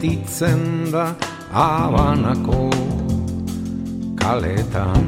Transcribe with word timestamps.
sentitzen 0.00 0.90
da 0.90 1.14
abanako 1.52 2.70
kaletan. 4.16 5.04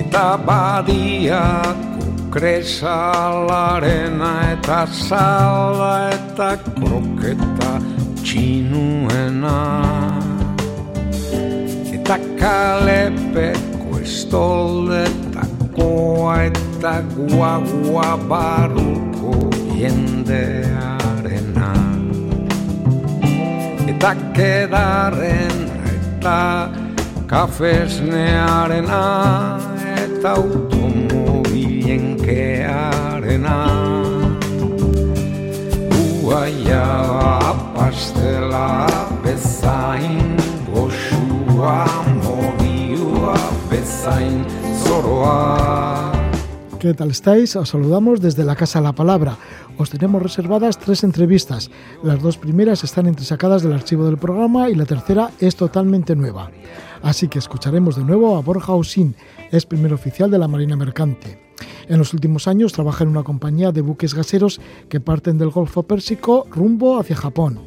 Eta 0.00 0.38
badiako 0.46 2.30
kresalarena 2.30 4.32
eta 4.52 4.86
sala 4.86 6.10
eta 6.14 6.56
kroketa 6.56 7.80
txinuena. 8.22 9.58
Eta 11.92 12.18
kalepeko 12.40 13.98
estoldetakoa 14.00 16.42
eta 16.48 16.94
guagua 17.12 18.16
baruko 18.28 19.32
jendearena 19.76 21.15
eta 23.96 24.12
kedarren 24.36 25.56
eta 25.88 26.68
kafesnearena 27.30 28.98
eta 29.96 30.34
automobilen 30.36 32.04
kearena 32.20 33.56
Uaia 36.20 36.84
pastela 37.72 38.68
bezain 39.24 40.36
goxua 40.68 41.88
mobiua 42.20 43.38
bezain 43.70 44.44
zoroa 44.84 46.12
¿Qué 46.78 46.92
tal 46.92 47.10
estáis? 47.10 47.56
Os 47.56 47.70
saludamos 47.70 48.20
desde 48.20 48.44
la 48.44 48.54
Casa 48.54 48.80
La 48.80 48.92
Palabra. 48.92 49.38
Os 49.78 49.90
tenemos 49.90 50.22
reservadas 50.22 50.78
tres 50.78 51.04
entrevistas. 51.04 51.70
Las 52.02 52.22
dos 52.22 52.38
primeras 52.38 52.82
están 52.82 53.06
entresacadas 53.06 53.62
del 53.62 53.74
archivo 53.74 54.06
del 54.06 54.16
programa 54.16 54.70
y 54.70 54.74
la 54.74 54.86
tercera 54.86 55.30
es 55.38 55.54
totalmente 55.54 56.16
nueva. 56.16 56.50
Así 57.02 57.28
que 57.28 57.38
escucharemos 57.38 57.96
de 57.96 58.04
nuevo 58.04 58.36
a 58.36 58.40
Borja 58.40 58.72
Osín, 58.72 59.14
es 59.52 59.66
primer 59.66 59.92
oficial 59.92 60.30
de 60.30 60.38
la 60.38 60.48
Marina 60.48 60.76
Mercante. 60.76 61.46
En 61.88 61.98
los 61.98 62.14
últimos 62.14 62.48
años 62.48 62.72
trabaja 62.72 63.04
en 63.04 63.10
una 63.10 63.22
compañía 63.22 63.70
de 63.70 63.82
buques 63.82 64.14
gaseros 64.14 64.60
que 64.88 65.00
parten 65.00 65.36
del 65.36 65.50
Golfo 65.50 65.82
Pérsico 65.82 66.46
rumbo 66.50 66.98
hacia 66.98 67.16
Japón. 67.16 67.60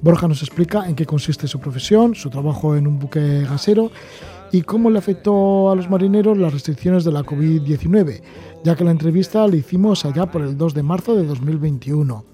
Borja 0.00 0.28
nos 0.28 0.42
explica 0.42 0.88
en 0.88 0.94
qué 0.94 1.06
consiste 1.06 1.48
su 1.48 1.58
profesión, 1.58 2.14
su 2.14 2.30
trabajo 2.30 2.76
en 2.76 2.86
un 2.86 3.00
buque 3.00 3.44
gasero 3.48 3.90
y 4.52 4.62
cómo 4.62 4.90
le 4.90 4.98
afectó 4.98 5.70
a 5.70 5.74
los 5.74 5.90
marineros 5.90 6.38
las 6.38 6.52
restricciones 6.52 7.04
de 7.04 7.10
la 7.10 7.24
COVID-19, 7.24 8.22
ya 8.62 8.76
que 8.76 8.84
la 8.84 8.92
entrevista 8.92 9.46
la 9.48 9.56
hicimos 9.56 10.04
allá 10.04 10.26
por 10.26 10.42
el 10.42 10.56
2 10.56 10.74
de 10.74 10.82
marzo 10.84 11.16
de 11.16 11.24
2021. 11.26 12.24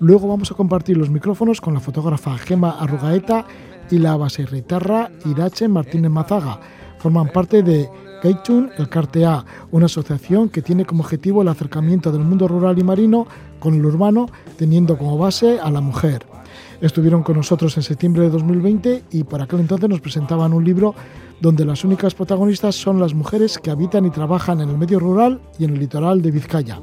Luego 0.00 0.28
vamos 0.28 0.50
a 0.52 0.54
compartir 0.54 0.98
los 0.98 1.08
micrófonos 1.08 1.62
con 1.62 1.72
la 1.72 1.80
fotógrafa 1.80 2.36
Gema 2.36 2.72
Arrugaeta 2.78 3.46
y 3.90 3.98
la 3.98 4.16
baserritarra 4.16 5.10
Irache 5.24 5.66
Martínez 5.66 6.10
Mazaga. 6.10 6.60
Forman 6.98 7.30
parte 7.32 7.62
de 7.62 7.88
Keichun 8.20 8.70
El 8.76 8.88
Cartea, 8.90 9.44
una 9.70 9.86
asociación 9.86 10.50
que 10.50 10.60
tiene 10.60 10.84
como 10.84 11.02
objetivo 11.02 11.40
el 11.40 11.48
acercamiento 11.48 12.12
del 12.12 12.22
mundo 12.22 12.46
rural 12.48 12.78
y 12.78 12.84
marino 12.84 13.26
con 13.58 13.74
el 13.74 13.84
urbano, 13.84 14.26
teniendo 14.56 14.98
como 14.98 15.16
base 15.16 15.58
a 15.58 15.70
la 15.70 15.80
mujer. 15.80 16.37
Estuvieron 16.80 17.24
con 17.24 17.36
nosotros 17.36 17.76
en 17.76 17.82
septiembre 17.82 18.22
de 18.22 18.30
2020 18.30 19.04
y 19.10 19.24
por 19.24 19.42
aquel 19.42 19.60
entonces 19.60 19.88
nos 19.88 20.00
presentaban 20.00 20.52
un 20.52 20.64
libro 20.64 20.94
donde 21.40 21.64
las 21.64 21.84
únicas 21.84 22.14
protagonistas 22.14 22.76
son 22.76 23.00
las 23.00 23.14
mujeres 23.14 23.58
que 23.58 23.70
habitan 23.70 24.06
y 24.06 24.10
trabajan 24.10 24.60
en 24.60 24.70
el 24.70 24.78
medio 24.78 25.00
rural 25.00 25.40
y 25.58 25.64
en 25.64 25.72
el 25.72 25.80
litoral 25.80 26.22
de 26.22 26.30
Vizcaya. 26.30 26.80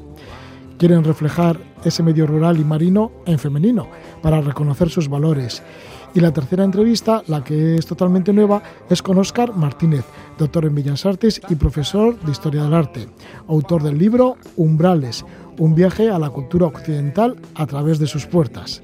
Quieren 0.78 1.02
reflejar 1.02 1.58
ese 1.82 2.02
medio 2.02 2.26
rural 2.26 2.58
y 2.58 2.64
marino 2.64 3.10
en 3.24 3.38
femenino 3.38 3.88
para 4.20 4.42
reconocer 4.42 4.90
sus 4.90 5.08
valores. 5.08 5.62
Y 6.14 6.20
la 6.20 6.32
tercera 6.32 6.64
entrevista, 6.64 7.22
la 7.26 7.42
que 7.42 7.76
es 7.76 7.86
totalmente 7.86 8.34
nueva, 8.34 8.62
es 8.90 9.00
con 9.00 9.16
Óscar 9.16 9.54
Martínez, 9.54 10.04
doctor 10.38 10.66
en 10.66 10.74
Bellas 10.74 11.06
Artes 11.06 11.40
y 11.48 11.54
profesor 11.54 12.20
de 12.20 12.32
Historia 12.32 12.64
del 12.64 12.74
Arte, 12.74 13.08
autor 13.48 13.82
del 13.82 13.96
libro 13.96 14.36
Umbrales, 14.56 15.24
un 15.58 15.74
viaje 15.74 16.10
a 16.10 16.18
la 16.18 16.28
cultura 16.28 16.66
occidental 16.66 17.36
a 17.54 17.66
través 17.66 17.98
de 17.98 18.06
sus 18.06 18.26
puertas. 18.26 18.82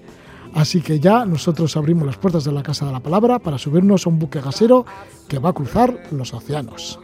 Así 0.55 0.81
que 0.81 1.01
ya 1.01 1.25
nosotros 1.25 1.77
abrimos 1.77 2.07
las 2.07 2.17
puertas 2.17 2.45
de 2.45 2.53
la 2.53 2.63
Casa 2.63 2.87
de 2.87 2.93
la 2.93 3.01
Palabra 3.01 3.39
para 3.39 3.59
subirnos 3.59 4.07
a 4.07 4.11
un 4.11 4.19
buque 4.19 4.41
gasero 4.41 4.85
que 5.29 5.39
va 5.39 5.51
a 5.51 5.53
cruzar 5.53 6.09
los 6.11 6.35
océanos. 6.35 6.99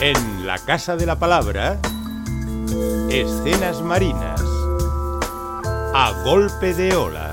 En 0.00 0.46
la 0.46 0.58
Casa 0.58 0.96
de 0.96 1.06
la 1.06 1.18
Palabra, 1.18 1.80
escenas 3.10 3.80
marinas, 3.82 4.42
a 5.94 6.12
golpe 6.24 6.74
de 6.74 6.94
ola. 6.94 7.30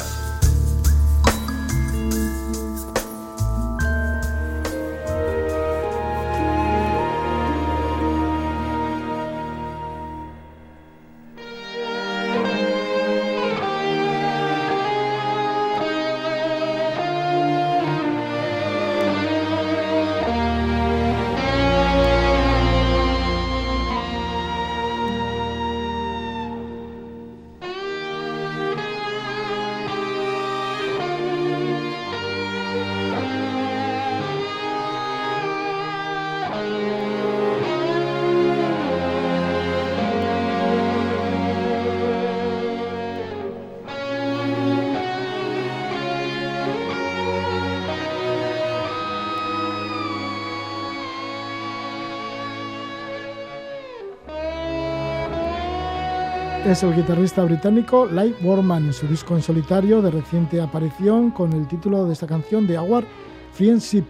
Es 56.71 56.83
el 56.83 56.95
guitarrista 56.95 57.43
británico 57.43 58.05
Light 58.05 58.37
Warman 58.41 58.85
en 58.85 58.93
su 58.93 59.05
disco 59.05 59.35
en 59.35 59.41
solitario 59.41 60.01
de 60.01 60.09
reciente 60.09 60.61
aparición 60.61 61.31
con 61.31 61.51
el 61.51 61.67
título 61.67 62.05
de 62.05 62.13
esta 62.13 62.27
canción 62.27 62.65
de 62.65 62.79
Our 62.79 63.03
Friendship. 63.51 64.05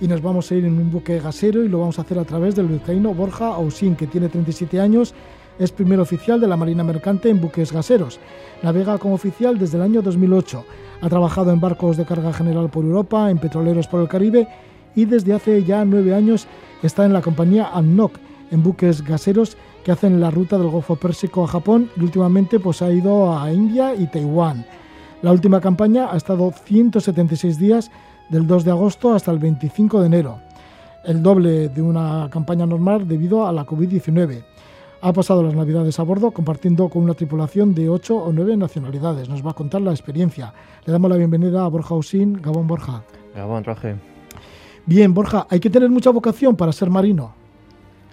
Y 0.00 0.08
nos 0.08 0.22
vamos 0.22 0.50
a 0.50 0.54
ir 0.54 0.64
en 0.64 0.78
un 0.78 0.90
buque 0.90 1.20
gasero 1.20 1.62
y 1.62 1.68
lo 1.68 1.80
vamos 1.80 1.98
a 1.98 2.02
hacer 2.02 2.18
a 2.18 2.24
través 2.24 2.56
del 2.56 2.68
vizcaíno 2.68 3.12
Borja 3.12 3.48
Ausín, 3.48 3.96
que 3.96 4.06
tiene 4.06 4.30
37 4.30 4.80
años, 4.80 5.12
es 5.58 5.70
primer 5.72 6.00
oficial 6.00 6.40
de 6.40 6.48
la 6.48 6.56
Marina 6.56 6.82
Mercante 6.82 7.28
en 7.28 7.38
buques 7.38 7.70
gaseros. 7.70 8.18
Navega 8.62 8.96
como 8.96 9.14
oficial 9.14 9.58
desde 9.58 9.76
el 9.76 9.82
año 9.82 10.00
2008. 10.00 10.64
Ha 11.02 11.08
trabajado 11.10 11.52
en 11.52 11.60
barcos 11.60 11.98
de 11.98 12.06
carga 12.06 12.32
general 12.32 12.70
por 12.70 12.84
Europa, 12.84 13.30
en 13.30 13.38
petroleros 13.38 13.88
por 13.88 14.00
el 14.00 14.08
Caribe 14.08 14.48
y 14.94 15.04
desde 15.04 15.34
hace 15.34 15.62
ya 15.64 15.84
nueve 15.84 16.14
años 16.14 16.46
está 16.82 17.04
en 17.04 17.12
la 17.12 17.20
compañía 17.20 17.68
ANNOC, 17.74 18.18
en 18.50 18.62
buques 18.62 19.02
gaseros 19.02 19.58
que 19.86 19.92
hacen 19.92 20.20
la 20.20 20.32
ruta 20.32 20.58
del 20.58 20.66
Golfo 20.66 20.96
Pérsico 20.96 21.44
a 21.44 21.46
Japón 21.46 21.88
y 21.96 22.02
últimamente 22.02 22.58
pues, 22.58 22.82
ha 22.82 22.90
ido 22.90 23.38
a 23.38 23.52
India 23.52 23.94
y 23.94 24.08
Taiwán. 24.08 24.66
La 25.22 25.30
última 25.30 25.60
campaña 25.60 26.08
ha 26.10 26.16
estado 26.16 26.50
176 26.50 27.56
días 27.56 27.92
del 28.28 28.48
2 28.48 28.64
de 28.64 28.72
agosto 28.72 29.14
hasta 29.14 29.30
el 29.30 29.38
25 29.38 30.00
de 30.00 30.06
enero, 30.06 30.40
el 31.04 31.22
doble 31.22 31.68
de 31.68 31.82
una 31.82 32.28
campaña 32.32 32.66
normal 32.66 33.06
debido 33.06 33.46
a 33.46 33.52
la 33.52 33.64
COVID-19. 33.64 34.42
Ha 35.02 35.12
pasado 35.12 35.44
las 35.44 35.54
navidades 35.54 36.00
a 36.00 36.02
bordo 36.02 36.32
compartiendo 36.32 36.88
con 36.88 37.04
una 37.04 37.14
tripulación 37.14 37.72
de 37.72 37.88
8 37.88 38.16
o 38.16 38.32
9 38.32 38.56
nacionalidades. 38.56 39.28
Nos 39.28 39.46
va 39.46 39.52
a 39.52 39.54
contar 39.54 39.82
la 39.82 39.92
experiencia. 39.92 40.52
Le 40.84 40.92
damos 40.92 41.08
la 41.08 41.16
bienvenida 41.16 41.64
a 41.64 41.68
Borja 41.68 41.94
Usín. 41.94 42.42
Gabón 42.42 42.66
Borja. 42.66 43.04
Gabón 43.36 43.62
Roge. 43.62 43.94
Bien, 44.84 45.14
Borja, 45.14 45.46
hay 45.48 45.60
que 45.60 45.70
tener 45.70 45.90
mucha 45.90 46.10
vocación 46.10 46.56
para 46.56 46.72
ser 46.72 46.90
marino. 46.90 47.45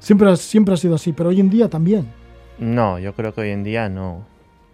Siempre, 0.03 0.35
siempre 0.35 0.73
ha 0.73 0.77
sido 0.77 0.95
así, 0.95 1.13
pero 1.13 1.29
hoy 1.29 1.39
en 1.39 1.49
día 1.49 1.69
también. 1.69 2.07
No, 2.59 2.99
yo 2.99 3.13
creo 3.13 3.33
que 3.33 3.39
hoy 3.39 3.51
en 3.51 3.63
día 3.63 3.87
no. 3.87 4.25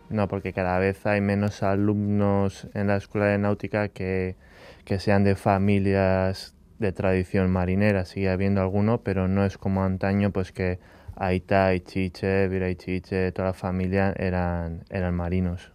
No, 0.10 0.28
porque 0.28 0.54
cada 0.54 0.80
vez 0.80 1.06
hay 1.06 1.22
menos 1.22 1.62
alumnos 1.62 2.68
en 2.74 2.88
la 2.88 2.98
escuela 2.98 3.28
de 3.28 3.38
náutica 3.38 3.90
que, 3.90 4.38
que 4.86 4.98
sean 4.98 5.24
de 5.24 5.36
familias 5.36 6.56
de 6.80 6.92
tradición 6.94 7.52
marinera. 7.52 8.06
Sigue 8.06 8.28
habiendo 8.32 8.60
alguno, 8.60 9.02
pero 9.02 9.28
no 9.28 9.46
es 9.46 9.60
como 9.60 9.84
antaño, 9.84 10.32
pues 10.32 10.52
que 10.52 10.80
Aita, 11.16 11.78
Chiche, 11.78 12.48
Vira 12.48 12.68
y 12.72 12.76
Chiche, 12.76 13.32
toda 13.32 13.50
la 13.50 13.54
familia 13.54 14.16
eran, 14.18 14.84
eran 14.90 15.14
marinos. 15.14 15.72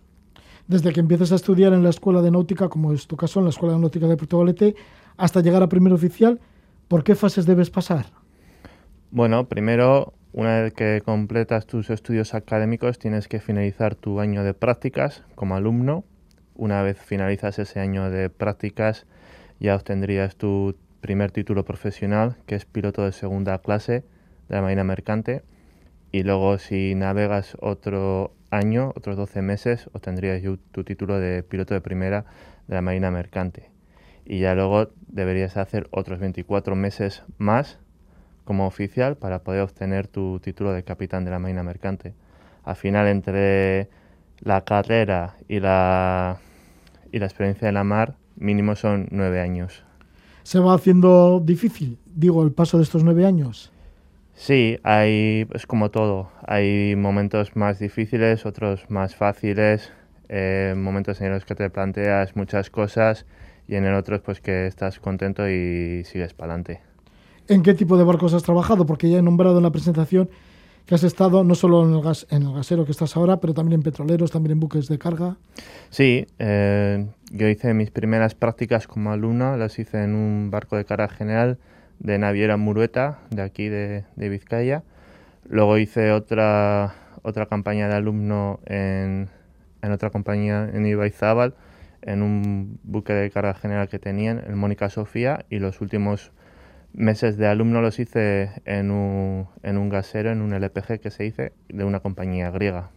Desde 0.67 0.93
que 0.93 0.99
empiezas 0.99 1.31
a 1.31 1.37
estudiar 1.37 1.73
en 1.75 1.85
la 1.85 1.91
escuela 1.91 2.23
de 2.23 2.33
náutica, 2.33 2.69
como 2.69 2.93
es 2.93 3.07
tu 3.07 3.17
caso, 3.17 3.39
en 3.39 3.45
la 3.45 3.51
escuela 3.51 3.75
de 3.75 3.81
náutica 3.81 4.09
de 4.09 4.17
Puerto 4.17 4.37
Valete, 4.37 4.75
hasta 5.17 5.43
llegar 5.43 5.63
a 5.63 5.69
primer 5.69 5.93
oficial, 5.93 6.41
¿Por 6.89 7.03
qué 7.03 7.15
fases 7.15 7.47
debes 7.47 7.71
pasar? 7.71 8.07
Bueno, 9.15 9.49
primero, 9.49 10.13
una 10.33 10.63
vez 10.63 10.75
que 10.75 11.01
completas 11.05 11.67
tus 11.67 11.89
estudios 11.89 12.35
académicos, 12.35 12.99
tienes 12.99 13.29
que 13.29 13.39
finalizar 13.39 13.95
tu 13.95 14.19
año 14.19 14.43
de 14.43 14.55
prácticas 14.55 15.23
como 15.37 15.55
alumno. 15.55 16.03
Una 16.57 16.83
vez 16.83 16.99
finalizas 16.99 17.61
ese 17.61 17.79
año 17.79 18.11
de 18.11 18.29
prácticas, 18.29 19.07
ya 19.61 19.77
obtendrías 19.77 20.35
tu 20.35 20.75
primer 21.01 21.31
título 21.31 21.65
profesional, 21.65 22.39
que 22.47 22.57
es 22.57 22.65
piloto 22.65 23.05
de 23.05 23.13
segunda 23.13 23.57
clase 23.61 24.03
de 24.49 24.57
la 24.57 24.63
Marina 24.63 24.83
Mercante. 24.83 25.45
Y 26.11 26.25
luego, 26.25 26.59
si 26.59 26.97
navegas 26.97 27.57
otro 27.61 28.35
año, 28.51 28.93
otros 28.97 29.17
12 29.17 29.43
meses, 29.43 29.89
obtendrías 29.93 30.43
tu 30.73 30.83
título 30.83 31.21
de 31.21 31.45
piloto 31.45 31.73
de 31.73 31.81
primera 31.81 32.25
de 32.67 32.75
la 32.75 32.83
Marina 32.83 33.13
Mercante. 33.13 33.71
Y 34.25 34.41
ya 34.41 34.57
luego 34.57 34.91
deberías 35.07 35.57
hacer 35.57 35.87
otros 35.93 36.19
24 36.19 36.75
meses 36.75 37.23
más 37.39 37.79
como 38.45 38.67
oficial 38.67 39.17
para 39.17 39.41
poder 39.41 39.63
obtener 39.63 40.07
tu 40.07 40.39
título 40.41 40.73
de 40.73 40.85
capitán 40.85 41.25
de 41.25 41.31
la 41.31 41.39
Marina 41.39 41.63
Mercante. 41.63 42.15
Al 42.65 42.77
final, 42.77 43.07
entre 43.09 43.89
la 44.41 44.65
carrera 44.65 45.37
y 45.49 45.61
la, 45.61 46.39
y 47.13 47.19
la 47.19 47.27
experiencia 47.27 47.67
de 47.67 47.73
la 47.73 47.85
mar, 47.85 48.17
mínimo 48.37 48.77
son 48.77 49.09
nueve 49.11 49.41
años. 49.41 49.85
¿Se 50.43 50.59
va 50.61 50.75
haciendo 50.75 51.41
difícil, 51.41 51.99
digo, 52.07 52.43
el 52.45 52.53
paso 52.53 52.77
de 52.77 52.83
estos 52.83 53.03
nueve 53.03 53.25
años? 53.25 53.73
Sí, 54.35 54.79
hay, 54.83 55.47
es 55.55 55.67
como 55.67 55.91
todo. 55.91 56.31
Hay 56.47 56.97
momentos 56.97 57.57
más 57.57 57.79
difíciles, 57.79 58.45
otros 58.45 58.91
más 58.91 59.15
fáciles, 59.15 59.93
eh, 60.29 60.75
momentos 60.77 61.21
en 61.21 61.31
los 61.31 61.45
que 61.45 61.55
te 61.55 61.71
planteas 61.71 62.37
muchas 62.37 62.69
cosas 62.69 63.27
y 63.69 63.77
en 63.77 63.85
el 63.85 63.95
otro 63.95 64.21
pues 64.23 64.41
que 64.41 64.67
estás 64.67 64.99
contento 64.99 65.49
y 65.49 66.03
sigues 66.05 66.35
para 66.35 66.53
adelante. 66.53 66.94
¿En 67.47 67.63
qué 67.63 67.75
tipo 67.75 67.99
de 67.99 68.05
barcos 68.05 68.33
has 68.33 68.43
trabajado? 68.43 68.87
Porque 68.87 69.11
ya 69.11 69.19
he 69.19 69.23
nombrado 69.23 69.59
en 69.59 69.65
la 69.65 69.71
presentación 69.71 70.31
que 70.87 70.95
has 70.95 71.05
estado 71.05 71.45
no 71.45 71.55
solo 71.55 71.83
en 71.85 71.95
el, 71.95 72.03
gas, 72.03 72.27
en 72.31 72.43
el 72.43 72.53
gasero 72.53 72.85
que 72.85 72.93
estás 72.93 73.17
ahora, 73.17 73.39
pero 73.39 73.55
también 73.55 73.81
en 73.81 73.83
petroleros, 73.83 74.31
también 74.31 74.53
en 74.53 74.61
buques 74.61 74.89
de 74.89 74.99
carga. 74.99 75.37
Sí, 75.91 76.27
eh, 76.39 77.07
yo 77.31 77.49
hice 77.49 77.75
mis 77.75 77.91
primeras 77.91 78.35
prácticas 78.35 78.87
como 78.87 79.13
alumno, 79.13 79.57
las 79.57 79.79
hice 79.79 80.03
en 80.03 80.15
un 80.15 80.51
barco 80.51 80.77
de 80.77 80.85
carga 80.85 81.09
general 81.09 81.59
de 81.99 82.19
Naviera 82.19 82.57
Murueta, 82.57 83.21
de 83.31 83.43
aquí 83.43 83.69
de, 83.69 84.05
Vizcaya. 84.17 84.83
Luego 85.47 85.79
hice 85.79 86.13
otra, 86.13 86.95
otra 87.23 87.47
campaña 87.47 87.89
de 87.89 87.95
alumno 87.95 88.61
en, 88.67 89.29
en 89.83 89.93
otra 89.93 90.11
compañía 90.11 90.71
en 90.73 90.87
Ibaizábal, 90.87 91.55
en 92.03 92.23
un 92.23 92.79
buque 92.83 93.13
de 93.13 93.31
carga 93.31 93.55
general 93.55 93.89
que 93.89 93.99
tenían, 93.99 94.43
el 94.47 94.57
Mónica 94.57 94.91
Sofía, 94.91 95.45
y 95.49 95.59
los 95.59 95.81
últimos 95.81 96.33
meses 96.95 97.37
de 97.37 97.47
alumno 97.47 97.83
los 97.83 97.99
hice 97.99 98.51
en 98.65 98.91
un, 98.91 99.49
en 99.63 99.77
un 99.77 99.89
gasero, 99.89 100.31
en 100.31 100.41
un 100.41 100.55
LPG 100.55 101.01
que 101.01 101.11
se 101.11 101.27
hice, 101.27 101.53
de 101.69 101.85
una 101.85 102.01
compañía 102.01 102.51
griega. 102.51 102.91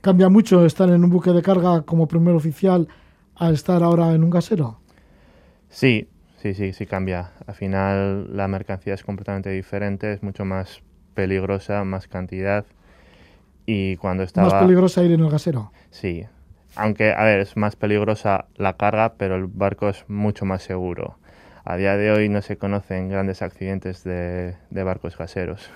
¿Cambia 0.00 0.28
mucho 0.28 0.66
estar 0.66 0.90
en 0.90 1.04
un 1.04 1.10
buque 1.10 1.30
de 1.30 1.42
carga 1.42 1.82
como 1.82 2.08
primer 2.08 2.34
oficial 2.34 2.88
a 3.36 3.50
estar 3.50 3.82
ahora 3.82 4.12
en 4.12 4.24
un 4.24 4.30
gasero? 4.30 4.80
Sí, 5.70 6.08
Sí, 6.42 6.54
sí, 6.54 6.72
sí 6.72 6.86
cambia. 6.86 7.30
Al 7.46 7.54
final 7.54 8.36
la 8.36 8.48
mercancía 8.48 8.94
es 8.94 9.04
completamente 9.04 9.50
diferente, 9.50 10.12
es 10.12 10.24
mucho 10.24 10.44
más 10.44 10.82
peligrosa, 11.14 11.84
más 11.84 12.08
cantidad. 12.08 12.66
Y 13.64 13.94
cuando 13.98 14.24
estaba... 14.24 14.48
¿Más 14.48 14.60
peligrosa 14.60 15.04
ir 15.04 15.12
en 15.12 15.20
el 15.20 15.30
gasero? 15.30 15.70
Sí. 15.90 16.26
Aunque, 16.74 17.12
a 17.12 17.22
ver, 17.22 17.38
es 17.38 17.56
más 17.56 17.76
peligrosa 17.76 18.46
la 18.56 18.76
carga, 18.76 19.14
pero 19.14 19.36
el 19.36 19.46
barco 19.46 19.88
es 19.88 20.04
mucho 20.08 20.44
más 20.44 20.64
seguro. 20.64 21.16
A 21.64 21.76
día 21.76 21.96
de 21.96 22.10
hoy 22.10 22.28
no 22.28 22.42
se 22.42 22.56
conocen 22.56 23.08
grandes 23.08 23.42
accidentes 23.42 24.04
de, 24.04 24.56
barcos 24.70 25.16
gaseros. 25.16 25.70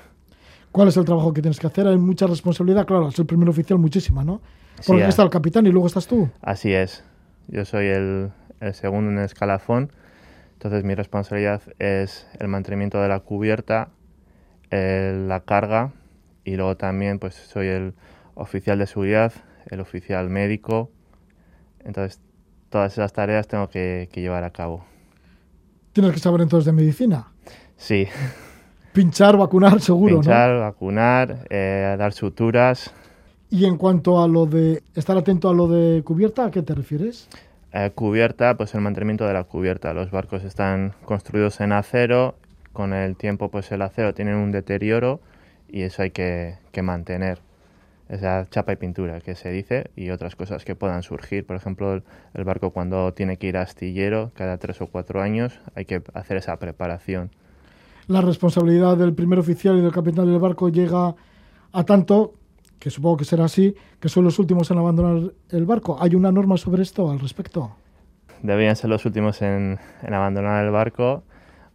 ¿Cuál 0.73 0.88
es 0.88 0.97
el 0.97 1.05
trabajo 1.05 1.33
que 1.33 1.43
tienes 1.43 1.61
que 1.61 1.67
hacer? 1.67 1.87
Hay 1.87 1.97
mucha 1.97 2.27
responsabilidad, 2.27 2.87
claro, 2.87 3.09
es 3.09 3.19
el 3.19 3.27
primer 3.27 3.49
oficial 3.49 3.79
muchísima, 3.79 4.25
¿no? 4.25 4.41
Porque 4.87 5.06
está 5.06 5.23
el 5.23 5.31
capitán 5.31 5.67
y 5.67 5.71
luego 5.71 5.87
estás 5.87 6.06
tú. 6.06 6.29
Así 6.43 6.75
es. 6.75 7.03
Yo 7.49 7.65
soy 7.65 7.87
el, 7.87 8.31
el 8.61 8.75
segundo 8.75 9.11
en 9.11 9.19
el 9.19 9.25
escalafón 9.25 9.91
entonces 10.56 10.85
mi 10.85 10.94
responsabilidad 10.94 11.61
es 11.79 12.27
el 12.41 12.49
mantenimiento 12.49 13.00
de 13.03 13.09
la 13.09 13.21
cubierta, 13.21 13.91
la 14.71 15.43
carga 15.44 15.93
y 16.44 16.56
luego 16.56 16.79
también 16.79 17.19
pues 17.19 17.35
soy 17.35 17.67
el 17.69 17.94
oficial 18.35 18.79
de 18.79 18.87
seguridad, 18.87 19.32
el 19.67 19.81
oficial 19.81 20.31
médico. 20.31 20.91
Entonces 21.85 22.23
todas 22.71 22.94
esas 22.94 23.12
tareas 23.12 23.49
tengo 23.49 23.69
que, 23.69 24.09
llevar 24.15 24.44
a 24.44 24.50
cabo. 24.50 24.87
¿Tienes 25.96 26.12
que 26.12 26.19
saber 26.19 26.43
entonces 26.43 26.66
de 26.66 26.72
medicina? 26.72 27.28
Sí. 27.78 28.06
Pinchar, 28.93 29.38
vacunar, 29.38 29.81
seguro, 29.81 30.16
Pinchar, 30.16 30.58
vacunar, 30.58 31.46
eh, 31.48 31.96
dar 31.98 32.12
suturas. 32.12 32.93
Y 33.48 33.64
en 33.64 33.78
cuanto 33.78 34.22
a 34.22 34.28
lo 34.28 34.44
de 34.44 34.82
estar 34.94 35.16
atento 35.16 35.48
a 35.48 35.54
lo 35.54 35.69
de 35.69 36.02
cubierta, 36.02 36.44
¿a 36.44 36.50
qué 36.50 36.60
te 36.60 36.75
refieres? 36.75 37.31
Eh, 37.72 37.93
cubierta, 37.94 38.58
pues 38.58 38.75
el 38.75 38.82
mantenimiento 38.82 39.26
de 39.26 39.32
la 39.32 39.44
cubierta. 39.44 39.94
Los 39.94 40.10
barcos 40.10 40.44
están 40.44 40.93
construidos 41.06 41.62
en 41.62 41.72
acero, 41.72 42.34
con 42.75 42.93
el 42.93 43.16
tiempo 43.16 43.50
pues 43.50 43.72
el 43.72 43.81
acero 43.81 44.12
tiene 44.12 44.37
un 44.37 44.52
deterioro 44.52 45.20
y 45.66 45.81
eso 45.81 46.02
hay 46.02 46.10
que, 46.10 46.58
mantener. 46.82 47.38
Esa 48.08 48.47
chapa 48.50 48.73
y 48.73 48.76
pintura 48.76 49.20
que 49.20 49.35
se 49.35 49.50
dice 49.50 49.91
y 49.97 50.11
otras 50.11 50.37
cosas 50.37 50.64
que 50.64 50.76
puedan 50.76 51.03
surgir. 51.03 51.44
Por 51.44 51.56
ejemplo, 51.56 52.03
el, 52.35 52.44
barco 52.44 52.70
cuando 52.70 53.12
tiene 53.14 53.37
que 53.37 53.49
ir 53.49 53.56
a 53.56 53.62
astillero 53.62 54.31
cada 54.35 54.58
tres 54.58 54.81
o 54.81 54.87
cuatro 54.87 55.20
años 55.20 55.58
hay 55.75 55.85
que 55.87 56.03
hacer 56.14 56.37
esa 56.37 56.56
preparación. 56.58 57.31
La 58.06 58.20
responsabilidad 58.20 58.97
del 58.97 59.12
primer 59.12 59.41
oficial 59.41 59.76
y 59.79 59.81
del 59.81 59.93
capitán 59.93 60.26
del 60.26 60.38
barco 60.38 60.69
llega 60.69 61.17
a 61.73 61.85
tanto 61.85 62.35
que 62.79 62.91
supongo 62.91 63.17
que 63.17 63.25
será 63.25 63.44
así, 63.47 63.75
que 64.00 64.08
son 64.08 64.25
los 64.25 64.38
últimos 64.38 64.70
en 64.70 64.79
abandonar 64.79 65.32
el 65.51 65.65
barco. 65.65 65.96
¿Hay 66.01 66.15
una 66.15 66.31
norma 66.31 66.56
sobre 66.56 66.82
esto 66.82 67.10
al 67.10 67.19
respecto? 67.19 67.75
Deberían 68.43 68.77
ser 68.77 68.91
los 68.91 69.05
últimos 69.05 69.43
en, 69.43 69.79
abandonar 70.03 70.65
el 70.65 70.70
barco. 70.70 71.25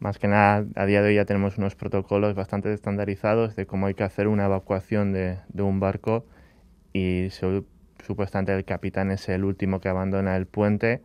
Más 0.02 0.18
que 0.18 0.28
nada, 0.28 0.66
a 0.76 0.86
día 0.86 1.02
de 1.02 1.10
hoy 1.10 1.16
ya 1.16 1.26
tenemos 1.26 1.58
unos 1.58 1.76
protocolos 1.76 2.36
bastante 2.36 2.74
estandarizados 2.74 3.56
de 3.56 3.66
cómo 3.66 3.86
hay 3.86 3.94
que 3.94 4.04
hacer 4.04 4.28
una 4.28 4.46
evacuación 4.46 5.14
de, 5.14 5.38
un 5.58 5.80
barco 5.80 6.26
y 6.92 7.30
supuestamente 8.06 8.54
el 8.54 8.66
capitán 8.66 9.12
es 9.12 9.30
el 9.30 9.46
último 9.46 9.80
que 9.80 9.90
abandona 9.90 10.36
el 10.36 10.48
puente 10.48 11.02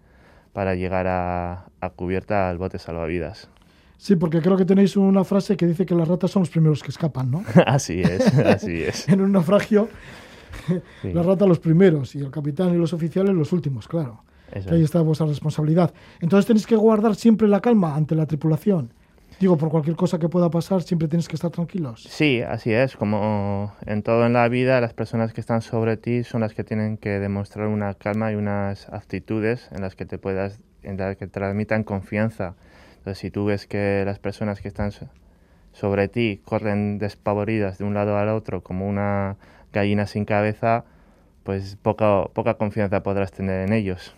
para 0.52 0.74
llegar 0.74 1.06
a 1.06 1.90
cubierta 1.94 2.48
al 2.48 2.58
bote 2.58 2.78
salvavidas. 2.78 3.50
Sí, 3.98 4.16
porque 4.16 4.40
creo 4.40 4.56
que 4.56 4.64
tenéis 4.64 4.96
una 4.96 5.24
frase 5.24 5.56
que 5.56 5.66
dice 5.66 5.86
que 5.86 5.94
las 5.94 6.06
ratas 6.06 6.30
son 6.30 6.40
los 6.40 6.50
primeros 6.50 6.82
que 6.82 6.90
escapan, 6.90 7.30
¿no? 7.30 7.44
así 7.66 8.02
es, 8.02 8.38
así 8.38 8.82
es. 8.82 9.08
en 9.08 9.20
un 9.20 9.32
naufragio, 9.32 9.88
las 11.02 11.24
ratas 11.24 11.48
los 11.48 11.58
primeros 11.58 12.14
y 12.14 12.20
el 12.20 12.30
capitán 12.30 12.74
y 12.74 12.78
los 12.78 12.92
oficiales 12.92 13.34
los 13.34 13.52
últimos, 13.52 13.88
claro. 13.88 14.22
Ahí 14.70 14.82
está 14.82 15.00
vuestra 15.02 15.26
responsabilidad. 15.26 15.92
Entonces 16.20 16.46
tenéis 16.46 16.66
que 16.66 16.76
guardar 16.76 17.14
siempre 17.14 17.48
la 17.48 17.60
calma 17.60 17.94
ante 17.94 18.14
la 18.14 18.26
tripulación. 18.26 18.92
Digo, 19.38 19.58
por 19.58 19.68
cualquier 19.68 19.96
cosa 19.96 20.18
que 20.18 20.30
pueda 20.30 20.50
pasar, 20.50 20.82
siempre 20.82 21.08
tienes 21.08 21.28
que 21.28 21.36
estar 21.36 21.50
tranquilos. 21.50 22.06
Sí, 22.08 22.40
así 22.40 22.72
es. 22.72 22.96
Como 22.96 23.74
en 23.84 24.02
todo 24.02 24.24
en 24.24 24.32
la 24.32 24.48
vida, 24.48 24.80
las 24.80 24.94
personas 24.94 25.34
que 25.34 25.42
están 25.42 25.60
sobre 25.60 25.98
ti 25.98 26.24
son 26.24 26.40
las 26.40 26.54
que 26.54 26.64
tienen 26.64 26.96
que 26.96 27.18
demostrar 27.18 27.66
una 27.66 27.92
calma 27.94 28.32
y 28.32 28.34
unas 28.34 28.88
actitudes 28.88 29.68
en 29.72 29.82
las 29.82 29.94
que 29.94 30.06
te 30.06 30.16
puedas, 30.16 30.60
en 30.82 30.96
las 30.96 31.16
que 31.16 31.26
transmitan 31.26 31.84
confianza 31.84 32.54
entonces, 33.06 33.20
si 33.20 33.30
tú 33.30 33.44
ves 33.44 33.68
que 33.68 34.02
las 34.04 34.18
personas 34.18 34.60
que 34.60 34.66
están 34.66 34.90
sobre 35.72 36.08
ti 36.08 36.40
corren 36.44 36.98
despavoridas 36.98 37.78
de 37.78 37.84
un 37.84 37.94
lado 37.94 38.18
al 38.18 38.28
otro 38.30 38.64
como 38.64 38.88
una 38.88 39.36
gallina 39.72 40.06
sin 40.06 40.24
cabeza, 40.24 40.84
pues 41.44 41.76
poca, 41.76 42.24
poca 42.34 42.54
confianza 42.54 43.04
podrás 43.04 43.30
tener 43.30 43.64
en 43.64 43.72
ellos. 43.72 44.16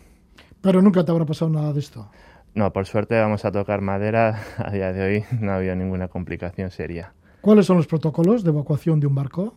Pero 0.60 0.82
nunca 0.82 1.04
te 1.04 1.10
habrá 1.10 1.24
pasado 1.24 1.50
nada 1.50 1.72
de 1.72 1.80
esto. 1.80 2.10
No, 2.54 2.72
por 2.72 2.86
suerte 2.86 3.18
vamos 3.18 3.44
a 3.44 3.52
tocar 3.52 3.80
madera. 3.80 4.40
A 4.58 4.70
día 4.70 4.92
de 4.92 5.02
hoy 5.02 5.24
no 5.40 5.52
ha 5.52 5.56
habido 5.56 5.76
ninguna 5.76 6.08
complicación 6.08 6.70
seria. 6.70 7.12
¿Cuáles 7.40 7.66
son 7.66 7.76
los 7.76 7.86
protocolos 7.86 8.42
de 8.42 8.50
evacuación 8.50 9.00
de 9.00 9.06
un 9.06 9.14
barco? 9.14 9.54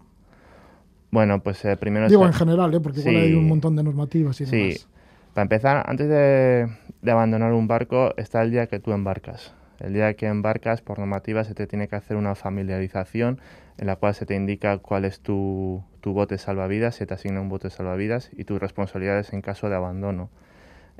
Bueno, 1.09 1.41
pues 1.41 1.65
eh, 1.65 1.75
primero... 1.77 2.07
Digo 2.07 2.25
en 2.25 2.33
general, 2.33 2.73
¿eh? 2.73 2.79
porque 2.79 3.01
igual 3.01 3.15
hay 3.17 3.33
un 3.33 3.47
montón 3.47 3.75
de 3.75 3.83
normativas 3.83 4.39
y 4.39 4.45
demás. 4.45 4.77
Sí, 4.77 4.85
para 5.33 5.43
empezar, 5.43 5.83
antes 5.87 6.09
de, 6.09 6.69
abandonar 7.09 7.53
un 7.53 7.67
barco 7.67 8.13
está 8.17 8.41
el 8.41 8.51
día 8.51 8.67
que 8.67 8.79
tú 8.79 8.91
embarcas. 8.91 9.53
El 9.79 9.93
día 9.93 10.13
que 10.13 10.27
embarcas, 10.27 10.81
por 10.81 10.99
normativa, 10.99 11.43
se 11.43 11.55
te 11.55 11.67
tiene 11.67 11.87
que 11.87 11.95
hacer 11.95 12.17
una 12.17 12.35
familiarización 12.35 13.39
en 13.77 13.87
la 13.87 13.95
cual 13.95 14.13
se 14.13 14.25
te 14.25 14.35
indica 14.35 14.77
cuál 14.77 15.05
es 15.05 15.21
tu, 15.21 15.83
bote 16.03 16.37
salvavidas, 16.37 16.95
se 16.95 17.05
te 17.05 17.13
asigna 17.13 17.39
un 17.41 17.49
bote 17.49 17.69
salvavidas 17.69 18.29
y 18.33 18.43
tus 18.43 18.59
responsabilidades 18.59 19.31
en 19.33 19.41
caso 19.41 19.69
de 19.69 19.75
abandono. 19.75 20.29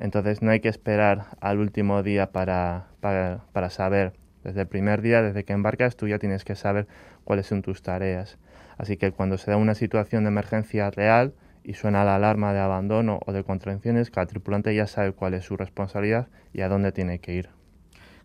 Entonces 0.01 0.41
no 0.41 0.49
hay 0.49 0.59
que 0.59 0.67
esperar 0.67 1.37
al 1.39 1.59
último 1.59 2.01
día 2.01 2.31
para, 2.31 2.87
para, 2.99 3.45
para 3.53 3.69
saber. 3.69 4.13
Desde 4.43 4.61
el 4.61 4.67
primer 4.67 5.03
día, 5.03 5.21
desde 5.21 5.43
que 5.43 5.53
embarcas, 5.53 5.95
tú 5.95 6.07
ya 6.07 6.17
tienes 6.17 6.43
que 6.43 6.55
saber 6.55 6.87
cuáles 7.23 7.45
son 7.45 7.61
tus 7.61 7.83
tareas. 7.83 8.39
Así 8.79 8.97
que 8.97 9.11
cuando 9.11 9.37
se 9.37 9.51
da 9.51 9.57
una 9.57 9.75
situación 9.75 10.23
de 10.23 10.29
emergencia 10.29 10.89
real, 10.89 11.35
y 11.63 11.75
suena 11.75 12.03
la 12.03 12.15
alarma 12.15 12.51
de 12.51 12.59
abandono 12.59 13.19
o 13.27 13.31
de 13.31 13.43
contracciones, 13.43 14.09
cada 14.09 14.25
tripulante 14.25 14.73
ya 14.73 14.87
sabe 14.87 15.11
cuál 15.13 15.35
es 15.35 15.45
su 15.45 15.55
responsabilidad 15.57 16.27
y 16.51 16.61
a 16.61 16.69
dónde 16.69 16.91
tiene 16.91 17.19
que 17.19 17.35
ir. 17.35 17.49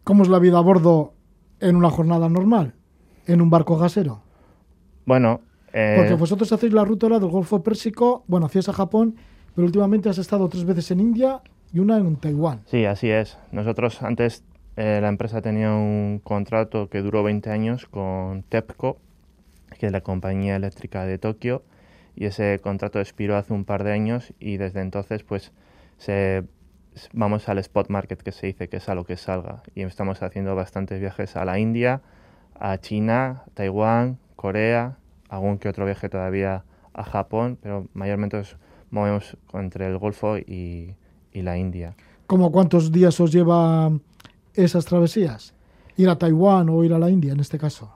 ¿Cómo 0.04 0.22
es 0.22 0.30
la 0.30 0.38
vida 0.38 0.56
a 0.56 0.62
bordo 0.62 1.12
en 1.60 1.76
una 1.76 1.90
jornada 1.90 2.30
normal, 2.30 2.72
en 3.26 3.42
un 3.42 3.50
barco 3.50 3.76
gasero? 3.76 4.22
Bueno, 5.04 5.42
eh, 5.74 5.96
Porque 5.98 6.14
vosotros 6.14 6.50
hacéis 6.52 6.72
la 6.72 6.86
ruta 6.86 7.08
del 7.08 7.28
Golfo 7.28 7.62
Pérsico, 7.62 8.24
bueno, 8.26 8.46
hacías 8.46 8.70
a 8.70 8.72
Japón, 8.72 9.16
pero 9.54 9.66
últimamente 9.66 10.08
has 10.08 10.16
estado 10.16 10.48
tres 10.48 10.64
veces 10.64 10.90
en 10.90 11.00
India 11.00 11.42
y 11.72 11.78
una 11.78 11.98
en 11.98 12.16
Taiwán. 12.16 12.62
Sí, 12.66 12.84
así 12.84 13.10
es. 13.10 13.38
Nosotros 13.52 14.02
antes 14.02 14.44
eh, 14.76 14.98
la 15.00 15.08
empresa 15.08 15.40
tenía 15.42 15.72
un 15.72 16.20
contrato 16.22 16.88
que 16.88 17.00
duró 17.02 17.22
20 17.22 17.50
años 17.50 17.86
con 17.86 18.42
TEPCO, 18.42 18.98
que 19.78 19.86
es 19.86 19.92
la 19.92 20.02
compañía 20.02 20.56
eléctrica 20.56 21.04
de 21.04 21.18
Tokio, 21.18 21.62
y 22.14 22.26
ese 22.26 22.58
contrato 22.62 23.00
expiró 23.00 23.36
hace 23.36 23.52
un 23.52 23.64
par 23.64 23.84
de 23.84 23.92
años 23.92 24.32
y 24.38 24.56
desde 24.56 24.80
entonces 24.80 25.22
pues 25.22 25.52
se, 25.98 26.44
vamos 27.12 27.48
al 27.48 27.58
spot 27.58 27.88
market 27.90 28.22
que 28.22 28.32
se 28.32 28.46
dice 28.46 28.68
que 28.68 28.78
es 28.78 28.88
a 28.88 28.94
lo 28.94 29.04
que 29.04 29.16
salga 29.16 29.62
y 29.74 29.82
estamos 29.82 30.22
haciendo 30.22 30.54
bastantes 30.54 31.00
viajes 31.00 31.36
a 31.36 31.44
la 31.44 31.58
India, 31.58 32.00
a 32.58 32.78
China, 32.78 33.44
Taiwán, 33.54 34.18
Corea, 34.34 34.96
algún 35.28 35.58
que 35.58 35.68
otro 35.68 35.84
viaje 35.84 36.08
todavía 36.08 36.64
a 36.94 37.04
Japón, 37.04 37.58
pero 37.60 37.86
mayormente 37.92 38.38
nos 38.38 38.56
movemos 38.90 39.36
entre 39.52 39.86
el 39.86 39.98
Golfo 39.98 40.38
y, 40.38 40.94
y 41.36 41.42
la 41.42 41.58
India. 41.58 41.94
¿Cómo 42.26 42.50
cuántos 42.50 42.90
días 42.90 43.20
os 43.20 43.30
lleva 43.30 43.92
esas 44.54 44.86
travesías? 44.86 45.54
Ir 45.96 46.08
a 46.08 46.16
Taiwán 46.16 46.68
o 46.70 46.82
ir 46.82 46.92
a 46.94 46.98
la 46.98 47.10
India 47.10 47.32
en 47.32 47.40
este 47.40 47.58
caso. 47.58 47.92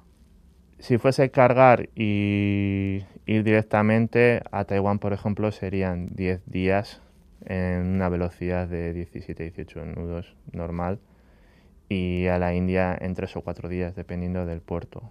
Si 0.79 0.99
fuese 0.99 1.31
cargar 1.31 1.89
y 1.95 3.03
ir 3.27 3.45
directamente 3.45 4.43
a 4.51 4.65
Taiwán, 4.65 4.99
por 4.99 5.13
ejemplo, 5.13 5.51
serían 5.53 6.11
10 6.15 6.43
días 6.47 7.01
en 7.47 7.87
una 7.87 8.09
velocidad 8.09 8.69
de 8.69 8.95
17-18 8.95 9.97
nudos 9.97 10.37
normal 10.53 10.99
y 11.89 12.27
a 12.27 12.39
la 12.39 12.55
India 12.55 12.97
en 12.99 13.15
3 13.15 13.37
o 13.37 13.41
4 13.43 13.69
días, 13.69 13.97
dependiendo 13.97 14.47
del 14.47 14.61
puerto. 14.61 15.11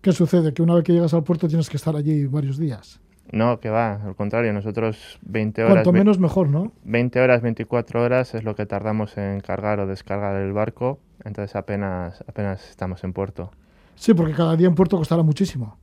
¿Qué 0.00 0.12
sucede? 0.12 0.54
Que 0.54 0.62
una 0.62 0.74
vez 0.74 0.84
que 0.84 0.92
llegas 0.92 1.14
al 1.14 1.24
puerto 1.24 1.48
tienes 1.48 1.68
que 1.68 1.76
estar 1.76 1.96
allí 1.96 2.26
varios 2.26 2.58
días. 2.58 3.00
No, 3.32 3.58
que 3.60 3.70
va, 3.70 3.94
al 4.04 4.14
contrario, 4.14 4.52
nosotros 4.52 5.18
20 5.22 5.62
horas... 5.64 5.74
Cuanto 5.74 5.92
menos 5.92 6.18
mejor, 6.18 6.48
¿no? 6.48 6.72
20 6.84 7.20
horas, 7.20 7.42
24 7.42 8.02
horas 8.02 8.34
es 8.34 8.44
lo 8.44 8.54
que 8.54 8.66
tardamos 8.66 9.18
en 9.18 9.40
cargar 9.40 9.80
o 9.80 9.86
descargar 9.86 10.36
el 10.36 10.52
barco, 10.52 11.00
entonces 11.24 11.56
apenas, 11.56 12.22
apenas 12.28 12.68
estamos 12.70 13.02
en 13.04 13.12
puerto. 13.12 13.50
Sí, 13.96 14.14
porque 14.14 14.32
cada 14.34 14.56
día 14.56 14.68
en 14.68 14.74
puerto 14.74 14.96
costará 14.96 15.22
muchísimo. 15.22 15.76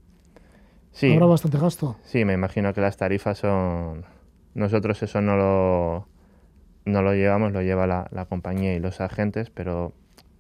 Sí, 0.91 1.11
Habrá 1.13 1.25
bastante 1.25 1.57
gasto. 1.57 1.97
sí, 2.03 2.23
me 2.23 2.33
imagino 2.33 2.73
que 2.73 2.81
las 2.81 2.97
tarifas 2.97 3.39
son... 3.39 4.05
Nosotros 4.53 5.01
eso 5.01 5.19
no 5.21 5.35
lo, 5.35 6.07
no 6.85 7.01
lo 7.01 7.13
llevamos, 7.13 7.51
lo 7.51 7.61
lleva 7.63 7.87
la, 7.87 8.07
la 8.11 8.25
compañía 8.25 8.75
y 8.75 8.79
los 8.79 9.01
agentes, 9.01 9.49
pero 9.49 9.93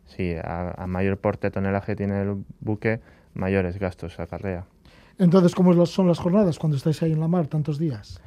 sí, 0.05 0.35
a, 0.35 0.71
a 0.77 0.87
mayor 0.87 1.17
porte 1.17 1.49
tonelaje 1.49 1.95
tiene 1.95 2.21
el 2.21 2.43
buque, 2.59 2.99
mayores 3.33 3.79
gastos 3.79 4.19
acarrea. 4.19 4.65
Entonces, 5.19 5.53
¿cómo 5.55 5.85
son 5.85 6.07
las 6.07 6.19
jornadas 6.19 6.59
cuando 6.59 6.77
estáis 6.77 7.01
ahí 7.03 7.11
en 7.11 7.19
la 7.19 7.27
mar 7.27 7.47
tantos 7.47 7.77
días? 7.77 8.19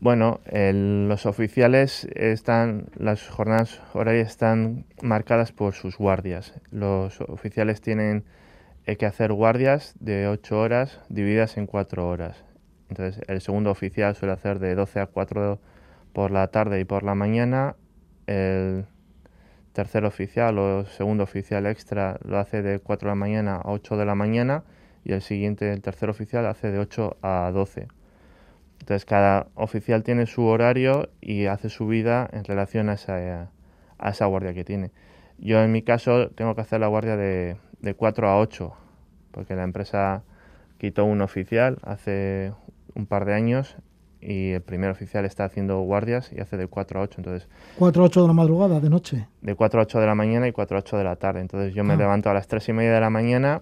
Bueno, 0.00 0.40
el- 0.46 1.08
los 1.08 1.26
oficiales 1.26 2.04
están, 2.14 2.86
las 2.96 3.28
jornadas 3.28 3.80
horarias 3.94 4.28
están 4.28 4.84
marcadas 5.02 5.50
por 5.50 5.74
sus 5.74 5.96
guardias. 5.98 6.54
Los 6.70 7.20
oficiales 7.22 7.80
tienen 7.80 8.24
eh, 8.86 8.96
que 8.96 9.06
hacer 9.06 9.32
guardias 9.32 9.94
de 9.98 10.28
8 10.28 10.60
horas 10.60 11.00
divididas 11.08 11.56
en 11.58 11.66
4 11.66 12.08
horas. 12.08 12.44
Entonces, 12.88 13.20
el 13.28 13.40
segundo 13.40 13.70
oficial 13.70 14.14
suele 14.14 14.32
hacer 14.32 14.60
de 14.60 14.74
12 14.74 15.00
a 15.00 15.06
4 15.06 15.58
por 16.12 16.30
la 16.30 16.46
tarde 16.46 16.80
y 16.80 16.84
por 16.84 17.02
la 17.02 17.14
mañana. 17.14 17.74
El 18.26 18.86
tercer 19.72 20.04
oficial 20.04 20.58
o 20.58 20.86
segundo 20.86 21.24
oficial 21.24 21.66
extra 21.66 22.18
lo 22.24 22.38
hace 22.38 22.62
de 22.62 22.78
4 22.78 23.08
de 23.08 23.10
la 23.10 23.14
mañana 23.16 23.56
a 23.56 23.70
8 23.72 23.96
de 23.96 24.06
la 24.06 24.14
mañana 24.14 24.62
y 25.08 25.12
el 25.12 25.22
siguiente, 25.22 25.72
el 25.72 25.80
tercer 25.82 26.08
oficial, 26.10 26.46
hace 26.46 26.70
de 26.70 26.78
8 26.78 27.16
a 27.22 27.50
12. 27.52 27.88
Entonces 28.80 29.04
cada 29.04 29.48
oficial 29.54 30.02
tiene 30.04 30.26
su 30.26 30.44
horario 30.44 31.08
y 31.20 31.46
hace 31.46 31.68
su 31.68 31.86
vida 31.88 32.28
en 32.32 32.44
relación 32.44 32.88
a 32.88 32.92
esa, 32.92 33.50
a 33.98 34.10
esa 34.10 34.26
guardia 34.26 34.54
que 34.54 34.64
tiene. 34.64 34.92
Yo 35.38 35.60
en 35.62 35.72
mi 35.72 35.82
caso 35.82 36.28
tengo 36.30 36.54
que 36.54 36.60
hacer 36.60 36.80
la 36.80 36.86
guardia 36.86 37.16
de, 37.16 37.56
de 37.80 37.94
4 37.94 38.28
a 38.28 38.38
8, 38.38 38.72
porque 39.32 39.56
la 39.56 39.64
empresa 39.64 40.22
quitó 40.78 41.04
un 41.04 41.22
oficial 41.22 41.78
hace 41.82 42.52
un 42.94 43.06
par 43.06 43.24
de 43.24 43.34
años 43.34 43.76
y 44.20 44.50
el 44.50 44.62
primer 44.62 44.90
oficial 44.90 45.24
está 45.24 45.44
haciendo 45.44 45.80
guardias 45.80 46.32
y 46.32 46.40
hace 46.40 46.56
de 46.56 46.66
4 46.66 47.00
a 47.00 47.02
8. 47.04 47.14
Entonces 47.18 47.48
4 47.78 48.02
a 48.02 48.06
8 48.06 48.22
de 48.22 48.26
la 48.26 48.32
madrugada, 48.34 48.80
de 48.80 48.90
noche. 48.90 49.26
de 49.42 49.54
4 49.54 49.80
a 49.80 49.82
8 49.84 50.00
de 50.00 50.06
la 50.06 50.14
mañana 50.14 50.48
y 50.48 50.52
4 50.52 50.76
a 50.76 50.80
8 50.80 50.98
de 50.98 51.04
la 51.04 51.16
tarde. 51.16 51.40
Entonces 51.40 51.72
yo 51.74 51.82
me 51.84 51.94
Ah. 51.94 51.96
levanto 51.96 52.28
a 52.30 52.34
las 52.34 52.46
3 52.46 52.68
y 52.68 52.72
media 52.72 52.92
de 52.94 53.00
la 53.00 53.10
mañana, 53.10 53.60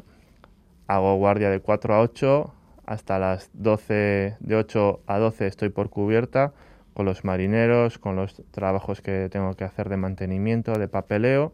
hago 0.86 1.16
guardia 1.16 1.50
de 1.50 1.60
4 1.60 1.94
a 1.94 2.00
8, 2.00 2.52
hasta 2.86 3.18
las 3.18 3.50
12, 3.54 4.36
de 4.38 4.56
8 4.56 5.00
a 5.06 5.18
12 5.18 5.46
estoy 5.46 5.68
por 5.70 5.90
cubierta 5.90 6.52
con 6.94 7.04
los 7.04 7.24
marineros, 7.24 7.98
con 7.98 8.16
los 8.16 8.42
trabajos 8.52 9.02
que 9.02 9.28
tengo 9.30 9.54
que 9.54 9.64
hacer 9.64 9.88
de 9.88 9.98
mantenimiento, 9.98 10.78
de 10.78 10.88
papeleo, 10.88 11.52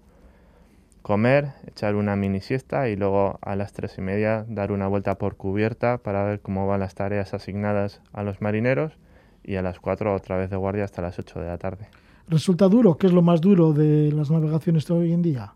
comer, 1.02 1.48
echar 1.66 1.96
una 1.96 2.14
mini 2.14 2.40
siesta 2.40 2.88
y 2.88 2.94
luego 2.94 3.40
a 3.42 3.56
las 3.56 3.72
3 3.72 3.98
y 3.98 4.00
media 4.02 4.44
dar 4.48 4.70
una 4.70 4.86
vuelta 4.86 5.18
por 5.18 5.36
cubierta 5.36 5.98
para 5.98 6.22
ver 6.24 6.40
cómo 6.40 6.68
van 6.68 6.80
las 6.80 6.94
tareas 6.94 7.34
asignadas 7.34 8.00
a 8.12 8.22
los 8.22 8.40
marineros 8.40 8.92
y 9.42 9.56
a 9.56 9.62
las 9.62 9.80
4 9.80 10.14
otra 10.14 10.36
vez 10.36 10.48
de 10.50 10.56
guardia 10.56 10.84
hasta 10.84 11.02
las 11.02 11.18
8 11.18 11.40
de 11.40 11.46
la 11.48 11.58
tarde. 11.58 11.88
¿Resulta 12.28 12.68
duro? 12.68 12.96
¿Qué 12.96 13.08
es 13.08 13.12
lo 13.12 13.22
más 13.22 13.40
duro 13.40 13.72
de 13.72 14.12
las 14.12 14.30
navegaciones 14.30 14.86
de 14.86 14.94
hoy 14.94 15.12
en 15.12 15.22
día? 15.22 15.54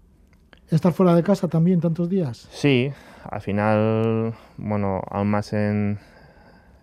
¿Estar 0.68 0.92
fuera 0.92 1.14
de 1.14 1.23
casa 1.23 1.47
también 1.47 1.80
tantos 1.80 2.09
días? 2.09 2.49
Sí, 2.50 2.90
al 3.30 3.40
final, 3.40 4.35
bueno, 4.56 5.02
aún 5.11 5.28
más 5.28 5.52
en 5.52 5.99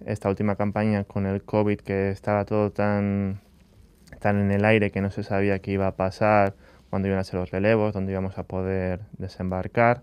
esta 0.05 0.29
última 0.29 0.55
campaña 0.55 1.03
con 1.03 1.25
el 1.25 1.43
COVID 1.43 1.79
que 1.79 2.09
estaba 2.09 2.45
todo 2.45 2.71
tan, 2.71 3.41
tan 4.19 4.39
en 4.39 4.51
el 4.51 4.65
aire 4.65 4.91
que 4.91 5.01
no 5.01 5.11
se 5.11 5.23
sabía 5.23 5.59
qué 5.59 5.71
iba 5.71 5.87
a 5.87 5.95
pasar, 5.95 6.55
cuándo 6.89 7.07
iban 7.07 7.19
a 7.19 7.23
ser 7.23 7.39
los 7.39 7.51
relevos, 7.51 7.93
dónde 7.93 8.11
íbamos 8.11 8.37
a 8.37 8.43
poder 8.43 9.01
desembarcar. 9.17 10.01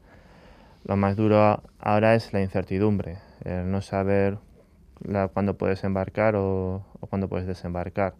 Lo 0.84 0.96
más 0.96 1.16
duro 1.16 1.62
ahora 1.78 2.14
es 2.14 2.32
la 2.32 2.40
incertidumbre, 2.40 3.18
el 3.44 3.70
no 3.70 3.82
saber 3.82 4.38
cuándo 5.32 5.56
puedes 5.56 5.84
embarcar 5.84 6.36
o 6.36 6.84
cuándo 7.08 7.28
puedes 7.28 7.46
desembarcar. 7.46 8.14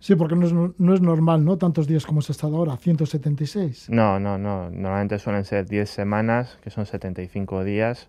Sí, 0.00 0.16
porque 0.16 0.34
no 0.34 0.46
es, 0.46 0.52
no- 0.52 0.94
es 0.94 1.00
normal, 1.02 1.44
¿no? 1.44 1.58
Tantos 1.58 1.86
días 1.86 2.06
como 2.06 2.22
se 2.22 2.32
ha 2.32 2.34
estado 2.34 2.56
ahora, 2.56 2.76
176. 2.76 3.90
No, 3.90 4.18
no, 4.18 4.38
no. 4.38 4.70
Normalmente 4.70 5.18
suelen 5.18 5.44
ser 5.44 5.66
10 5.66 5.90
semanas, 5.90 6.58
que 6.62 6.70
son 6.70 6.86
75 6.86 7.62
días. 7.64 8.08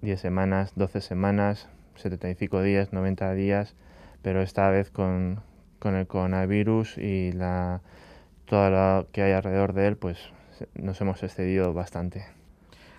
10 0.00 0.20
semanas, 0.20 0.72
12 0.76 1.00
semanas, 1.00 1.68
75 1.96 2.62
días, 2.62 2.92
90 2.92 3.32
días. 3.34 3.74
Pero 4.22 4.40
esta 4.42 4.70
vez 4.70 4.90
con, 4.90 5.40
con 5.78 5.94
el 5.96 6.06
coronavirus 6.06 6.96
y 6.98 7.32
la, 7.32 7.82
todo 8.46 8.70
lo 8.70 9.08
que 9.12 9.22
hay 9.22 9.32
alrededor 9.32 9.74
de 9.74 9.86
él, 9.88 9.96
pues 9.96 10.18
nos 10.74 11.00
hemos 11.00 11.22
excedido 11.22 11.74
bastante. 11.74 12.24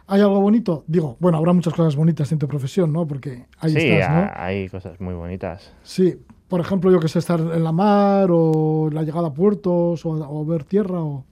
¿Hay 0.08 0.22
algo 0.22 0.40
bonito? 0.42 0.84
Digo, 0.88 1.18
bueno, 1.20 1.38
habrá 1.38 1.54
muchas 1.54 1.74
cosas 1.74 1.96
bonitas 1.96 2.32
en 2.32 2.40
tu 2.40 2.48
profesión, 2.48 2.92
¿no? 2.94 3.08
Porque 3.08 3.46
ahí 3.60 3.72
sí, 3.74 3.88
estás, 3.90 4.10
¿no? 4.12 4.18
ha- 4.22 4.46
hay 4.46 4.68
cosas 4.70 5.00
muy 5.00 5.14
bonitas. 5.14 5.72
Sí, 5.84 6.20
por 6.50 6.60
ejemplo, 6.62 6.92
yo 6.92 7.00
que 7.00 7.08
sé, 7.08 7.20
estar 7.20 7.40
en 7.40 7.64
la 7.64 7.72
mar 7.72 8.30
o 8.32 8.90
la 8.92 9.04
llegada 9.04 9.28
a 9.30 9.34
puertos 9.34 10.06
o, 10.06 10.46
ver 10.46 10.64
tierra 10.64 11.02
o... 11.02 11.24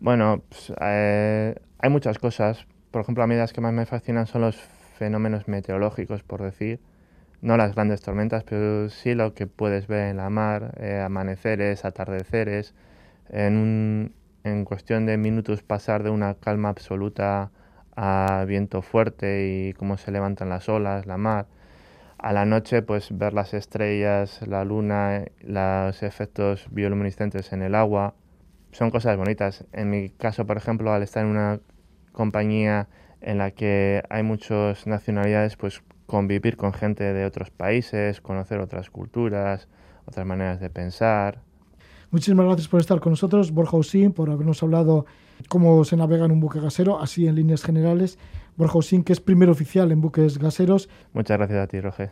Bueno, 0.00 0.42
pues, 0.48 0.72
eh, 0.80 1.54
hay 1.78 1.90
muchas 1.90 2.18
cosas. 2.18 2.66
Por 2.90 3.02
ejemplo, 3.02 3.24
a 3.24 3.26
mí 3.26 3.34
las 3.34 3.52
que 3.52 3.60
más 3.60 3.72
me 3.72 3.86
fascinan 3.86 4.26
son 4.26 4.42
los 4.42 4.56
fenómenos 4.98 5.48
meteorológicos, 5.48 6.22
por 6.22 6.42
decir. 6.42 6.80
No 7.42 7.56
las 7.56 7.74
grandes 7.74 8.02
tormentas, 8.02 8.44
pero 8.44 8.88
sí 8.90 9.14
lo 9.14 9.34
que 9.34 9.46
puedes 9.46 9.86
ver 9.86 10.08
en 10.10 10.16
la 10.18 10.30
mar, 10.30 10.74
eh, 10.80 11.00
amaneceres, 11.04 11.84
atardeceres. 11.84 12.74
En, 13.30 13.56
un- 13.56 14.12
en 14.44 14.64
cuestión 14.64 15.06
de 15.06 15.16
minutos 15.18 15.62
pasar 15.62 16.02
de 16.02 16.10
una 16.10 16.34
calma 16.34 16.68
absoluta 16.70 17.50
a 17.96 18.44
viento 18.46 18.82
fuerte 18.82 19.68
y 19.70 19.72
cómo 19.74 19.98
se 19.98 20.10
levantan 20.12 20.48
las 20.48 20.68
olas, 20.68 21.06
la 21.06 21.16
mar. 21.18 21.46
A 22.18 22.32
la 22.32 22.44
noche, 22.44 22.82
pues 22.82 23.16
ver 23.16 23.32
las 23.32 23.54
estrellas, 23.54 24.40
la 24.46 24.64
luna, 24.64 25.24
los 25.40 26.02
efectos 26.02 26.66
bioluminiscentes 26.70 27.52
en 27.52 27.62
el 27.62 27.76
agua 27.76 28.14
son 28.72 28.90
cosas 28.90 29.16
bonitas. 29.16 29.64
En 29.72 29.90
mi 29.90 30.10
caso, 30.10 30.44
por 30.44 30.56
ejemplo, 30.56 30.92
al 30.92 31.02
estar 31.04 31.24
en 31.24 31.30
una 31.30 31.60
compañía 32.12 32.88
en 33.20 33.38
la 33.38 33.52
que 33.52 34.02
hay 34.10 34.24
muchas 34.24 34.86
nacionalidades, 34.86 35.56
pues 35.56 35.82
convivir 36.06 36.56
con 36.56 36.72
gente 36.72 37.04
de 37.04 37.24
otros 37.24 37.50
países, 37.50 38.20
conocer 38.20 38.58
otras 38.58 38.90
culturas, 38.90 39.68
otras 40.04 40.26
maneras 40.26 40.58
de 40.58 40.70
pensar. 40.70 41.40
Muchísimas 42.10 42.46
gracias 42.46 42.66
por 42.66 42.80
estar 42.80 42.98
con 43.00 43.12
nosotros, 43.12 43.52
Borja 43.52 43.76
Usín, 43.76 44.12
por 44.12 44.30
habernos 44.30 44.62
hablado 44.62 45.06
cómo 45.48 45.84
se 45.84 45.96
navega 45.96 46.24
en 46.24 46.32
un 46.32 46.40
buque 46.40 46.60
gasero, 46.60 47.00
así 47.00 47.28
en 47.28 47.34
líneas 47.34 47.62
generales. 47.62 48.18
Borja 48.58 48.78
Usín, 48.78 49.04
que 49.04 49.12
es 49.12 49.20
primer 49.20 49.48
oficial 49.48 49.92
en 49.92 50.00
buques 50.00 50.36
gaseros. 50.36 50.88
Muchas 51.12 51.38
gracias 51.38 51.60
a 51.60 51.66
ti, 51.68 51.80
Roger. 51.80 52.10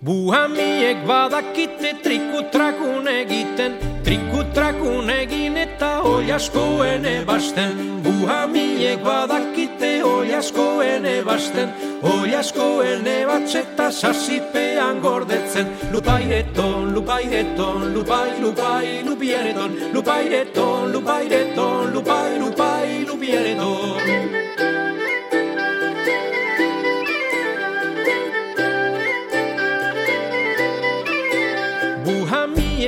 Buhamiek 0.00 1.06
badakite 1.06 1.71
trikutrakun 2.02 3.08
egiten 3.08 3.78
Trikutrakun 4.04 5.10
egin 5.10 5.56
eta 5.56 6.00
oiaskoen 6.00 7.06
ebasten 7.06 8.02
Buhamiek 8.02 9.04
badakite 9.04 9.94
oiaskoen 10.04 11.06
ebasten 11.06 11.72
Oiaskoen 12.02 13.06
ebatzeta 13.06 13.90
sasipean 13.90 14.98
gordetzen. 15.00 15.68
Lupaireton, 15.92 16.94
lupaireton, 16.94 17.94
lupai, 17.94 18.40
lupai, 18.40 19.04
lupiereton 19.04 19.76
Lupaireton, 19.92 20.92
lupaireton, 20.92 21.92
lupai, 21.94 22.38
lupai, 22.38 23.04
lupiereton 23.06 24.41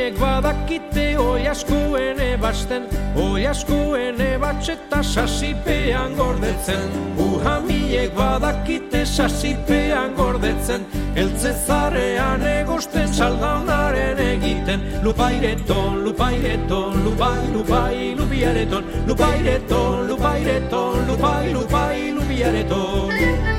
Hamiek 0.05 0.21
badakite 0.21 1.05
oi 1.17 1.47
askoen 1.49 2.19
ebasten 2.21 2.83
Oi 3.17 3.47
askoen 3.49 4.21
ebatzeta 4.21 4.99
sasipean 5.03 6.13
gordetzen. 6.19 6.93
Uhamiek 7.17 8.13
badakite 8.13 9.07
sasipean 9.07 10.13
gordetzen 10.13 10.85
Eltze 11.17 11.55
zarean 11.55 12.45
egosten 12.45 13.09
saldaunaren 13.09 14.21
egiten. 14.21 14.85
Lupaireton, 15.03 16.05
lupaireton, 16.05 17.01
lupai, 17.05 17.41
lupai, 17.57 18.15
lupiareton 18.21 18.85
Lupaireton, 19.09 20.07
lupaireton, 20.07 21.07
lupai, 21.09 21.53
lupai, 21.55 22.13
lupiareton 22.13 23.54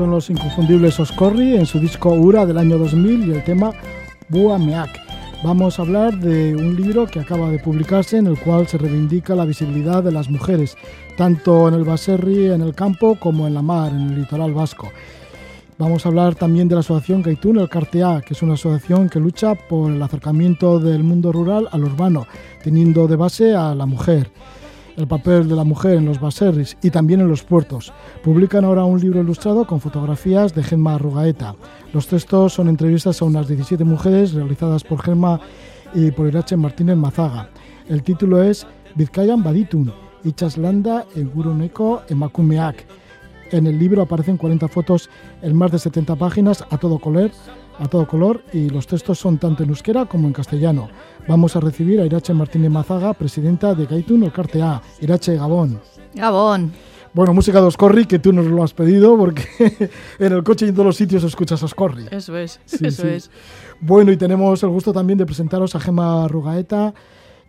son 0.00 0.12
los 0.12 0.30
inconfundibles 0.30 0.98
Oscorri 0.98 1.56
en 1.56 1.66
su 1.66 1.78
disco 1.78 2.08
Ura 2.14 2.46
del 2.46 2.56
año 2.56 2.78
2000 2.78 3.28
y 3.28 3.32
el 3.32 3.44
tema 3.44 3.70
Bua 4.30 4.58
Meak. 4.58 4.98
Vamos 5.44 5.78
a 5.78 5.82
hablar 5.82 6.18
de 6.18 6.56
un 6.56 6.74
libro 6.74 7.06
que 7.06 7.20
acaba 7.20 7.50
de 7.50 7.58
publicarse 7.58 8.16
en 8.16 8.26
el 8.26 8.40
cual 8.40 8.66
se 8.66 8.78
reivindica 8.78 9.34
la 9.34 9.44
visibilidad 9.44 10.02
de 10.02 10.10
las 10.10 10.30
mujeres, 10.30 10.74
tanto 11.18 11.68
en 11.68 11.74
el 11.74 11.84
Baserri, 11.84 12.46
en 12.46 12.62
el 12.62 12.74
campo, 12.74 13.16
como 13.20 13.46
en 13.46 13.52
la 13.52 13.60
mar, 13.60 13.92
en 13.92 14.08
el 14.08 14.20
litoral 14.20 14.54
vasco. 14.54 14.88
Vamos 15.76 16.06
a 16.06 16.08
hablar 16.08 16.34
también 16.34 16.66
de 16.66 16.76
la 16.76 16.80
asociación 16.80 17.20
Gaitún, 17.20 17.58
el 17.58 17.68
Cartea, 17.68 18.22
que 18.22 18.32
es 18.32 18.40
una 18.40 18.54
asociación 18.54 19.10
que 19.10 19.20
lucha 19.20 19.54
por 19.54 19.92
el 19.92 20.02
acercamiento 20.02 20.78
del 20.80 21.04
mundo 21.04 21.30
rural 21.30 21.68
al 21.72 21.84
urbano, 21.84 22.26
teniendo 22.64 23.06
de 23.06 23.16
base 23.16 23.54
a 23.54 23.74
la 23.74 23.84
mujer 23.84 24.30
el 25.00 25.08
papel 25.08 25.48
de 25.48 25.56
la 25.56 25.64
mujer 25.64 25.94
en 25.94 26.04
los 26.04 26.20
baserris 26.20 26.76
y 26.82 26.90
también 26.90 27.20
en 27.20 27.28
los 27.28 27.42
puertos. 27.42 27.92
Publican 28.22 28.64
ahora 28.64 28.84
un 28.84 29.00
libro 29.00 29.20
ilustrado 29.20 29.66
con 29.66 29.80
fotografías 29.80 30.54
de 30.54 30.62
Gemma 30.62 30.98
Rugaeta. 30.98 31.56
Los 31.92 32.06
textos 32.06 32.52
son 32.52 32.68
entrevistas 32.68 33.20
a 33.20 33.24
unas 33.24 33.48
17 33.48 33.82
mujeres 33.84 34.32
realizadas 34.32 34.84
por 34.84 35.02
Gemma 35.02 35.40
y 35.94 36.10
por 36.10 36.28
Irache 36.28 36.56
Martínez 36.56 36.96
Mazaga. 36.96 37.48
El 37.88 38.02
título 38.02 38.42
es 38.42 38.66
Vizcayan 38.94 39.42
Baditun, 39.42 39.92
Ichaslanda 40.22 41.06
Eguroneko 41.16 42.02
Emakumeak. 42.08 42.84
En 43.50 43.66
el 43.66 43.78
libro 43.78 44.02
aparecen 44.02 44.36
40 44.36 44.68
fotos 44.68 45.10
en 45.42 45.56
más 45.56 45.72
de 45.72 45.78
70 45.78 46.14
páginas 46.16 46.64
a 46.70 46.78
todo 46.78 46.98
color, 46.98 47.30
a 47.80 47.88
todo 47.88 48.06
color 48.06 48.42
y 48.52 48.68
los 48.68 48.86
textos 48.86 49.18
son 49.18 49.38
tanto 49.38 49.62
en 49.62 49.70
euskera 49.70 50.04
como 50.04 50.26
en 50.26 50.32
castellano. 50.32 50.88
Vamos 51.26 51.56
a 51.56 51.60
recibir 51.60 52.00
a 52.00 52.06
Irache 52.06 52.34
Martínez 52.34 52.70
Mazaga, 52.70 53.14
presidenta 53.14 53.74
de 53.74 53.86
Gaitun 53.86 54.22
Olcarte 54.22 54.62
A. 54.62 54.80
Irache, 55.00 55.36
Gabón. 55.36 55.80
Gabón. 56.14 56.72
Bueno, 57.12 57.34
música 57.34 57.60
de 57.60 57.66
Oscorri, 57.66 58.06
que 58.06 58.20
tú 58.20 58.32
nos 58.32 58.46
lo 58.46 58.62
has 58.62 58.72
pedido, 58.72 59.16
porque 59.16 59.42
en 60.18 60.32
el 60.32 60.44
coche 60.44 60.66
y 60.66 60.68
en 60.68 60.74
todos 60.74 60.86
los 60.86 60.96
sitios 60.96 61.24
escuchas 61.24 61.60
Oscorri. 61.62 62.06
Eso 62.10 62.36
es, 62.36 62.60
eso 62.70 63.08
es. 63.08 63.30
Bueno, 63.80 64.12
y 64.12 64.16
tenemos 64.16 64.62
el 64.62 64.68
gusto 64.68 64.92
también 64.92 65.18
de 65.18 65.26
presentaros 65.26 65.74
a 65.74 65.80
Gema 65.80 66.28
Rugaeta. 66.28 66.94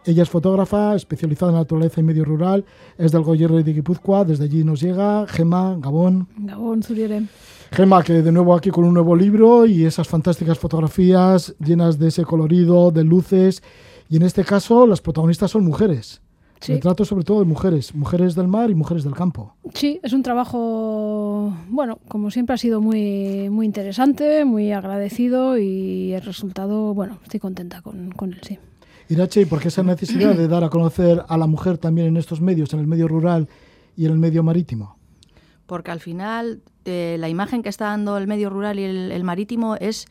Ella 0.03 0.23
es 0.23 0.29
fotógrafa, 0.29 0.95
especializada 0.95 1.51
en 1.51 1.57
naturaleza 1.59 1.99
y 1.99 2.03
medio 2.03 2.25
rural, 2.25 2.65
es 2.97 3.11
del 3.11 3.21
Goyerre 3.21 3.61
de 3.61 3.73
Guipúzcoa, 3.73 4.25
desde 4.25 4.45
allí 4.45 4.63
nos 4.63 4.81
llega. 4.81 5.27
Gema, 5.27 5.75
Gabón. 5.79 6.27
Gabón, 6.37 6.81
Zuriere. 6.81 7.23
Gema, 7.73 8.03
que 8.03 8.21
de 8.21 8.33
nuevo 8.33 8.53
aquí 8.53 8.69
con 8.69 8.83
un 8.83 8.93
nuevo 8.93 9.15
libro 9.15 9.65
y 9.65 9.85
esas 9.85 10.05
fantásticas 10.05 10.59
fotografías 10.59 11.55
llenas 11.57 11.97
de 11.97 12.09
ese 12.09 12.25
colorido, 12.25 12.91
de 12.91 13.05
luces. 13.05 13.63
Y 14.09 14.17
en 14.17 14.23
este 14.23 14.43
caso, 14.43 14.85
las 14.85 14.99
protagonistas 14.99 15.51
son 15.51 15.63
mujeres. 15.63 16.21
Sí. 16.59 16.79
trato 16.79 17.05
sobre 17.05 17.23
todo 17.23 17.39
de 17.39 17.45
mujeres, 17.45 17.95
mujeres 17.95 18.35
del 18.35 18.47
mar 18.47 18.69
y 18.69 18.75
mujeres 18.75 19.03
del 19.03 19.15
campo. 19.15 19.55
Sí, 19.73 19.99
es 20.03 20.13
un 20.13 20.21
trabajo, 20.21 21.51
bueno, 21.69 21.97
como 22.07 22.29
siempre 22.29 22.53
ha 22.53 22.57
sido 22.57 22.81
muy, 22.81 23.49
muy 23.49 23.65
interesante, 23.65 24.45
muy 24.45 24.71
agradecido 24.71 25.57
y 25.57 26.13
el 26.13 26.21
resultado, 26.21 26.93
bueno, 26.93 27.17
estoy 27.23 27.39
contenta 27.39 27.81
con, 27.81 28.11
con 28.11 28.33
él, 28.33 28.41
sí. 28.43 28.59
Irache, 29.09 29.41
¿y 29.41 29.45
por 29.45 29.59
qué 29.59 29.69
esa 29.69 29.81
necesidad 29.81 30.35
de 30.35 30.47
dar 30.47 30.63
a 30.63 30.69
conocer 30.69 31.23
a 31.27 31.35
la 31.35 31.47
mujer 31.47 31.79
también 31.79 32.05
en 32.09 32.17
estos 32.17 32.41
medios, 32.41 32.71
en 32.73 32.79
el 32.79 32.85
medio 32.85 33.07
rural 33.07 33.47
y 33.97 34.05
en 34.05 34.11
el 34.11 34.19
medio 34.19 34.43
marítimo? 34.43 35.00
Porque 35.71 35.89
al 35.89 36.01
final 36.01 36.59
eh, 36.83 37.15
la 37.17 37.29
imagen 37.29 37.63
que 37.63 37.69
está 37.69 37.85
dando 37.85 38.17
el 38.17 38.27
medio 38.27 38.49
rural 38.49 38.77
y 38.77 38.83
el, 38.83 39.23
marítimo 39.23 39.77
es 39.77 40.05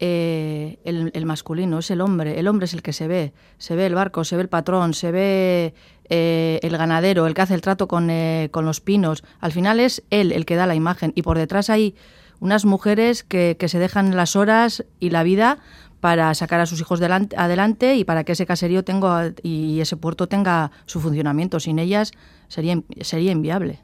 eh, 0.00 0.76
el, 0.84 1.24
masculino, 1.24 1.78
es 1.78 1.90
el 1.90 2.02
hombre. 2.02 2.38
El 2.38 2.46
hombre 2.46 2.66
es 2.66 2.74
el 2.74 2.82
que 2.82 2.92
se 2.92 3.08
ve. 3.08 3.32
Se 3.56 3.74
ve 3.74 3.86
el 3.86 3.94
barco, 3.94 4.22
se 4.24 4.36
ve 4.36 4.42
el 4.42 4.50
patrón, 4.50 4.92
se 4.92 5.10
ve 5.10 5.74
eh, 6.10 6.60
el 6.62 6.76
ganadero, 6.76 7.26
el 7.26 7.32
que 7.32 7.40
hace 7.40 7.54
el 7.54 7.62
trato 7.62 7.88
con, 7.88 8.06
los 8.06 8.80
pinos. 8.82 9.24
Al 9.40 9.52
final 9.52 9.80
es 9.80 10.02
él 10.10 10.30
el 10.30 10.44
que 10.44 10.56
da 10.56 10.66
la 10.66 10.74
imagen. 10.74 11.14
Y 11.16 11.22
por 11.22 11.38
detrás 11.38 11.70
hay 11.70 11.94
unas 12.38 12.66
mujeres 12.66 13.24
que, 13.24 13.56
se 13.66 13.78
dejan 13.78 14.14
las 14.14 14.36
horas 14.36 14.84
y 15.00 15.08
la 15.08 15.22
vida 15.22 15.56
para 16.00 16.34
sacar 16.34 16.60
a 16.60 16.66
sus 16.66 16.82
hijos 16.82 17.00
adelante 17.00 17.96
y 17.96 18.04
para 18.04 18.24
que 18.24 18.32
ese 18.32 18.44
caserío 18.44 18.84
tenga 18.84 19.32
y 19.42 19.80
ese 19.80 19.96
puerto 19.96 20.26
tenga 20.26 20.70
su 20.84 21.00
funcionamiento. 21.00 21.60
Sin 21.60 21.78
ellas 21.78 22.12
sería, 22.48 22.82
sería 23.00 23.32
inviable 23.32 23.80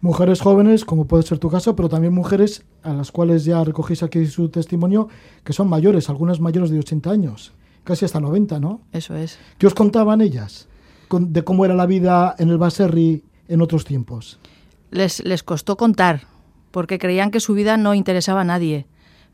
mujeres 0.00 0.40
jóvenes, 0.40 0.84
como 0.84 1.06
puede 1.06 1.22
ser 1.22 1.38
tu 1.38 1.50
caso, 1.50 1.76
pero 1.76 1.88
también 1.88 2.12
mujeres 2.12 2.64
a 2.82 2.92
las 2.92 3.10
cuales 3.12 3.44
ya 3.44 3.62
recogéis 3.64 4.02
aquí 4.02 4.26
su 4.26 4.48
testimonio, 4.48 5.08
que 5.44 5.52
son 5.52 5.68
mayores, 5.68 6.08
algunas 6.10 6.40
mayores 6.40 6.70
de 6.70 6.78
80 6.78 7.10
años, 7.10 7.52
casi 7.84 8.04
hasta 8.04 8.20
90, 8.20 8.60
¿no? 8.60 8.80
Eso 8.92 9.14
es. 9.14 9.38
¿Qué 9.58 9.66
os 9.66 9.74
contaban 9.74 10.20
ellas 10.20 10.68
de 11.10 11.44
cómo 11.44 11.64
era 11.64 11.74
la 11.74 11.86
vida 11.86 12.34
en 12.38 12.50
el 12.50 12.58
Baserri 12.58 13.22
en 13.48 13.62
otros 13.62 13.84
tiempos? 13.84 14.38
Les, 14.90 15.24
les 15.24 15.42
costó 15.42 15.76
contar, 15.76 16.22
porque 16.70 16.98
creían 16.98 17.30
que 17.30 17.40
su 17.40 17.54
vida 17.54 17.76
no 17.76 17.94
interesaba 17.94 18.42
a 18.42 18.44
nadie 18.44 18.86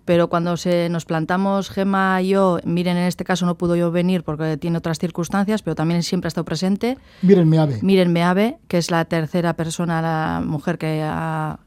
pero 0.04 0.28
cuando 0.28 0.56
se 0.56 0.88
nos 0.88 1.04
plantamos 1.04 1.70
Gema 1.70 2.20
y 2.22 2.28
yo, 2.28 2.58
miren, 2.64 2.96
en 2.96 3.04
este 3.04 3.24
caso 3.24 3.46
no 3.46 3.56
pudo 3.56 3.76
yo 3.76 3.90
venir 3.90 4.24
porque 4.24 4.56
tiene 4.56 4.78
otras 4.78 4.98
circunstancias, 4.98 5.62
pero 5.62 5.74
también 5.74 6.02
siempre 6.02 6.26
ha 6.26 6.30
estado 6.30 6.44
presente. 6.44 6.98
Miren 7.22 7.48
Meave. 7.48 7.78
Miren 7.82 8.12
Meave, 8.12 8.58
que 8.68 8.78
es 8.78 8.90
la 8.90 9.04
tercera 9.04 9.54
persona, 9.54 10.02
la 10.02 10.42
mujer 10.44 10.78
que 10.78 11.06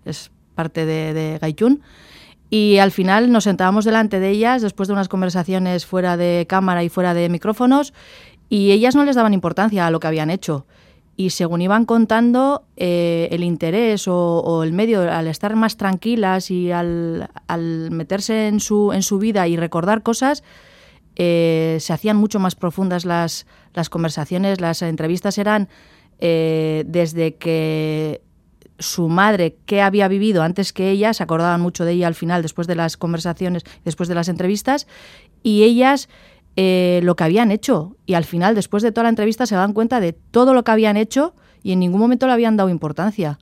es 0.05 0.31
parte 0.53 0.85
de, 0.85 1.13
de 1.13 1.37
Gaichun. 1.39 1.81
Y 2.49 2.77
al 2.77 2.91
final 2.91 3.31
nos 3.31 3.45
sentábamos 3.45 3.85
delante 3.85 4.19
de 4.19 4.29
ellas 4.29 4.61
después 4.61 4.87
de 4.87 4.93
unas 4.93 5.07
conversaciones 5.07 5.85
fuera 5.85 6.15
de 6.15 6.45
cámara 6.47 6.83
y 6.83 6.89
fuera 6.89 7.13
de 7.13 7.27
micrófonos 7.29 7.93
y 8.49 8.71
ellas 8.71 8.95
no 8.95 9.03
les 9.03 9.15
daban 9.15 9.33
importancia 9.33 9.87
a 9.87 9.91
lo 9.91 9.99
que 9.99 10.07
habían 10.07 10.29
hecho 10.29 10.65
y 11.17 11.29
según 11.29 11.61
iban 11.61 11.85
contando 11.85 12.65
eh, 12.75 13.29
el 13.31 13.43
interés 13.43 14.07
o, 14.07 14.63
el 14.63 14.73
medio, 14.73 15.09
al 15.09 15.27
estar 15.27 15.55
más 15.55 15.77
tranquilas 15.77 16.51
y 16.51 16.71
al, 16.71 17.29
meterse 17.91 18.47
en 18.47 18.59
su, 18.59 18.91
en 18.91 19.01
su 19.01 19.17
vida 19.17 19.47
y 19.47 19.55
recordar 19.55 20.03
cosas, 20.03 20.43
eh, 21.15 21.77
se 21.79 21.93
hacían 21.93 22.17
mucho 22.17 22.39
más 22.39 22.55
profundas 22.55 23.05
las, 23.05 23.45
las 23.73 23.89
conversaciones, 23.89 24.59
las 24.59 24.81
entrevistas 24.81 25.37
eran 25.37 25.69
eh, 26.19 26.83
desde 26.87 27.35
que 27.35 28.21
su 28.77 29.07
madre, 29.07 29.55
que 29.65 29.81
había 29.81 30.09
vivido 30.09 30.43
antes 30.43 30.73
que 30.73 30.91
ella, 30.91 31.13
se 31.13 31.23
acordaban 31.23 31.61
mucho 31.61 31.85
de 31.85 31.93
ella 31.93 32.07
al 32.07 32.15
final, 32.15 32.41
después 32.41 32.67
de 32.67 32.75
las 32.75 32.97
conversaciones, 32.97 33.63
después 33.85 34.09
de 34.09 34.15
las 34.15 34.27
entrevistas, 34.27 34.85
y 35.43 35.63
ellas 35.63 36.09
eh, 36.55 36.99
lo 37.03 37.15
que 37.15 37.23
habían 37.23 37.51
hecho. 37.51 37.95
Y 38.05 38.13
al 38.13 38.23
final, 38.23 38.55
después 38.55 38.83
de 38.83 38.91
toda 38.91 39.03
la 39.03 39.09
entrevista, 39.09 39.45
se 39.45 39.55
dan 39.55 39.73
cuenta 39.73 39.99
de 39.99 40.13
todo 40.13 40.53
lo 40.53 40.63
que 40.63 40.71
habían 40.71 40.97
hecho 40.97 41.33
y 41.63 41.71
en 41.71 41.79
ningún 41.79 41.99
momento 41.99 42.27
le 42.27 42.33
habían 42.33 42.57
dado 42.57 42.69
importancia. 42.69 43.39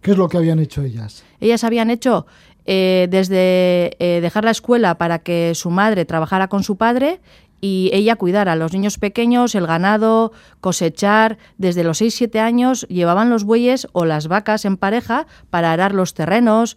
¿Qué 0.00 0.10
es 0.10 0.18
lo 0.18 0.28
que 0.28 0.36
habían 0.36 0.58
hecho 0.58 0.82
ellas? 0.82 1.24
Ellas 1.40 1.64
habían 1.64 1.90
hecho 1.90 2.26
eh, 2.66 3.08
desde 3.10 3.96
eh, 3.98 4.20
dejar 4.20 4.44
la 4.44 4.50
escuela 4.50 4.98
para 4.98 5.20
que 5.20 5.54
su 5.54 5.70
madre 5.70 6.04
trabajara 6.04 6.48
con 6.48 6.62
su 6.62 6.76
padre 6.76 7.20
y 7.60 7.88
ella 7.94 8.16
cuidara 8.16 8.52
a 8.52 8.56
los 8.56 8.74
niños 8.74 8.98
pequeños, 8.98 9.54
el 9.54 9.66
ganado, 9.66 10.32
cosechar. 10.60 11.38
Desde 11.56 11.82
los 11.82 12.02
6-7 12.02 12.38
años 12.38 12.86
llevaban 12.90 13.30
los 13.30 13.44
bueyes 13.44 13.88
o 13.92 14.04
las 14.04 14.28
vacas 14.28 14.66
en 14.66 14.76
pareja 14.76 15.26
para 15.48 15.72
arar 15.72 15.94
los 15.94 16.12
terrenos, 16.12 16.76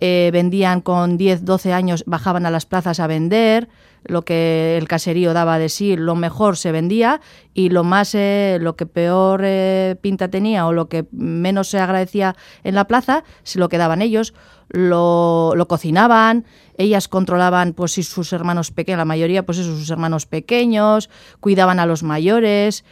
eh, 0.00 0.30
vendían 0.32 0.80
con 0.80 1.16
10, 1.16 1.44
12 1.44 1.72
años, 1.72 2.02
bajaban 2.06 2.46
a 2.46 2.50
las 2.50 2.66
plazas 2.66 2.98
a 2.98 3.06
vender, 3.06 3.68
lo 4.04 4.22
que 4.22 4.76
el 4.76 4.88
caserío 4.88 5.32
daba 5.32 5.58
de 5.58 5.68
sí, 5.68 5.96
lo 5.96 6.14
mejor 6.14 6.56
se 6.56 6.72
vendía 6.72 7.20
y 7.54 7.70
lo 7.70 7.84
más, 7.84 8.14
eh, 8.14 8.58
lo 8.60 8.76
que 8.76 8.86
peor 8.86 9.42
eh, 9.44 9.96
pinta 10.00 10.28
tenía 10.28 10.66
o 10.66 10.72
lo 10.72 10.88
que 10.88 11.06
menos 11.12 11.68
se 11.68 11.78
agradecía 11.78 12.36
en 12.62 12.74
la 12.74 12.86
plaza, 12.86 13.24
se 13.42 13.58
lo 13.58 13.68
quedaban 13.68 14.02
ellos, 14.02 14.34
lo, 14.68 15.52
lo 15.56 15.68
cocinaban, 15.68 16.44
ellas 16.76 17.08
controlaban 17.08 17.72
pues 17.72 17.92
si 17.92 18.02
sus 18.02 18.32
hermanos 18.32 18.70
pequeños, 18.70 18.98
la 18.98 19.04
mayoría 19.04 19.46
pues 19.46 19.58
eso, 19.58 19.76
sus 19.76 19.90
hermanos 19.90 20.26
pequeños, 20.26 21.10
cuidaban 21.40 21.80
a 21.80 21.86
los 21.86 22.02
mayores, 22.02 22.84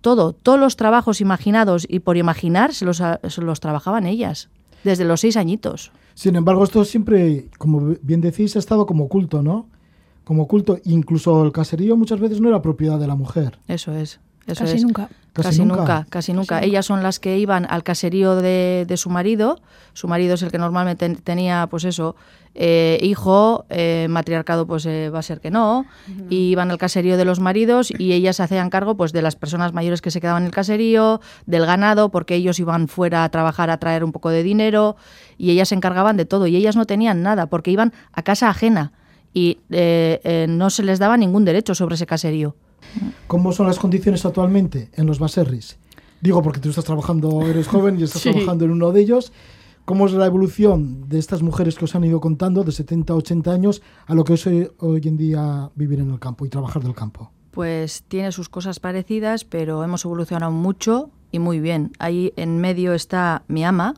todo, 0.00 0.32
todos 0.32 0.58
los 0.58 0.76
trabajos 0.76 1.20
imaginados 1.20 1.86
y 1.88 2.00
por 2.00 2.16
imaginar 2.16 2.74
se 2.74 2.84
los, 2.84 2.96
se 2.98 3.40
los 3.40 3.60
trabajaban 3.60 4.06
ellas, 4.06 4.48
desde 4.84 5.04
los 5.04 5.20
seis 5.20 5.36
añitos. 5.36 5.92
Sin 6.14 6.36
embargo, 6.36 6.64
esto 6.64 6.84
siempre, 6.84 7.48
como 7.58 7.94
bien 8.02 8.20
decís, 8.20 8.56
ha 8.56 8.58
estado 8.58 8.86
como 8.86 9.04
oculto, 9.04 9.42
¿no? 9.42 9.68
Como 10.24 10.42
oculto. 10.44 10.78
Incluso 10.84 11.42
el 11.44 11.52
caserío 11.52 11.96
muchas 11.96 12.20
veces 12.20 12.40
no 12.40 12.48
era 12.48 12.62
propiedad 12.62 12.98
de 12.98 13.06
la 13.06 13.14
mujer. 13.16 13.58
Eso 13.68 13.92
es. 13.94 14.20
Eso 14.46 14.64
Casi 14.64 14.76
es. 14.76 14.82
nunca. 14.84 15.08
Casi 15.32 15.48
Casi, 15.50 15.60
nunca. 15.64 15.76
nunca. 15.76 16.06
casi 16.08 16.32
nunca. 16.32 16.60
Ellas 16.62 16.86
son 16.86 17.02
las 17.04 17.20
que 17.20 17.38
iban 17.38 17.66
al 17.70 17.84
caserío 17.84 18.34
de, 18.36 18.84
de 18.88 18.96
su 18.96 19.10
marido. 19.10 19.60
Su 19.92 20.08
marido 20.08 20.34
es 20.34 20.42
el 20.42 20.50
que 20.50 20.58
normalmente 20.58 21.06
ten- 21.06 21.16
tenía, 21.16 21.68
pues 21.70 21.84
eso, 21.84 22.16
eh, 22.56 22.98
hijo, 23.00 23.64
eh, 23.68 24.08
matriarcado, 24.10 24.66
pues 24.66 24.86
eh, 24.86 25.08
va 25.08 25.20
a 25.20 25.22
ser 25.22 25.40
que 25.40 25.52
no. 25.52 25.84
Y 26.30 26.50
iban 26.50 26.70
al 26.72 26.78
caserío 26.78 27.16
de 27.16 27.24
los 27.24 27.38
maridos 27.38 27.92
y 27.96 28.12
ellas 28.12 28.36
se 28.36 28.42
hacían 28.42 28.70
cargo, 28.70 28.96
pues, 28.96 29.12
de 29.12 29.22
las 29.22 29.36
personas 29.36 29.72
mayores 29.72 30.00
que 30.02 30.10
se 30.10 30.20
quedaban 30.20 30.42
en 30.42 30.46
el 30.46 30.52
caserío, 30.52 31.20
del 31.46 31.64
ganado, 31.64 32.08
porque 32.08 32.34
ellos 32.34 32.58
iban 32.58 32.88
fuera 32.88 33.22
a 33.22 33.28
trabajar 33.28 33.70
a 33.70 33.78
traer 33.78 34.02
un 34.02 34.10
poco 34.10 34.30
de 34.30 34.42
dinero 34.42 34.96
y 35.38 35.50
ellas 35.52 35.68
se 35.68 35.76
encargaban 35.76 36.16
de 36.16 36.24
todo. 36.24 36.48
Y 36.48 36.56
ellas 36.56 36.74
no 36.74 36.86
tenían 36.86 37.22
nada, 37.22 37.46
porque 37.46 37.70
iban 37.70 37.92
a 38.12 38.22
casa 38.22 38.48
ajena 38.48 38.92
y 39.32 39.58
eh, 39.70 40.20
eh, 40.24 40.46
no 40.48 40.70
se 40.70 40.82
les 40.82 40.98
daba 40.98 41.16
ningún 41.16 41.44
derecho 41.44 41.74
sobre 41.74 41.94
ese 41.94 42.06
caserío. 42.06 42.54
¿Cómo 43.26 43.52
son 43.52 43.66
las 43.66 43.78
condiciones 43.78 44.24
actualmente 44.24 44.90
en 44.94 45.06
los 45.06 45.18
baserris? 45.18 45.78
Digo, 46.20 46.42
porque 46.42 46.60
tú 46.60 46.70
estás 46.70 46.84
trabajando, 46.84 47.46
eres 47.46 47.68
joven 47.68 47.98
y 47.98 48.02
estás 48.02 48.22
Sí. 48.22 48.30
trabajando 48.30 48.64
en 48.64 48.72
uno 48.72 48.92
de 48.92 49.00
ellos. 49.00 49.32
¿Cómo 49.84 50.06
es 50.06 50.12
la 50.12 50.26
evolución 50.26 51.08
de 51.08 51.18
estas 51.18 51.42
mujeres 51.42 51.76
que 51.76 51.84
os 51.84 51.94
han 51.94 52.04
ido 52.04 52.20
contando 52.20 52.62
de 52.62 52.70
70 52.72 53.12
a 53.12 53.16
80 53.16 53.50
años 53.52 53.82
a 54.06 54.14
lo 54.14 54.24
que 54.24 54.34
es 54.34 54.46
hoy, 54.46 54.68
hoy 54.78 55.00
en 55.04 55.16
día 55.16 55.70
vivir 55.74 56.00
en 56.00 56.10
el 56.10 56.18
campo 56.20 56.44
y 56.44 56.48
trabajar 56.48 56.82
del 56.82 56.94
campo? 56.94 57.30
Pues 57.50 58.04
tiene 58.06 58.30
sus 58.30 58.48
cosas 58.48 58.78
parecidas, 58.78 59.44
pero 59.44 59.82
hemos 59.82 60.04
evolucionado 60.04 60.52
mucho 60.52 61.10
y 61.32 61.38
muy 61.40 61.58
bien. 61.58 61.92
Ahí 61.98 62.32
en 62.36 62.58
medio 62.58 62.94
está 62.94 63.42
mi 63.48 63.64
ama, 63.64 63.94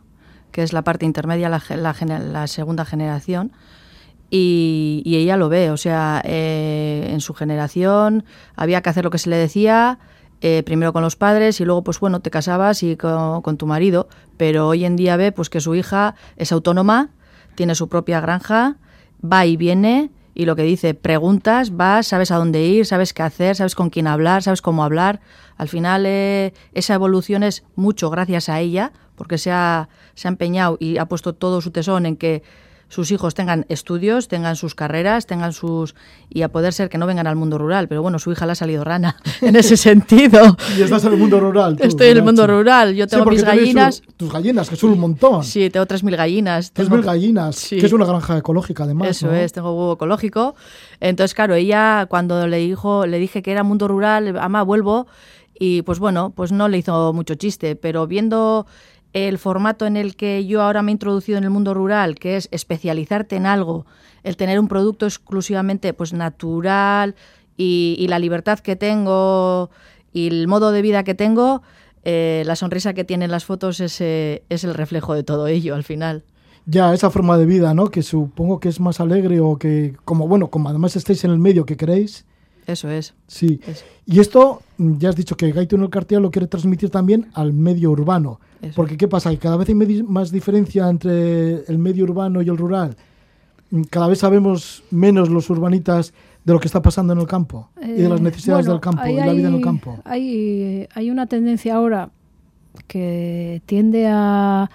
que 0.50 0.62
es 0.62 0.72
la 0.72 0.82
parte 0.82 1.04
intermedia, 1.04 1.48
la, 1.50 1.62
la 1.76 1.94
la 2.20 2.46
segunda 2.46 2.84
generación, 2.86 3.52
y, 4.34 5.02
ella 5.16 5.36
lo 5.36 5.48
ve. 5.48 5.70
O 5.70 5.76
sea, 5.76 6.22
eh, 6.24 7.08
en 7.10 7.20
su 7.20 7.34
generación 7.34 8.24
había 8.56 8.80
que 8.80 8.88
hacer 8.88 9.04
lo 9.04 9.10
que 9.10 9.18
se 9.18 9.28
le 9.28 9.36
decía, 9.36 9.98
eh, 10.40 10.62
primero 10.64 10.92
con 10.92 11.02
los 11.02 11.16
padres 11.16 11.60
y 11.60 11.64
luego, 11.64 11.84
pues 11.84 12.00
bueno, 12.00 12.20
te 12.20 12.30
casabas 12.30 12.82
y 12.82 12.96
con, 12.96 13.42
con 13.42 13.58
tu 13.58 13.66
marido. 13.66 14.08
Pero 14.38 14.68
hoy 14.68 14.86
en 14.86 14.96
día 14.96 15.16
ve 15.16 15.32
pues 15.32 15.50
que 15.50 15.60
su 15.60 15.74
hija 15.74 16.14
es 16.36 16.50
autónoma, 16.50 17.10
tiene 17.54 17.74
su 17.74 17.88
propia 17.88 18.20
granja, 18.20 18.76
va 19.22 19.44
y 19.44 19.58
viene 19.58 20.10
y 20.34 20.46
lo 20.46 20.56
que 20.56 20.62
dice, 20.62 20.94
preguntas, 20.94 21.76
vas, 21.76 22.06
sabes 22.06 22.30
a 22.30 22.36
dónde 22.36 22.64
ir, 22.64 22.86
sabes 22.86 23.12
qué 23.12 23.22
hacer, 23.22 23.54
sabes 23.54 23.74
con 23.74 23.90
quién 23.90 24.06
hablar, 24.06 24.42
sabes 24.42 24.62
cómo 24.62 24.82
hablar. 24.82 25.20
Al 25.58 25.68
final 25.68 26.06
eh, 26.06 26.54
esa 26.72 26.94
evolución 26.94 27.42
es 27.42 27.64
mucho 27.74 28.08
gracias 28.08 28.48
a 28.48 28.60
ella, 28.60 28.92
porque 29.14 29.36
se 29.36 29.50
ha, 29.52 29.90
se 30.14 30.26
ha 30.26 30.30
empeñado 30.30 30.78
y 30.80 30.96
ha 30.96 31.04
puesto 31.04 31.34
todo 31.34 31.60
su 31.60 31.70
tesón 31.70 32.06
en 32.06 32.16
que 32.16 32.42
sus 32.92 33.10
hijos 33.10 33.32
tengan 33.32 33.64
estudios, 33.70 34.28
tengan 34.28 34.54
sus 34.54 34.74
carreras, 34.74 35.24
tengan 35.24 35.54
sus... 35.54 35.94
y 36.28 36.42
a 36.42 36.50
poder 36.50 36.74
ser 36.74 36.90
que 36.90 36.98
no 36.98 37.06
vengan 37.06 37.26
al 37.26 37.36
mundo 37.36 37.56
rural, 37.56 37.88
pero 37.88 38.02
bueno, 38.02 38.18
su 38.18 38.30
hija 38.32 38.44
le 38.44 38.52
ha 38.52 38.54
salido 38.54 38.84
rana 38.84 39.16
en 39.40 39.56
ese 39.56 39.78
sentido. 39.78 40.58
Y 40.76 40.82
estás 40.82 41.02
en 41.06 41.12
el 41.14 41.18
mundo 41.18 41.40
rural. 41.40 41.76
tú, 41.78 41.84
Estoy 41.84 42.08
en 42.08 42.10
el 42.10 42.14
¿verdad, 42.18 42.24
mundo 42.26 42.46
rural, 42.46 42.94
yo 42.94 43.06
tengo 43.06 43.24
mis 43.24 43.42
gallinas. 43.44 43.96
su- 44.04 44.12
tus 44.12 44.30
gallinas, 44.30 44.68
que 44.68 44.76
son 44.76 44.90
un 44.90 45.00
montón. 45.00 45.42
Sí, 45.42 45.70
tengo 45.70 45.86
3.000 45.86 46.16
gallinas. 46.16 46.72
Tres 46.72 46.86
tengo- 46.88 46.96
mil 46.98 47.06
gallinas, 47.06 47.56
Sí. 47.56 47.78
que 47.78 47.86
es 47.86 47.92
una 47.94 48.04
granja 48.04 48.36
ecológica 48.36 48.84
además. 48.84 49.08
Eso 49.08 49.28
¿no? 49.28 49.32
es, 49.36 49.52
tengo 49.54 49.70
huevo 49.72 49.94
ecológico. 49.94 50.54
Entonces, 51.00 51.32
claro, 51.34 51.54
ella 51.54 52.04
cuando 52.10 52.46
le 52.46 52.58
dijo, 52.58 53.06
le 53.06 53.18
dije 53.18 53.40
que 53.40 53.52
era 53.52 53.62
mundo 53.62 53.88
rural, 53.88 54.36
ama, 54.38 54.62
vuelvo, 54.62 55.06
y 55.58 55.80
pues 55.82 55.98
bueno, 55.98 56.32
pues 56.36 56.52
no 56.52 56.68
le 56.68 56.76
hizo 56.76 57.12
mucho 57.14 57.36
chiste, 57.36 57.74
pero 57.76 58.06
viendo 58.06 58.66
el 59.12 59.38
formato 59.38 59.86
en 59.86 59.96
el 59.96 60.16
que 60.16 60.46
yo 60.46 60.62
ahora 60.62 60.82
me 60.82 60.90
he 60.90 60.94
introducido 60.94 61.38
en 61.38 61.44
el 61.44 61.50
mundo 61.50 61.74
rural, 61.74 62.14
que 62.16 62.36
es 62.36 62.48
especializarte 62.50 63.36
en 63.36 63.46
algo, 63.46 63.86
el 64.22 64.36
tener 64.36 64.58
un 64.58 64.68
producto 64.68 65.06
exclusivamente 65.06 65.92
pues 65.92 66.12
natural 66.12 67.14
y, 67.56 67.96
y 67.98 68.08
la 68.08 68.18
libertad 68.18 68.58
que 68.60 68.76
tengo 68.76 69.70
y 70.12 70.28
el 70.28 70.48
modo 70.48 70.72
de 70.72 70.82
vida 70.82 71.04
que 71.04 71.14
tengo, 71.14 71.62
eh, 72.04 72.42
la 72.46 72.56
sonrisa 72.56 72.94
que 72.94 73.04
tienen 73.04 73.30
las 73.30 73.44
fotos 73.44 73.80
es, 73.80 74.00
eh, 74.00 74.42
es 74.48 74.64
el 74.64 74.74
reflejo 74.74 75.14
de 75.14 75.22
todo 75.22 75.46
ello 75.46 75.74
al 75.74 75.84
final. 75.84 76.24
Ya, 76.66 76.94
esa 76.94 77.10
forma 77.10 77.36
de 77.38 77.46
vida, 77.46 77.74
¿no? 77.74 77.88
Que 77.90 78.02
supongo 78.02 78.60
que 78.60 78.68
es 78.68 78.78
más 78.78 79.00
alegre 79.00 79.40
o 79.40 79.56
que, 79.56 79.96
como 80.04 80.28
bueno, 80.28 80.48
como 80.48 80.68
además 80.68 80.94
estáis 80.96 81.24
en 81.24 81.32
el 81.32 81.38
medio 81.38 81.66
que 81.66 81.76
queréis, 81.76 82.24
Eso 82.66 82.88
es. 82.88 83.14
sí. 83.26 83.60
Eso. 83.66 83.84
Y 84.06 84.20
esto, 84.20 84.62
mm, 84.78 84.98
ya 84.98 85.08
has 85.08 85.16
dicho 85.16 85.36
que 85.36 85.50
Gaito 85.50 85.76
en 85.76 85.82
el 85.82 85.90
Cartier 85.90 86.20
lo 86.20 86.30
quiere 86.30 86.46
transmitir 86.46 86.90
también 86.90 87.30
al 87.34 87.52
medio 87.52 87.90
urbano. 87.90 88.40
Eso. 88.62 88.72
Porque, 88.76 88.96
¿qué 88.96 89.08
pasa? 89.08 89.28
Que 89.30 89.38
cada 89.38 89.56
vez 89.56 89.68
hay 89.68 89.74
más 89.74 90.30
diferencia 90.30 90.88
entre 90.88 91.64
el 91.66 91.78
medio 91.78 92.04
urbano 92.04 92.40
y 92.42 92.48
el 92.48 92.56
rural. 92.56 92.96
Mm, 93.70 93.82
Cada 93.90 94.06
vez 94.06 94.20
sabemos 94.20 94.82
menos 94.90 95.28
los 95.28 95.50
urbanitas 95.50 96.14
de 96.44 96.52
lo 96.52 96.60
que 96.60 96.66
está 96.68 96.80
pasando 96.80 97.12
en 97.12 97.18
el 97.20 97.26
campo 97.26 97.68
y 97.80 97.92
de 98.02 98.08
las 98.08 98.20
Eh, 98.20 98.22
necesidades 98.22 98.66
bueno, 98.66 98.72
del 98.74 98.80
campo 98.80 99.06
y 99.06 99.14
la 99.14 99.32
vida 99.32 99.48
en 99.48 99.54
el 99.54 99.60
campo. 99.60 99.98
Hay, 100.04 100.88
hay 100.94 101.10
una 101.10 101.26
tendencia 101.26 101.74
ahora 101.74 102.10
que 102.86 103.62
tiende 103.66 104.06
a, 104.08 104.70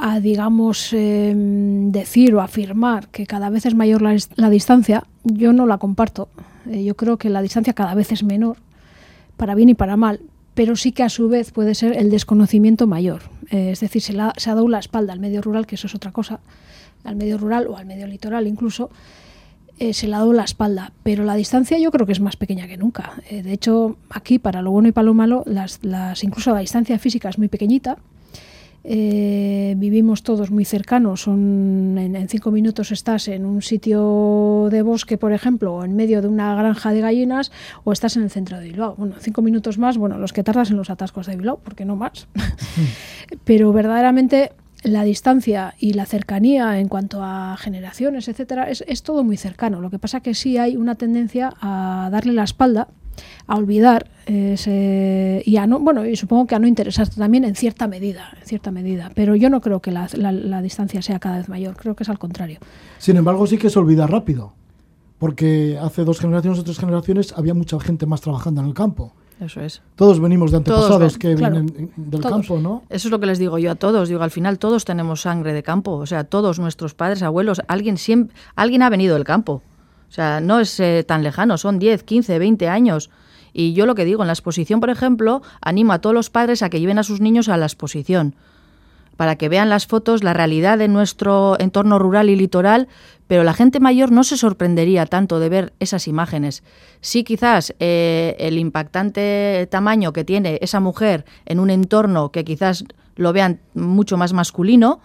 a 0.00 0.20
digamos, 0.20 0.92
em, 0.92 1.90
decir 1.92 2.34
o 2.34 2.40
afirmar 2.40 3.08
que 3.08 3.26
cada 3.26 3.50
vez 3.50 3.66
es 3.66 3.74
mayor 3.74 4.02
la, 4.02 4.14
dis- 4.14 4.30
la 4.36 4.50
distancia. 4.50 5.04
Yo 5.24 5.52
no 5.52 5.66
la 5.66 5.78
comparto. 5.78 6.28
Eh, 6.70 6.84
yo 6.84 6.96
creo 6.96 7.16
que 7.18 7.28
la 7.30 7.42
distancia 7.42 7.72
cada 7.72 7.94
vez 7.94 8.12
es 8.12 8.22
menor, 8.22 8.56
para 9.36 9.54
bien 9.54 9.68
y 9.70 9.74
para 9.74 9.96
mal, 9.96 10.20
pero 10.58 10.74
sí 10.74 10.90
que 10.90 11.04
a 11.04 11.08
su 11.08 11.28
vez 11.28 11.52
puede 11.52 11.76
ser 11.76 11.96
el 11.96 12.10
desconocimiento 12.10 12.88
mayor. 12.88 13.22
Eh, 13.50 13.70
es 13.70 13.78
decir, 13.78 14.02
se, 14.02 14.12
la- 14.12 14.30
ha 14.36 14.44
dado 14.54 14.66
la 14.66 14.80
espalda 14.80 15.12
al 15.12 15.20
medio 15.20 15.40
rural, 15.40 15.68
que 15.68 15.76
eso 15.76 15.86
es 15.86 15.94
otra 15.94 16.10
cosa, 16.10 16.40
al 17.04 17.14
medio 17.14 17.38
rural 17.38 17.68
o 17.68 17.76
al 17.76 17.86
medio 17.86 18.08
litoral 18.08 18.44
incluso, 18.48 18.90
eh, 19.78 19.94
se 19.94 20.08
le 20.08 20.14
ha 20.16 20.18
dado 20.18 20.32
la 20.32 20.42
espalda, 20.42 20.90
pero 21.04 21.22
la 21.22 21.36
distancia 21.36 21.78
yo 21.78 21.92
creo 21.92 22.06
que 22.06 22.12
es 22.12 22.18
más 22.18 22.34
pequeña 22.36 22.66
que 22.66 22.76
nunca. 22.76 23.12
Eh, 23.30 23.44
de 23.44 23.52
hecho, 23.52 23.98
aquí, 24.10 24.40
para 24.40 24.60
lo 24.60 24.72
bueno 24.72 24.88
y 24.88 24.92
para 24.92 25.04
lo 25.04 25.14
malo, 25.14 25.44
las, 25.46 25.78
las, 25.84 26.24
incluso 26.24 26.52
la 26.52 26.58
distancia 26.58 26.98
física 26.98 27.28
es 27.28 27.38
muy 27.38 27.46
pequeñita. 27.46 27.96
Eh, 28.90 29.74
vivimos 29.76 30.22
todos 30.22 30.50
muy 30.50 30.64
cercanos, 30.64 31.20
son, 31.20 31.98
en, 31.98 32.16
en 32.16 32.26
cinco 32.26 32.50
minutos 32.50 32.90
estás 32.90 33.28
en 33.28 33.44
un 33.44 33.60
sitio 33.60 34.68
de 34.70 34.80
bosque, 34.80 35.18
por 35.18 35.34
ejemplo, 35.34 35.74
o 35.74 35.84
en 35.84 35.94
medio 35.94 36.22
de 36.22 36.28
una 36.28 36.54
granja 36.54 36.94
de 36.94 37.02
gallinas, 37.02 37.52
o 37.84 37.92
estás 37.92 38.16
en 38.16 38.22
el 38.22 38.30
centro 38.30 38.58
de 38.58 38.64
Bilbao. 38.64 38.94
Bueno, 38.96 39.16
cinco 39.18 39.42
minutos 39.42 39.76
más, 39.76 39.98
bueno, 39.98 40.16
los 40.16 40.32
que 40.32 40.42
tardas 40.42 40.70
en 40.70 40.78
los 40.78 40.88
atascos 40.88 41.26
de 41.26 41.36
Bilbao, 41.36 41.60
porque 41.62 41.84
no 41.84 41.96
más. 41.96 42.28
Pero 43.44 43.74
verdaderamente 43.74 44.52
la 44.82 45.04
distancia 45.04 45.74
y 45.78 45.92
la 45.92 46.06
cercanía 46.06 46.80
en 46.80 46.88
cuanto 46.88 47.22
a 47.22 47.58
generaciones, 47.58 48.26
etcétera, 48.26 48.70
es, 48.70 48.82
es 48.88 49.02
todo 49.02 49.22
muy 49.22 49.36
cercano. 49.36 49.82
Lo 49.82 49.90
que 49.90 49.98
pasa 49.98 50.20
que 50.20 50.32
sí 50.32 50.56
hay 50.56 50.78
una 50.78 50.94
tendencia 50.94 51.52
a 51.60 52.08
darle 52.10 52.32
la 52.32 52.44
espalda, 52.44 52.88
a 53.46 53.56
olvidar 53.56 54.06
ese, 54.26 55.42
y 55.44 55.56
a 55.56 55.66
no, 55.66 55.78
bueno, 55.80 56.04
y 56.06 56.16
supongo 56.16 56.46
que 56.46 56.54
a 56.54 56.58
no 56.58 56.66
interesarte 56.66 57.16
también 57.16 57.44
en 57.44 57.54
cierta 57.54 57.86
medida, 57.86 58.30
en 58.40 58.46
cierta 58.46 58.70
medida. 58.70 59.10
Pero 59.14 59.36
yo 59.36 59.50
no 59.50 59.60
creo 59.60 59.80
que 59.80 59.90
la, 59.90 60.08
la- 60.14 60.32
la 60.32 60.62
distancia 60.62 61.02
sea 61.02 61.18
cada 61.18 61.38
vez 61.38 61.48
mayor, 61.48 61.76
creo 61.76 61.94
que 61.96 62.02
es 62.02 62.08
al 62.08 62.18
contrario. 62.18 62.58
Sin 62.98 63.16
embargo, 63.16 63.46
sí 63.46 63.58
que 63.58 63.70
se 63.70 63.78
olvida 63.78 64.06
rápido. 64.06 64.52
Porque 65.18 65.76
hace 65.82 66.04
dos 66.04 66.20
generaciones 66.20 66.60
o 66.60 66.62
tres 66.64 66.78
generaciones 66.78 67.34
había 67.36 67.52
mucha 67.52 67.80
gente 67.80 68.06
más 68.06 68.20
trabajando 68.20 68.60
en 68.60 68.68
el 68.68 68.74
campo. 68.74 69.12
Eso 69.40 69.60
es. 69.60 69.82
Todos 69.96 70.20
venimos 70.20 70.52
de 70.52 70.58
antepasados 70.58 71.14
ven- 71.14 71.18
que 71.18 71.34
claro, 71.34 71.54
vienen 71.60 71.90
del 71.96 72.20
todos. 72.20 72.32
campo, 72.46 72.60
¿no? 72.60 72.82
Eso 72.88 73.08
es 73.08 73.10
lo 73.10 73.18
que 73.18 73.26
les 73.26 73.38
digo 73.40 73.58
yo 73.58 73.72
a 73.72 73.74
todos. 73.74 74.08
Digo, 74.08 74.22
al 74.22 74.30
final 74.30 74.60
todos 74.60 74.84
tenemos 74.84 75.22
sangre 75.22 75.52
de 75.52 75.64
campo. 75.64 75.92
O 75.92 76.06
sea, 76.06 76.22
todos 76.24 76.60
nuestros 76.60 76.94
padres, 76.94 77.22
abuelos, 77.24 77.60
alguien 77.66 77.98
siempre, 77.98 78.36
alguien 78.54 78.82
ha 78.82 78.90
venido 78.90 79.14
del 79.14 79.24
campo. 79.24 79.60
O 80.08 80.12
sea, 80.12 80.40
no 80.40 80.60
es 80.60 80.78
eh, 80.80 81.04
tan 81.06 81.22
lejano, 81.22 81.58
son 81.58 81.78
10, 81.78 82.02
15, 82.02 82.38
20 82.38 82.68
años. 82.68 83.10
Y 83.52 83.72
yo 83.72 83.86
lo 83.86 83.94
que 83.94 84.04
digo, 84.04 84.22
en 84.22 84.28
la 84.28 84.32
exposición, 84.32 84.80
por 84.80 84.90
ejemplo, 84.90 85.42
animo 85.60 85.92
a 85.92 86.00
todos 86.00 86.14
los 86.14 86.30
padres 86.30 86.62
a 86.62 86.70
que 86.70 86.80
lleven 86.80 86.98
a 86.98 87.02
sus 87.02 87.20
niños 87.20 87.48
a 87.48 87.56
la 87.56 87.66
exposición 87.66 88.34
para 89.18 89.34
que 89.34 89.48
vean 89.48 89.68
las 89.68 89.88
fotos, 89.88 90.22
la 90.22 90.32
realidad 90.32 90.78
de 90.78 90.86
nuestro 90.86 91.58
entorno 91.58 91.98
rural 91.98 92.30
y 92.30 92.36
litoral, 92.36 92.86
pero 93.26 93.42
la 93.42 93.52
gente 93.52 93.80
mayor 93.80 94.12
no 94.12 94.22
se 94.22 94.36
sorprendería 94.36 95.06
tanto 95.06 95.40
de 95.40 95.48
ver 95.48 95.72
esas 95.80 96.06
imágenes. 96.06 96.62
Sí, 97.00 97.24
quizás 97.24 97.74
eh, 97.80 98.36
el 98.38 98.58
impactante 98.58 99.66
tamaño 99.72 100.12
que 100.12 100.22
tiene 100.22 100.60
esa 100.62 100.78
mujer 100.78 101.24
en 101.46 101.58
un 101.58 101.70
entorno 101.70 102.30
que 102.30 102.44
quizás 102.44 102.84
lo 103.16 103.32
vean 103.32 103.58
mucho 103.74 104.16
más 104.16 104.32
masculino, 104.32 105.00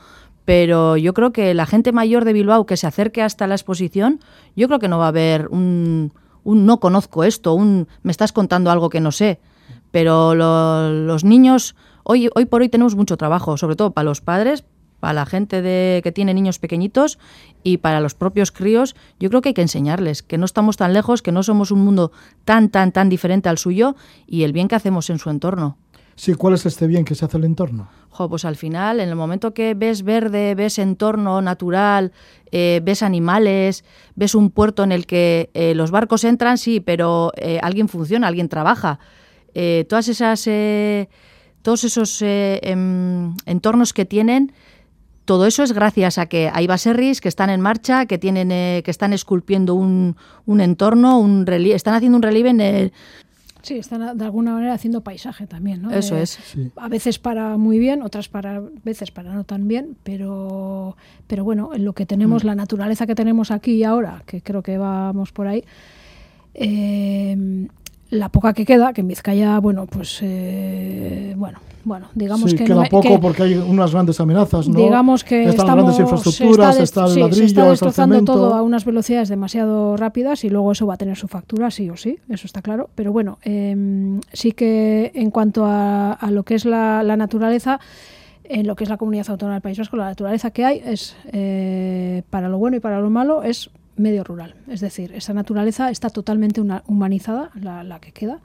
pero 0.46 0.98
yo 0.98 1.14
creo 1.14 1.32
que 1.32 1.54
la 1.54 1.66
gente 1.66 1.92
mayor 1.92 2.26
de 2.26 2.34
Bilbao 2.34 2.66
que 2.66 2.78
se 2.78 2.88
acerque 2.88 3.22
hasta 3.22 3.48
la 3.48 3.56
exposición, 3.56 4.20
yo 4.56 4.68
creo 4.68 4.80
que 4.80 4.88
no 4.88 4.98
va 4.98 5.06
a 5.06 5.10
haber 5.10 5.48
un, 5.48 6.14
un 6.44 6.66
no 6.66 6.80
conozco 6.80 7.24
esto, 7.24 7.54
un 7.54 7.88
me 8.02 8.12
estás 8.12 8.34
contando 8.34 8.70
algo 8.72 8.90
que 8.90 9.00
no 9.00 9.12
sé. 9.12 9.40
Pero 9.92 10.34
los 10.36 11.24
niños, 11.24 11.76
hoy, 12.04 12.30
hoy 12.36 12.46
por 12.46 12.62
hoy 12.62 12.70
tenemos 12.70 12.96
mucho 12.96 13.16
trabajo, 13.16 13.58
sobre 13.58 13.76
todo 13.76 13.92
para 13.92 14.06
los 14.06 14.22
padres, 14.22 14.66
para 15.00 15.14
la 15.14 15.26
gente 15.26 15.62
de, 15.62 16.02
que 16.04 16.12
tiene 16.12 16.34
niños 16.34 16.60
pequeñitos 16.60 17.20
y 17.62 17.78
para 17.78 18.00
los 18.00 18.16
propios 18.16 18.52
críos, 18.52 18.96
yo 19.20 19.30
creo 19.30 19.42
que 19.42 19.50
hay 19.50 19.54
que 19.54 19.62
enseñarles 19.62 20.24
que 20.24 20.38
no 20.38 20.46
estamos 20.46 20.78
tan 20.78 20.94
lejos, 20.94 21.22
que 21.22 21.32
no 21.32 21.44
somos 21.44 21.72
un 21.72 21.84
mundo 21.84 22.12
tan, 22.46 22.70
tan, 22.70 22.92
tan 22.92 23.10
diferente 23.10 23.50
al 23.50 23.58
suyo 23.58 23.96
y 24.28 24.44
el 24.44 24.54
bien 24.54 24.68
que 24.68 24.76
hacemos 24.76 25.10
en 25.10 25.20
su 25.20 25.30
entorno. 25.30 25.78
Sí, 26.16 26.36
¿cuál 26.36 26.54
es 26.54 26.66
este 26.66 26.88
bien 26.88 27.06
que 27.06 27.16
se 27.16 27.26
hace 27.26 27.38
el 27.38 27.46
entorno? 27.46 27.90
Pues 28.30 28.46
al 28.46 28.56
final, 28.56 29.00
en 29.00 29.10
el 29.10 29.16
momento 29.16 29.54
que 29.54 29.74
ves 29.74 30.04
verde, 30.04 30.54
ves 30.54 30.78
entorno 30.78 31.42
natural, 31.42 32.12
eh, 32.52 32.80
ves 32.84 33.02
animales, 33.02 33.84
ves 34.16 34.36
un 34.36 34.52
puerto 34.52 34.84
en 34.84 34.92
el 34.92 35.08
que 35.08 35.50
eh, 35.56 35.74
los 35.74 35.90
barcos 35.90 36.24
entran, 36.24 36.60
sí, 36.60 36.80
pero 36.80 37.32
eh, 37.38 37.60
alguien 37.64 37.90
funciona, 37.90 38.28
alguien 38.28 38.50
trabaja. 38.50 39.00
todas 39.90 40.08
esas, 40.08 40.48
todos 41.62 41.84
esos 41.84 42.22
em, 42.22 43.36
entornos 43.46 43.94
que 43.94 44.06
tienen, 44.06 44.52
todo 45.26 45.46
eso 45.46 45.64
es 45.64 45.72
gracias 45.74 46.18
a 46.18 46.26
que 46.26 46.52
hay 46.54 46.68
baserris 46.68 47.22
que 47.22 47.30
están 47.30 47.50
en 47.50 47.62
marcha, 47.62 48.06
que 48.06 48.18
tienen, 48.18 48.50
que 48.50 48.92
están 48.92 49.14
esculpiendo 49.14 49.74
un, 49.74 50.16
un 50.46 50.62
entorno, 50.62 51.18
un 51.18 51.46
relieve, 51.46 51.76
están 51.76 51.94
haciendo 51.94 52.18
un 52.18 52.24
relieve 52.24 52.50
en 52.50 52.62
el, 52.62 52.94
Sí, 53.64 53.78
están 53.78 54.18
de 54.18 54.26
alguna 54.26 54.54
manera 54.54 54.74
haciendo 54.74 55.02
paisaje 55.02 55.48
también, 55.48 55.82
¿no? 55.82 55.92
Eso 55.92 56.18
es. 56.18 56.38
A 56.76 56.90
veces 56.90 57.18
para 57.18 57.58
muy 57.58 57.80
bien, 57.80 58.04
otras 58.04 58.28
para 58.28 58.62
veces 58.84 59.10
para 59.10 59.34
no 59.34 59.46
tan 59.46 59.70
bien, 59.70 59.96
pero, 60.04 60.98
pero 61.28 61.46
bueno, 61.46 61.72
en 61.74 61.86
lo 61.86 61.94
que 61.94 62.06
tenemos, 62.06 62.44
mm. 62.44 62.48
la 62.48 62.56
naturaleza 62.56 63.08
que 63.08 63.16
tenemos 63.16 63.52
aquí 63.52 63.76
y 63.76 63.84
ahora, 63.86 64.22
que 64.26 64.42
creo 64.42 64.62
que 64.62 64.78
vamos 64.78 65.32
por 65.32 65.48
ahí, 65.48 65.64
eh, 66.54 67.68
la 68.10 68.30
poca 68.30 68.54
que 68.54 68.66
queda, 68.66 68.94
que 68.94 69.02
en 69.02 69.08
Vizcaya, 69.08 69.60
bueno, 69.60 69.86
pues 69.88 70.20
eh, 70.22 71.34
bueno, 71.36 71.60
bueno, 71.86 72.08
digamos 72.16 72.52
sí, 72.52 72.58
que 72.58 72.64
queda 72.64 72.86
poco 72.86 73.20
porque 73.20 73.44
hay 73.44 73.56
unas 73.56 73.92
grandes 73.92 74.20
amenazas, 74.20 74.70
¿no? 74.70 74.80
Digamos 74.80 75.24
que 75.24 75.44
están 75.44 75.66
estamos, 75.66 75.84
grandes 75.84 76.00
infraestructuras, 76.00 76.80
está, 76.80 77.06
el 77.06 77.20
ladrillo, 77.20 77.36
se 77.36 77.46
está 77.46 77.70
destrozando 77.70 78.16
está 78.16 78.32
el 78.32 78.38
todo 78.38 78.54
a 78.56 78.62
unas 78.62 78.86
velocidades 78.86 79.28
demasiado 79.28 79.98
rápidas 79.98 80.46
y 80.46 80.50
luego 80.50 80.72
eso 80.72 80.88
va 80.88 80.94
a 80.94 80.98
tener 80.98 81.18
su 81.18 81.28
factura, 81.28 81.72
sí 81.72 81.90
o 81.90 81.98
sí, 81.98 82.20
eso 82.30 82.48
está 82.48 82.62
claro. 82.62 82.90
Pero 82.96 83.12
bueno, 83.12 83.38
eh, 83.44 84.20
sí 84.32 84.54
que 84.54 85.12
en 85.14 85.30
cuanto 85.30 85.66
a, 85.66 86.14
a 86.14 86.32
lo 86.32 86.44
que 86.44 86.56
es 86.56 86.64
la, 86.64 87.04
la, 87.04 87.18
naturaleza, 87.18 87.82
en 88.46 88.66
lo 88.66 88.76
que 88.76 88.86
es 88.86 88.90
la 88.90 88.98
comunidad 88.98 89.30
autónoma 89.30 89.56
del 89.56 89.62
País 89.62 89.78
Vasco, 89.78 89.98
la 89.98 90.06
naturaleza 90.06 90.52
que 90.52 90.64
hay 90.64 90.82
es 90.86 91.18
eh, 91.34 92.24
para 92.30 92.48
lo 92.48 92.58
bueno 92.60 92.78
y 92.78 92.80
para 92.80 93.02
lo 93.02 93.10
malo 93.10 93.44
es 93.44 93.70
medio 93.96 94.24
rural. 94.24 94.56
Es 94.68 94.82
decir, 94.82 95.12
esa 95.14 95.34
naturaleza 95.34 95.90
está 95.90 96.10
totalmente 96.10 96.62
humanizada, 96.88 97.52
la, 97.56 98.00
que 98.00 98.12
queda. 98.12 98.40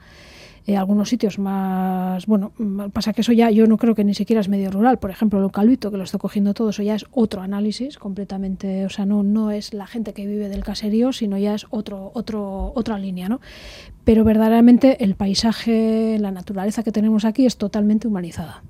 Eh, 0.67 0.77
algunos 0.77 1.09
sitios 1.09 1.39
más, 1.39 2.27
bueno, 2.27 2.51
pasa 2.93 3.13
que 3.13 3.21
eso 3.21 3.31
ya 3.31 3.49
yo 3.49 3.65
no 3.65 3.77
creo 3.77 3.95
que 3.95 4.03
ni 4.03 4.13
siquiera 4.13 4.41
es 4.41 4.49
medio 4.49 4.69
rural, 4.69 4.99
por 4.99 5.09
ejemplo 5.09 5.39
el 5.39 5.45
eucalipto 5.45 5.89
que 5.89 5.97
lo 5.97 6.03
está 6.03 6.19
cogiendo 6.19 6.53
todo, 6.53 6.69
eso 6.69 6.83
ya 6.83 6.93
es 6.93 7.05
otro 7.11 7.41
análisis 7.41 7.97
completamente, 7.97 8.85
o 8.85 8.89
sea, 8.89 9.05
no, 9.05 9.23
no 9.23 9.49
es 9.49 9.73
la 9.73 9.87
gente 9.87 10.13
que 10.13 10.27
vive 10.27 10.47
del 10.47 10.63
caserío, 10.63 11.11
sino 11.11 11.37
ya 11.37 11.55
es 11.55 11.65
otro, 11.71 12.11
otro, 12.13 12.71
otra 12.75 12.99
línea, 12.99 13.29
¿no? 13.29 13.39
Pero 14.03 14.23
verdaderamente 14.23 15.03
el 15.03 15.15
paisaje, 15.15 16.17
la 16.19 16.29
naturaleza 16.29 16.83
que 16.83 16.91
tenemos 16.91 17.25
aquí 17.25 17.45
es 17.47 17.57
totalmente 17.57 18.07
humanizada. 18.07 18.61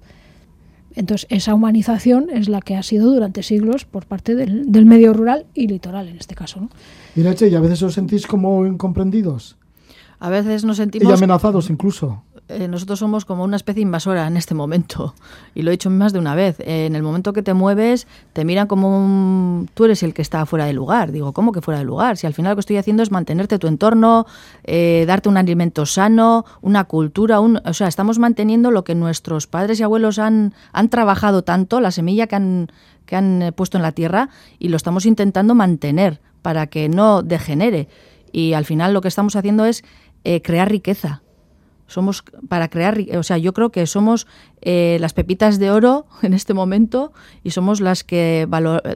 Entonces, 0.96 1.28
esa 1.30 1.54
humanización 1.54 2.30
es 2.30 2.50
la 2.50 2.62
que 2.62 2.76
ha 2.76 2.84
sido 2.84 3.12
durante 3.12 3.44
siglos 3.44 3.86
por 3.86 4.06
parte 4.06 4.36
del, 4.36 4.72
del 4.72 4.86
medio 4.86 5.14
rural 5.14 5.46
y 5.54 5.68
litoral, 5.68 6.08
en 6.08 6.18
este 6.18 6.36
caso. 6.36 6.62
¿no? 6.62 6.70
Mira, 7.16 7.34
Che, 7.36 7.48
¿y 7.48 7.56
a 7.56 7.60
veces 7.60 7.84
os 7.84 7.94
sentís 7.94 8.26
como 8.28 8.66
incomprendidos? 8.66 9.58
A 10.20 10.30
veces 10.30 10.66
nos 10.66 10.78
sentimos... 10.78 11.10
Y 11.10 11.14
amenazados 11.14 11.70
incluso. 11.70 12.24
Eh, 12.50 12.68
nosotros 12.68 12.98
somos 12.98 13.26
como 13.26 13.44
una 13.44 13.56
especie 13.56 13.84
invasora 13.84 14.26
en 14.26 14.36
este 14.36 14.56
momento. 14.56 15.14
Y 15.54 15.62
lo 15.62 15.70
he 15.70 15.74
dicho 15.74 15.92
más 15.92 16.14
de 16.14 16.20
una 16.20 16.34
vez. 16.34 16.60
Eh, 16.62 16.88
en 16.88 16.96
el 16.96 17.04
momento 17.04 17.32
que 17.32 17.44
te 17.44 17.54
mueves, 17.54 18.08
te 18.34 18.44
miran 18.44 18.66
como 18.66 19.68
tú 19.76 19.86
eres 19.86 20.02
el 20.02 20.16
que 20.16 20.24
está 20.24 20.44
fuera 20.48 20.66
de 20.66 20.74
lugar. 20.74 21.12
Digo, 21.12 21.32
¿cómo 21.32 21.52
que 21.52 21.62
fuera 21.62 21.80
de 21.80 21.86
lugar? 21.86 22.18
Si 22.18 22.26
al 22.26 22.34
final 22.34 22.52
lo 22.52 22.56
que 22.56 22.62
estoy 22.62 22.78
haciendo 22.78 23.04
es 23.04 23.12
mantenerte 23.12 23.60
tu 23.60 23.68
entorno, 23.68 24.26
eh, 24.64 25.06
darte 25.08 25.30
un 25.30 25.38
alimento 25.38 25.86
sano, 25.86 26.44
una 26.62 26.86
cultura, 26.86 27.40
un... 27.40 27.62
o 27.64 27.74
sea, 27.74 27.88
estamos 27.88 28.18
manteniendo 28.18 28.72
lo 28.72 28.84
que 28.84 28.96
nuestros 28.96 29.46
padres 29.46 29.80
y 29.80 29.84
abuelos 29.84 30.18
han, 30.18 30.56
han 30.74 30.90
trabajado 30.90 31.44
tanto, 31.44 31.80
la 31.80 31.92
semilla 31.92 32.26
que 32.26 32.36
han, 32.36 32.72
que 33.06 33.16
han 33.16 33.54
puesto 33.56 33.78
en 33.78 33.84
la 33.84 33.92
tierra, 33.92 34.30
y 34.58 34.70
lo 34.70 34.78
estamos 34.78 35.06
intentando 35.06 35.54
mantener 35.54 36.20
para 36.42 36.66
que 36.66 36.90
no 36.90 37.22
degenere. 37.22 37.90
Y 38.32 38.54
al 38.54 38.66
final 38.66 38.94
lo 38.94 39.02
que 39.02 39.08
estamos 39.08 39.36
haciendo 39.36 39.66
es 39.66 39.84
crear 40.44 40.70
riqueza 40.70 41.22
somos 41.90 42.24
para 42.48 42.70
crear, 42.70 43.04
o 43.18 43.24
sea, 43.24 43.38
yo 43.38 43.54
creo 43.54 43.72
que 43.72 43.86
somos 43.88 44.28
eh, 44.62 44.98
las 45.02 45.14
pepitas 45.14 45.60
de 45.60 45.72
oro 45.72 46.06
en 46.22 46.34
este 46.34 46.54
momento 46.54 47.12
y 47.44 47.52
somos 47.52 47.82
las 47.82 48.04
que 48.04 48.48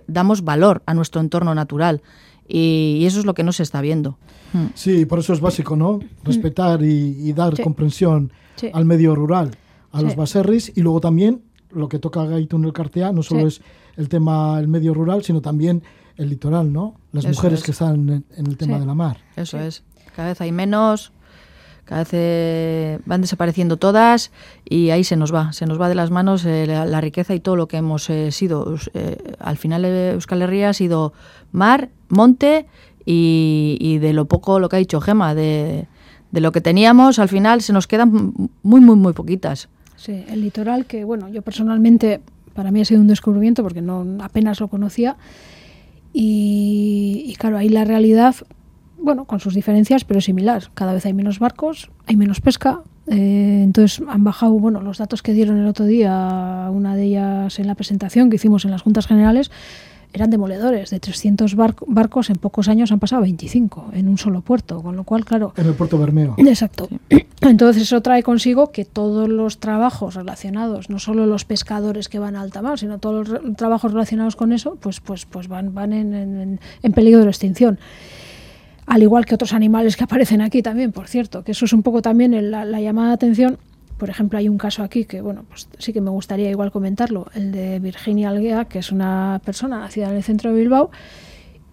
damos 0.08 0.44
valor 0.44 0.84
a 0.86 0.94
nuestro 0.94 1.20
entorno 1.20 1.54
natural. 1.56 2.02
Y, 2.48 3.04
eso 3.06 3.20
es 3.20 3.26
lo 3.26 3.34
que 3.34 3.44
no 3.44 3.52
se 3.52 3.64
está 3.64 3.82
viendo. 3.82 4.18
Hmm. 4.52 4.68
Sí, 4.76 5.06
por 5.06 5.20
eso 5.20 5.34
es 5.34 5.40
básico, 5.40 5.76
¿no? 5.76 6.00
Respetar 6.24 6.84
y, 6.84 7.34
dar 7.34 7.60
comprensión 7.62 8.32
al 8.74 8.86
medio 8.86 9.16
rural, 9.16 9.58
a 9.92 10.02
los 10.02 10.16
baserris 10.16 10.72
y 10.76 10.82
luego 10.82 11.02
también 11.02 11.42
lo 11.72 11.90
que 11.90 11.98
toca 11.98 12.24
Gaitún 12.26 12.66
el 12.66 12.74
Cartea, 12.74 13.12
no 13.12 13.24
solo 13.24 13.48
es 13.48 13.62
el 13.98 14.08
tema 14.10 14.60
el 14.60 14.68
medio 14.68 14.94
rural, 14.94 15.24
sino 15.24 15.42
también 15.42 15.82
el 16.18 16.30
litoral, 16.30 16.72
¿no? 16.72 16.96
Las 17.12 17.26
mujeres 17.26 17.64
que 17.64 17.72
están 17.72 18.10
en, 18.10 18.26
en 18.38 18.46
el 18.46 18.58
tema 18.58 18.80
de 18.80 18.86
la 18.86 18.94
mar. 18.94 19.18
Eso 19.36 19.58
es. 19.58 19.84
Cada 20.16 20.30
vez 20.30 20.42
hay 20.42 20.52
menos, 20.52 21.12
cada 21.86 22.02
vez 22.02 22.10
eh, 22.14 23.00
van 23.06 23.22
desapareciendo 23.22 23.78
todas 23.78 24.32
y 24.64 24.92
ahí 24.92 25.04
se 25.04 25.16
nos 25.16 25.34
va, 25.34 25.52
se 25.52 25.66
nos 25.66 25.80
va 25.80 25.90
de 25.90 25.96
las 25.96 26.12
manos 26.12 26.46
eh, 26.46 26.66
la, 26.66 27.02
riqueza 27.02 27.36
y 27.36 27.40
todo 27.40 27.56
lo 27.56 27.68
que 27.68 27.78
hemos 27.78 28.10
eh, 28.10 28.32
sido. 28.32 28.76
al 29.40 29.58
final 29.58 29.84
Euskal 29.86 30.42
Herria 30.42 30.70
ha 30.70 30.74
sido 30.74 31.14
mar, 31.52 31.90
monte 32.08 32.68
y, 33.06 33.98
de 34.00 34.14
lo 34.14 34.26
poco, 34.26 34.60
lo 34.60 34.70
que 34.70 34.78
ha 34.78 34.80
dicho 34.80 35.02
Gema, 35.02 35.36
de, 35.36 35.88
de 36.32 36.42
lo 36.42 36.54
que 36.54 36.62
teníamos, 36.62 37.20
al 37.20 37.28
final 37.28 37.62
se 37.62 37.74
nos 37.74 37.86
quedan 37.86 38.34
muy, 38.64 38.80
muy, 38.80 38.96
muy 38.96 39.12
poquitas. 39.12 39.68
Sí, 39.98 40.24
el 40.30 40.42
litoral 40.42 40.86
que, 40.86 41.04
bueno, 41.04 41.28
yo 41.28 41.42
personalmente, 41.42 42.22
para 42.54 42.72
mí 42.72 42.80
ha 42.82 42.86
sido 42.86 43.02
un 43.02 43.08
descubrimiento 43.08 43.62
porque 43.62 43.82
no 43.82 44.06
apenas 44.22 44.62
lo 44.62 44.70
conocía. 44.70 45.18
Y, 46.14 47.24
y 47.26 47.36
claro, 47.36 47.58
ahí 47.58 47.68
la 47.68 47.84
realidad 47.84 48.36
bueno, 49.04 49.26
con 49.26 49.40
sus 49.40 49.54
diferencias, 49.54 50.06
pero 50.06 50.22
similar. 50.22 50.70
Cada 50.74 50.94
vez 50.94 51.06
hay 51.06 51.14
menos 51.14 51.40
barcos, 51.40 51.92
hay 52.08 52.16
menos 52.16 52.40
pesca. 52.40 52.82
Eh, 53.08 53.62
entonces 53.64 54.02
han 54.08 54.24
bajado, 54.24 54.54
bueno, 54.54 54.82
los 54.82 54.98
datos 54.98 55.22
que 55.22 55.34
dieron 55.34 55.58
el 55.58 55.68
otro 55.68 55.86
día, 55.86 56.70
una 56.72 56.96
de 56.96 57.04
ellas 57.04 57.60
en 57.60 57.68
la 57.68 57.76
presentación 57.76 58.30
que 58.30 58.38
hicimos 58.38 58.64
en 58.64 58.72
las 58.72 58.82
juntas 58.82 59.06
generales, 59.06 59.52
eran 60.14 60.30
demoledores. 60.30 60.90
De 60.90 61.02
300 61.02 61.56
barcos 61.56 62.30
en 62.30 62.38
pocos 62.38 62.70
años 62.70 62.94
han 62.94 63.00
pasado 63.00 63.20
a 63.20 63.24
25 63.24 63.90
en 63.94 64.08
un 64.08 64.18
solo 64.18 64.40
puerto, 64.40 64.82
con 64.82 64.96
lo 64.96 65.04
cual, 65.04 65.26
claro. 65.26 65.54
En 65.58 65.68
el 65.68 65.74
puerto 65.74 65.98
Bermeo. 65.98 66.36
Exacto. 66.38 66.88
Entonces 67.42 67.84
eso 67.84 68.02
trae 68.02 68.24
consigo 68.24 68.72
que 68.72 68.86
todos 68.86 69.28
los 69.28 69.60
trabajos 69.60 70.16
relacionados, 70.16 70.90
no 70.90 71.00
solo 71.00 71.26
los 71.26 71.44
pescadores 71.44 72.08
que 72.08 72.20
van 72.20 72.38
a 72.38 72.42
alta 72.42 72.62
mar, 72.62 72.80
sino 72.80 73.00
todos 73.00 73.28
los 73.28 73.58
trabajos 73.58 73.92
relacionados 73.92 74.38
con 74.38 74.54
eso, 74.54 74.78
pues, 74.80 75.02
pues, 75.02 75.26
pues 75.26 75.50
van, 75.50 75.74
van 75.74 75.92
en, 75.92 76.14
en, 76.14 76.60
en 76.84 76.92
peligro 76.94 77.24
de 77.24 77.30
extinción 77.30 77.80
al 78.86 79.02
igual 79.02 79.26
que 79.26 79.36
otros 79.36 79.54
animales 79.54 79.96
que 79.98 80.04
aparecen 80.04 80.42
aquí 80.42 80.62
también, 80.62 80.92
por 80.92 81.08
cierto, 81.08 81.44
que 81.44 81.52
eso 81.52 81.66
es 81.66 81.74
un 81.74 81.84
poco 81.84 82.02
también 82.02 82.52
la, 82.52 82.82
llamada 82.82 83.10
de 83.10 83.14
atención. 83.14 83.58
Por 83.98 84.10
ejemplo, 84.10 84.40
hay 84.40 84.50
un 84.50 84.58
caso 84.58 84.84
aquí 84.84 85.06
que, 85.06 85.22
bueno, 85.22 85.46
pues 85.48 85.70
sí 85.78 85.94
que 85.94 86.02
me 86.02 86.10
gustaría 86.10 86.50
igual 86.50 86.72
comentarlo, 86.72 87.28
el 87.36 87.52
de 87.52 87.80
Virginia 87.80 88.30
Alguea, 88.30 88.66
que 88.66 88.80
es 88.80 88.92
una 88.92 89.40
persona 89.46 89.80
nacida 89.80 90.10
en 90.10 90.18
el 90.18 90.24
centro 90.24 90.52
de 90.52 90.60
Bilbao, 90.60 90.92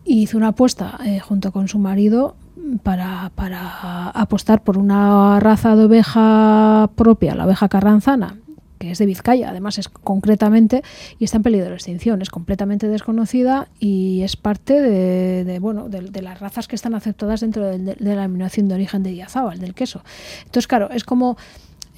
hizo 0.05 0.37
una 0.37 0.49
apuesta 0.49 0.99
eh, 1.05 1.18
junto 1.20 1.53
con 1.53 1.68
su 1.68 1.79
marido 1.79 2.37
para, 2.83 3.33
para 3.35 4.11
apostar 4.11 4.62
por 4.62 4.79
una 4.79 5.40
raza 5.40 5.75
de 5.77 5.85
oveja 5.85 6.90
propia, 6.94 7.35
la 7.35 7.46
oveja 7.46 7.68
carranzana, 7.68 8.37
que 8.80 8.90
es 8.90 8.98
de 8.98 9.04
Vizcaya, 9.04 9.50
además 9.50 9.78
es 9.78 9.90
concretamente, 9.90 10.82
y 11.18 11.24
está 11.24 11.36
en 11.36 11.42
peligro 11.42 11.68
de 11.68 11.74
extinción, 11.74 12.22
es 12.22 12.30
completamente 12.30 12.88
desconocida 12.88 13.68
y 13.78 14.22
es 14.22 14.36
parte 14.36 14.80
de, 14.80 15.58
bueno, 15.58 15.90
de, 15.90 16.22
las 16.22 16.40
razas 16.40 16.66
que 16.66 16.76
están 16.76 16.94
aceptadas 16.94 17.42
dentro 17.42 17.66
de, 17.66 17.78
la 17.98 18.22
denominación 18.22 18.68
de 18.68 18.74
origen 18.74 19.02
de 19.02 19.10
Diazábal, 19.10 19.60
del 19.60 19.74
queso. 19.74 20.02
Entonces, 20.40 20.66
claro, 20.66 20.88
es 20.90 21.04
como 21.04 21.36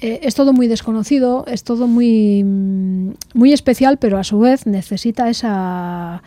eh, 0.01 0.19
es 0.23 0.35
todo 0.35 0.51
muy 0.51 0.67
desconocido, 0.67 1.45
es 1.47 1.63
todo 1.63 1.87
muy, 1.87 2.43
muy 2.43 3.53
especial, 3.53 3.97
pero 3.97 4.17
a 4.17 4.25
su 4.25 4.39
vez 4.39 4.67
necesita 4.67 5.29
esa, 5.29 6.21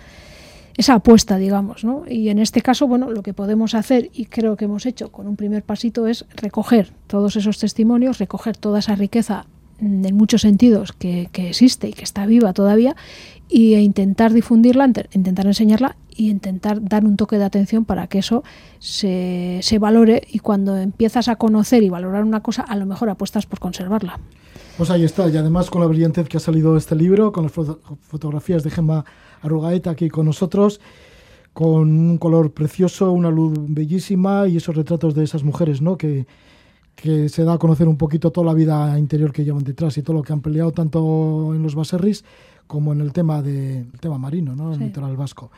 esa 0.78 0.94
apuesta, 0.94 1.36
digamos. 1.36 1.84
¿no? 1.84 2.04
Y 2.08 2.30
en 2.30 2.38
este 2.38 2.62
caso, 2.62 2.86
bueno, 2.86 3.10
lo 3.10 3.22
que 3.22 3.34
podemos 3.34 3.74
hacer, 3.74 4.08
y 4.14 4.24
creo 4.24 4.56
que 4.56 4.64
hemos 4.64 4.86
hecho 4.86 5.12
con 5.12 5.26
un 5.26 5.36
primer 5.36 5.62
pasito, 5.64 6.06
es 6.06 6.24
recoger 6.34 6.94
todos 7.08 7.36
esos 7.36 7.58
testimonios, 7.58 8.16
recoger 8.16 8.56
toda 8.56 8.78
esa 8.78 8.94
riqueza 8.94 9.44
mm, 9.44 9.55
en 9.80 10.14
muchos 10.14 10.42
sentidos 10.42 10.92
que, 10.92 11.28
existe 11.34 11.88
y 11.88 11.92
que 11.92 12.04
está 12.04 12.26
viva 12.26 12.52
todavía 12.52 12.96
y 13.48 13.74
e 13.74 13.80
intentar 13.80 14.32
difundirla, 14.32 14.90
intentar 15.12 15.46
enseñarla 15.46 15.96
y 16.10 16.30
intentar 16.30 16.82
dar 16.82 17.04
un 17.04 17.16
toque 17.16 17.38
de 17.38 17.44
atención 17.44 17.84
para 17.84 18.06
que 18.06 18.18
eso 18.18 18.42
se, 18.78 19.60
se 19.62 19.78
valore 19.78 20.26
y 20.30 20.40
cuando 20.40 20.76
empiezas 20.76 21.28
a 21.28 21.36
conocer 21.36 21.82
y 21.82 21.90
valorar 21.90 22.24
una 22.24 22.42
cosa, 22.42 22.62
a 22.62 22.76
lo 22.76 22.86
mejor 22.86 23.10
apuestas 23.10 23.46
por 23.46 23.60
conservarla. 23.60 24.18
Pues 24.76 24.90
ahí 24.90 25.04
está, 25.04 25.28
y 25.28 25.36
además 25.36 25.70
con 25.70 25.80
la 25.80 25.86
brillantez 25.86 26.28
que 26.28 26.36
ha 26.36 26.40
salido 26.40 26.76
este 26.76 26.96
libro, 26.96 27.32
con 27.32 27.44
las 27.44 27.52
fotografías 27.52 28.62
de 28.62 28.70
Gemma 28.70 29.04
Arrugaeta 29.42 29.90
aquí 29.90 30.08
con 30.08 30.26
nosotros, 30.26 30.80
con 31.52 31.98
un 31.98 32.18
color 32.18 32.52
precioso, 32.52 33.12
una 33.12 33.30
luz 33.30 33.54
bellísima 33.56 34.48
y 34.48 34.56
esos 34.56 34.76
retratos 34.76 35.14
de 35.14 35.24
esas 35.24 35.44
mujeres, 35.44 35.80
¿no? 35.80 35.96
Que, 35.96 36.26
que 36.96 37.28
se 37.28 37.44
da 37.44 37.52
a 37.52 37.58
conocer 37.58 37.86
un 37.86 37.96
poquito 37.96 38.32
toda 38.32 38.46
la 38.46 38.54
vida 38.54 38.98
interior 38.98 39.32
que 39.32 39.44
llevan 39.44 39.62
detrás 39.62 39.96
y 39.98 40.02
todo 40.02 40.16
lo 40.16 40.22
que 40.22 40.32
han 40.32 40.40
peleado 40.40 40.72
tanto 40.72 41.54
en 41.54 41.62
los 41.62 41.74
baserris 41.74 42.24
como 42.66 42.92
en 42.92 43.00
el 43.00 43.12
tema 43.12 43.42
de 43.42 43.84
tema 44.00 44.18
marino, 44.18 44.56
¿no? 44.56 44.74
En 44.74 44.80
el 44.80 44.88
litoral 44.88 45.16
vasco. 45.16 45.50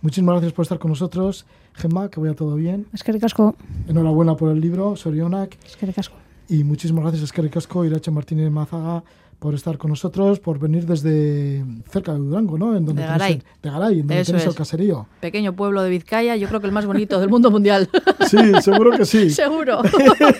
Muchísimas 0.00 0.34
gracias 0.34 0.52
por 0.52 0.62
estar 0.62 0.78
con 0.78 0.90
nosotros. 0.90 1.44
Gemma, 1.74 2.08
que 2.08 2.20
vaya 2.20 2.34
todo 2.34 2.54
bien. 2.56 2.86
Es 2.92 3.04
que 3.04 3.16
casco. 3.18 3.54
Enhorabuena 3.86 4.36
por 4.36 4.50
el 4.50 4.60
libro, 4.60 4.96
Sorionak. 4.96 5.58
Es 5.64 5.76
que 5.76 5.92
casco. 5.92 6.16
Y 6.48 6.64
muchísimas 6.64 7.02
gracias, 7.02 7.24
Esquerri 7.24 7.50
Casco, 7.50 7.84
Irache 7.84 8.10
Martínez 8.10 8.50
Mazaga, 8.50 9.04
por 9.38 9.54
estar 9.54 9.78
con 9.78 9.90
nosotros, 9.90 10.40
por 10.40 10.58
venir 10.58 10.84
desde 10.86 11.64
cerca 11.90 12.12
de 12.12 12.18
Durango, 12.18 12.58
¿no? 12.58 12.76
En 12.76 12.84
donde 12.84 13.02
de 13.02 13.08
Garay. 13.08 13.42
de 13.62 13.70
Garay, 13.70 14.00
en 14.00 14.06
donde 14.06 14.24
tenéis 14.24 14.46
el 14.46 14.54
caserío. 14.54 15.06
Pequeño 15.20 15.54
pueblo 15.54 15.82
de 15.82 15.90
Vizcaya, 15.90 16.34
yo 16.36 16.48
creo 16.48 16.60
que 16.60 16.66
el 16.66 16.72
más 16.72 16.86
bonito 16.86 17.20
del 17.20 17.28
mundo 17.28 17.50
mundial. 17.50 17.88
Sí, 18.28 18.36
seguro 18.60 18.90
que 18.90 19.06
sí. 19.06 19.30
seguro. 19.44 19.80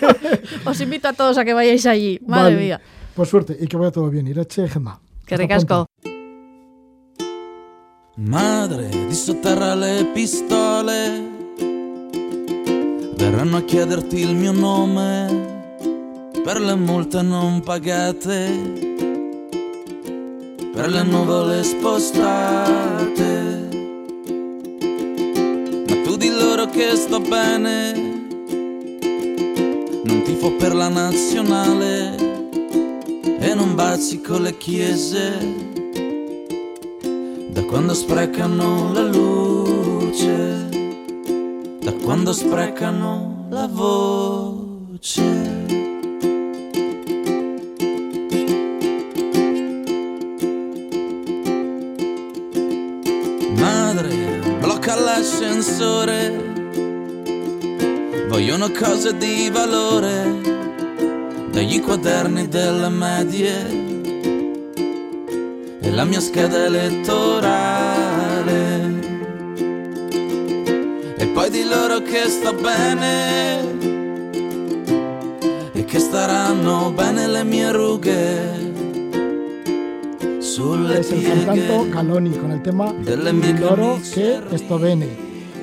Os 0.65 0.79
invito 0.79 1.07
a 1.07 1.13
todos 1.13 1.39
a 1.39 1.45
que 1.45 1.53
vayáis 1.53 1.87
allí. 1.87 2.19
Madre 2.27 2.55
mía. 2.55 2.79
Por 3.15 3.25
suerte, 3.25 3.57
y 3.59 3.65
que 3.65 3.77
vaya 3.77 3.89
todo 3.89 4.09
bien. 4.11 4.27
Irache, 4.27 4.67
Gemma. 4.67 4.99
Que 5.25 5.35
ricasco. 5.35 5.87
Madre, 8.17 8.89
di 8.89 9.15
sotterra 9.15 9.73
le 9.73 10.05
pistole, 10.13 11.29
verranno 13.15 13.57
a 13.57 13.61
chiederti 13.61 14.19
il 14.19 14.35
mio 14.35 14.51
nome 14.51 15.58
per 16.43 16.61
le 16.61 16.75
multe 16.75 17.21
non 17.21 17.61
pagate, 17.61 18.49
per 20.73 20.89
le 20.89 21.03
nuvole 21.03 21.63
spostate. 21.63 23.27
Ma 25.87 25.95
tu 26.03 26.17
di 26.17 26.29
loro 26.29 26.65
che 26.67 26.95
sto 26.95 27.19
bene, 27.19 27.93
non 30.03 30.21
tifo 30.23 30.51
per 30.53 30.73
la 30.73 30.87
nazionale 30.87 32.15
e 33.39 33.53
non 33.53 33.75
baci 33.75 34.21
con 34.21 34.41
le 34.43 34.57
chiese. 34.57 35.67
Da 37.49 37.63
quando 37.63 37.93
sprecano 37.93 38.93
la 38.93 39.03
luce, 39.03 40.69
da 41.81 41.91
quando 41.93 42.31
sprecano 42.33 43.47
la 43.49 43.67
voce. 43.67 45.48
L'ascensore, 55.19 56.31
vogliono 58.29 58.71
cose 58.71 59.17
di 59.17 59.49
valore, 59.51 60.39
dagli 61.51 61.81
quaderni 61.81 62.47
delle 62.47 62.87
medie 62.87 63.65
e 65.81 65.91
la 65.91 66.05
mia 66.05 66.21
scheda 66.21 66.63
elettorale. 66.63 67.97
E 71.17 71.27
poi 71.27 71.49
di 71.49 71.65
loro 71.65 72.01
che 72.01 72.29
sto 72.29 72.53
bene 72.53 73.59
e 75.73 75.83
che 75.83 75.99
staranno 75.99 76.91
bene 76.91 77.27
le 77.27 77.43
mie 77.43 77.73
rughe 77.73 78.68
es 80.59 81.11
el 81.13 81.23
cantante 81.23 81.89
Caloni 81.89 82.31
con 82.31 82.51
el 82.51 82.61
tema 82.61 82.93
Loro 83.59 83.97
que 84.13 84.41
esto 84.51 84.77
viene. 84.77 85.07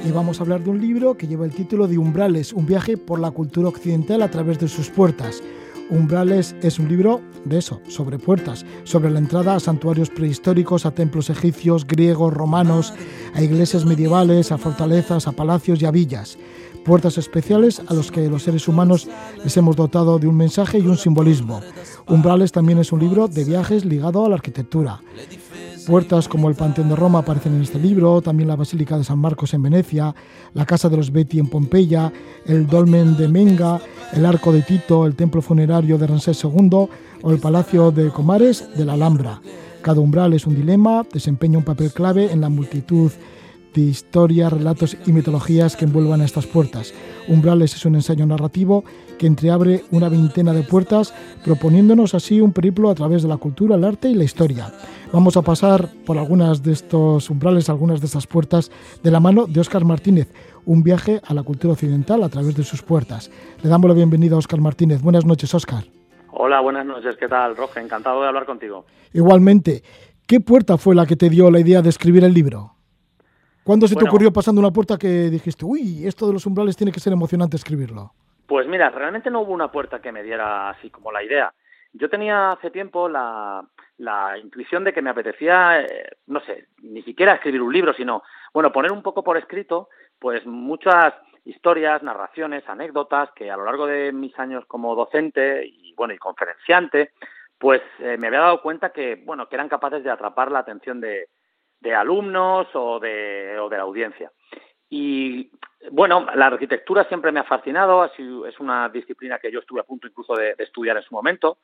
Y 0.06 0.11
vamos 0.11 0.40
a 0.40 0.42
hablar 0.42 0.64
de 0.64 0.70
un 0.70 0.80
libro 0.80 1.18
que 1.18 1.26
lleva 1.26 1.44
el 1.44 1.52
título 1.52 1.87
de 1.87 1.98
Umbrales, 1.98 2.54
un 2.54 2.64
viaje 2.64 2.96
por 2.96 3.20
la 3.20 3.30
cultura 3.30 3.68
occidental 3.68 4.22
a 4.22 4.30
través 4.30 4.59
de 4.59 4.68
sus 4.68 4.88
puertas. 4.88 5.42
Umbrales 5.90 6.56
es 6.62 6.78
un 6.78 6.88
libro 6.88 7.20
de 7.44 7.59
eso, 7.59 7.80
sobre 7.88 8.18
puertas, 8.18 8.64
sobre 8.85 9.11
la 9.11 9.18
entrada 9.18 9.54
a 9.54 9.61
santuarios 9.61 10.09
prehistóricos, 10.09 10.87
a 10.87 10.92
templos 10.92 11.28
egipcios, 11.28 11.87
griegos, 11.87 12.32
romanos, 12.32 12.94
a 13.35 13.42
iglesias 13.42 13.85
medievales, 13.85 14.50
a 14.50 14.56
fortalezas, 14.56 15.28
a 15.28 15.32
palacios 15.32 15.82
y 15.82 15.85
a 15.85 15.90
villas. 15.90 16.38
Puertas 16.87 17.18
especiales 17.18 17.83
a 17.88 17.94
los 17.94 18.12
que 18.12 18.29
los 18.29 18.44
seres 18.44 18.68
humanos 18.68 19.09
les 19.42 19.57
hemos 19.57 19.75
dotado 19.75 20.20
de 20.20 20.29
un 20.29 20.37
mensaje 20.37 20.79
y 20.79 20.87
un 20.87 20.96
simbolismo. 20.96 21.61
Umbrales 22.07 22.53
también 22.53 22.79
es 22.79 22.92
un 22.92 23.01
libro 23.01 23.27
de 23.27 23.44
viajes 23.44 23.85
ligado 23.85 24.25
a 24.25 24.29
la 24.29 24.37
arquitectura. 24.37 25.01
Puertas 25.85 26.29
como 26.29 26.49
el 26.49 26.55
Panteón 26.55 26.88
de 26.88 26.94
Roma 26.94 27.18
aparecen 27.18 27.57
en 27.57 27.62
este 27.62 27.81
libro, 27.81 28.22
también 28.22 28.49
la 28.49 28.55
Basílica 28.55 28.96
de 28.96 29.03
San 29.03 29.18
Marcos 29.18 29.53
en 29.53 29.62
Venecia, 29.62 30.14
la 30.55 30.64
Casa 30.64 30.88
de 30.88 30.96
los 30.96 31.11
Betty 31.11 31.40
en 31.40 31.49
Pompeya, 31.49 32.12
el 32.44 32.68
Dolmen 32.68 33.16
de 33.16 33.27
Menga, 33.27 33.81
el 34.12 34.25
Arco 34.25 34.53
de 34.53 34.62
Tito, 34.62 35.07
el 35.07 35.16
Templo 35.16 35.42
Funerario 35.42 35.99
de 35.99 36.07
Ramsés 36.07 36.42
II 36.44 36.70
o 37.22 37.31
el 37.33 37.40
Palacio 37.40 37.90
de 37.90 38.11
Comares 38.11 38.64
de 38.77 38.85
la 38.85 38.92
Alhambra. 38.92 39.40
Cada 39.83 40.01
umbral 40.01 40.35
es 40.35 40.46
un 40.46 40.55
dilema, 40.55 41.05
desempeña 41.12 41.59
un 41.59 41.64
papel 41.64 41.92
clave 41.92 42.31
en 42.31 42.40
la 42.40 42.49
multitud 42.49 43.11
de 43.77 43.83
historias, 43.83 44.53
relatos 44.53 44.97
y 45.07 45.12
mitologías 45.12 45.77
que 45.77 45.85
envuelvan 45.85 46.23
estas 46.23 46.47
puertas. 46.47 46.95
Umbrales 47.29 47.75
es 47.75 47.85
un 47.85 47.95
ensayo 47.95 48.25
narrativo 48.25 48.85
que 49.19 49.27
entreabre 49.27 49.85
una 49.91 50.09
veintena 50.09 50.55
de 50.55 50.62
puertas, 50.62 51.12
proponiéndonos 51.45 52.15
así 52.15 52.41
un 52.41 52.53
periplo 52.53 52.89
a 52.89 52.95
través 52.95 53.23
de 53.23 53.29
la 53.29 53.37
cultura, 53.37 53.77
el 53.77 53.85
arte 53.85 54.09
y 54.09 54.15
la 54.15 54.25
historia. 54.25 54.73
Vamos 55.12 55.37
a 55.37 55.43
pasar 55.43 55.91
por 56.07 56.17
algunas 56.17 56.62
de 56.62 56.73
estos 56.73 57.29
umbrales, 57.29 57.69
algunas 57.69 58.01
de 58.01 58.07
estas 58.07 58.27
puertas, 58.27 58.73
de 59.03 59.11
la 59.11 59.21
mano 59.21 59.47
de 59.47 59.61
Óscar 59.61 59.85
Martínez, 59.85 60.33
un 60.65 60.83
viaje 60.83 61.21
a 61.27 61.35
la 61.35 61.43
cultura 61.43 61.75
occidental 61.75 62.23
a 62.23 62.31
través 62.31 62.57
de 62.57 62.65
sus 62.65 62.83
puertas. 62.83 63.31
Le 63.62 63.69
damos 63.69 63.89
la 63.89 63.95
bienvenida 63.95 64.37
a 64.37 64.39
Óscar 64.39 64.61
Martínez. 64.61 65.03
Buenas 65.03 65.27
noches, 65.27 65.55
Óscar. 65.55 65.85
Hola, 66.33 66.61
buenas 66.61 66.87
noches. 66.87 67.17
¿Qué 67.19 67.29
tal, 67.29 67.57
Roge? 67.57 67.81
Encantado 67.81 68.23
de 68.23 68.29
hablar 68.29 68.47
contigo. 68.47 68.87
Igualmente. 69.12 69.83
¿Qué 70.27 70.41
puerta 70.41 70.77
fue 70.77 70.95
la 70.95 71.07
que 71.07 71.15
te 71.15 71.31
dio 71.31 71.51
la 71.51 71.61
idea 71.61 71.83
de 71.83 71.89
escribir 71.89 72.25
el 72.25 72.35
libro? 72.35 72.76
¿Cuándo 73.66 73.88
se 73.88 73.96
te 73.96 74.05
ocurrió 74.05 74.33
pasando 74.33 74.61
una 74.61 74.70
puerta 74.70 74.96
que 74.96 75.29
dijiste, 75.29 75.64
uy, 75.64 76.07
esto 76.07 76.29
de 76.29 76.33
los 76.33 76.46
umbrales 76.46 76.76
tiene 76.76 76.92
que 76.92 77.00
ser 77.00 77.12
emocionante 77.12 77.57
escribirlo? 77.57 78.12
Pues 78.46 78.64
mira, 78.68 78.90
realmente 78.90 79.29
no 79.29 79.40
hubo 79.40 79.52
una 79.52 79.72
puerta 79.72 80.00
que 80.00 80.12
me 80.12 80.22
diera 80.22 80.70
así 80.70 80.88
como 80.88 81.11
la 81.11 81.24
idea. 81.24 81.52
Yo 81.92 82.09
tenía 82.09 82.52
hace 82.52 82.70
tiempo 82.70 83.09
la, 83.09 83.66
intuición 84.40 84.85
de 84.85 84.92
que 84.92 85.02
me 85.02 85.11
apetecía, 85.11 85.81
eh, 85.81 86.11
no 86.29 86.38
sé, 86.42 86.68
ni 86.81 87.02
siquiera 87.02 87.35
escribir 87.35 87.61
un 87.61 87.72
libro, 87.72 87.92
sino, 87.92 88.22
bueno, 88.55 88.70
poner 88.70 88.92
un 88.92 89.02
poco 89.02 89.24
por 89.24 89.37
escrito, 89.37 89.88
pues 90.20 90.46
muchas 90.46 91.14
historias, 91.44 92.05
narraciones, 92.05 92.62
anécdotas 92.68 93.31
que 93.35 93.50
a 93.50 93.57
lo 93.57 93.64
largo 93.64 93.88
de 93.88 94.12
mis 94.12 94.38
años 94.38 94.64
como 94.66 94.94
docente 94.94 95.66
y, 95.66 95.92
bueno, 95.96 96.14
y 96.14 96.18
conferenciante, 96.18 97.11
pues 97.59 97.83
eh, 97.98 98.16
me 98.16 98.29
había 98.29 98.42
dado 98.42 98.62
cuenta 98.62 98.90
que, 98.90 99.20
bueno, 99.26 99.48
que 99.48 99.57
eran 99.57 99.68
capaces 99.68 100.05
de 100.05 100.11
atrapar 100.11 100.53
la 100.53 100.61
atención 100.61 101.01
de, 101.01 101.26
de 101.87 101.95
alumnos 101.95 102.66
o 102.74 102.99
de, 102.99 103.57
o 103.61 103.68
de 103.68 103.76
la 103.76 103.84
audiencia. 103.84 104.32
Y 104.89 105.51
bueno, 105.93 106.26
la 106.34 106.47
arquitectura 106.47 107.05
siempre 107.05 107.30
me 107.30 107.41
ha 107.41 107.45
fascinado, 107.45 108.05
es 108.05 108.61
una 108.61 108.89
disciplina 108.89 109.39
que 109.39 109.53
yo 109.53 109.61
estuve 109.61 109.80
a 109.80 109.84
punto 109.84 110.09
incluso 110.09 110.34
de, 110.34 110.57
estudiar 110.59 110.97
en 110.97 111.05
su 111.05 111.14
momento, 111.14 111.59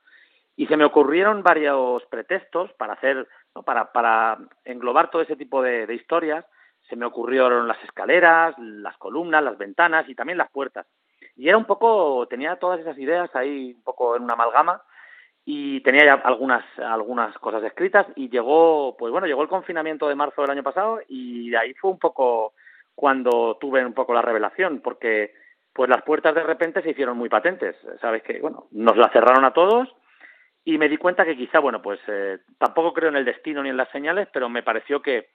y 0.55 0.67
se 0.67 0.77
me 0.77 0.85
ocurrieron 0.85 1.43
varios 1.43 2.05
pretextos 2.07 2.73
para 2.75 2.93
hacer, 2.93 3.27
para, 3.65 3.91
para 3.91 4.39
englobar 4.65 5.11
todo 5.11 5.23
ese 5.23 5.35
tipo 5.35 5.63
de 5.63 5.93
historias. 5.95 6.45
Se 6.89 6.95
me 6.95 7.07
ocurrieron 7.07 7.67
las 7.67 7.83
escaleras, 7.83 8.55
las 8.59 8.97
columnas, 8.99 9.43
las 9.43 9.57
ventanas 9.57 10.09
y 10.09 10.15
también 10.15 10.39
las 10.39 10.51
puertas. 10.51 10.87
Y 11.37 11.49
era 11.49 11.57
un 11.57 11.65
poco, 11.65 12.27
tenía 12.29 12.57
todas 12.57 12.81
esas 12.81 12.99
ideas 12.99 13.35
ahí 13.35 13.73
un 13.75 13.83
poco 13.83 14.15
en 14.15 14.25
una 14.25 14.35
amalgama 14.35 14.83
y 15.45 15.81
tenía 15.81 16.05
ya 16.05 16.15
algunas 16.15 16.65
algunas 16.79 17.37
cosas 17.39 17.63
escritas 17.65 18.07
y 18.15 18.29
llegó 18.29 18.97
pues 18.97 19.11
bueno 19.11 19.27
llegó 19.27 19.43
el 19.43 19.49
confinamiento 19.49 20.09
de 20.09 20.15
marzo 20.15 20.43
del 20.43 20.53
año 20.53 20.63
pasado 20.63 21.01
y 21.09 21.55
ahí 21.55 21.75
fue 21.75 21.91
un 21.91 21.99
poco 21.99 22.55
cuando 22.95 23.57
tuve 23.61 23.85
un 23.85 23.93
poco 23.93 24.15
la 24.15 24.23
revelación 24.23 24.81
porque 24.81 25.35
pues 25.73 25.89
las 25.89 26.03
puertas 26.03 26.35
de 26.35 26.43
repente 26.43 26.83
se 26.83 26.91
hicieron 26.91 27.17
muy 27.17 27.29
patentes. 27.29 27.75
Sabes 28.01 28.23
que 28.23 28.41
bueno 28.41 28.67
nos 28.71 28.97
las 28.97 29.13
cerraron 29.13 29.45
a 29.45 29.53
todos 29.53 29.89
y 30.65 30.79
me 30.79 30.89
di 30.89 30.97
cuenta 30.97 31.25
que 31.25 31.37
quizá 31.37 31.59
bueno 31.59 31.83
pues 31.83 31.99
eh, 32.07 32.39
tampoco 32.59 32.93
creo 32.93 33.09
en 33.09 33.17
el 33.17 33.25
destino 33.25 33.63
ni 33.63 33.71
en 33.71 33.77
las 33.77 33.91
señales 33.91 34.29
pero 34.33 34.49
me 34.49 34.63
pareció 34.63 35.03
que 35.03 35.31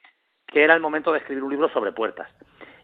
que 0.46 0.64
era 0.64 0.74
el 0.74 0.80
momento 0.80 1.12
de 1.12 1.20
escribir 1.20 1.44
un 1.44 1.52
libro 1.52 1.68
sobre 1.70 1.92
puertas. 1.92 2.30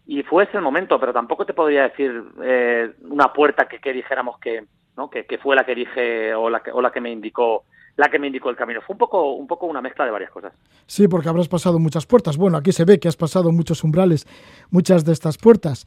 Y 0.05 0.23
fue 0.23 0.43
ese 0.43 0.57
el 0.57 0.63
momento 0.63 0.99
pero 0.99 1.13
tampoco 1.13 1.45
te 1.45 1.53
podría 1.53 1.83
decir 1.83 2.21
eh, 2.43 2.93
una 3.03 3.31
puerta 3.31 3.69
que, 3.69 3.79
que 3.79 3.93
dijéramos 3.93 4.37
que 4.39 4.65
¿no? 4.97 5.09
que, 5.09 5.25
que 5.25 5.37
fue 5.37 5.55
la 5.55 5.65
que 5.65 5.75
dije 5.75 6.33
o 6.33 6.49
la 6.49 6.61
que, 6.61 6.71
o 6.71 6.81
la 6.81 6.91
que 6.91 7.01
me 7.01 7.11
indicó 7.11 7.65
la 7.95 8.09
que 8.09 8.19
me 8.19 8.27
indicó 8.27 8.49
el 8.49 8.55
camino. 8.55 8.81
Fue 8.81 8.93
un 8.93 8.97
poco, 8.97 9.33
un 9.33 9.47
poco 9.47 9.67
una 9.67 9.81
mezcla 9.81 10.05
de 10.05 10.11
varias 10.11 10.31
cosas. 10.31 10.53
Sí, 10.87 11.07
porque 11.07 11.29
habrás 11.29 11.47
pasado 11.47 11.79
muchas 11.79 12.05
puertas. 12.05 12.37
Bueno, 12.37 12.57
aquí 12.57 12.71
se 12.71 12.85
ve 12.85 12.99
que 12.99 13.07
has 13.07 13.17
pasado 13.17 13.51
muchos 13.51 13.83
umbrales, 13.83 14.25
muchas 14.71 15.05
de 15.05 15.13
estas 15.13 15.37
puertas. 15.37 15.85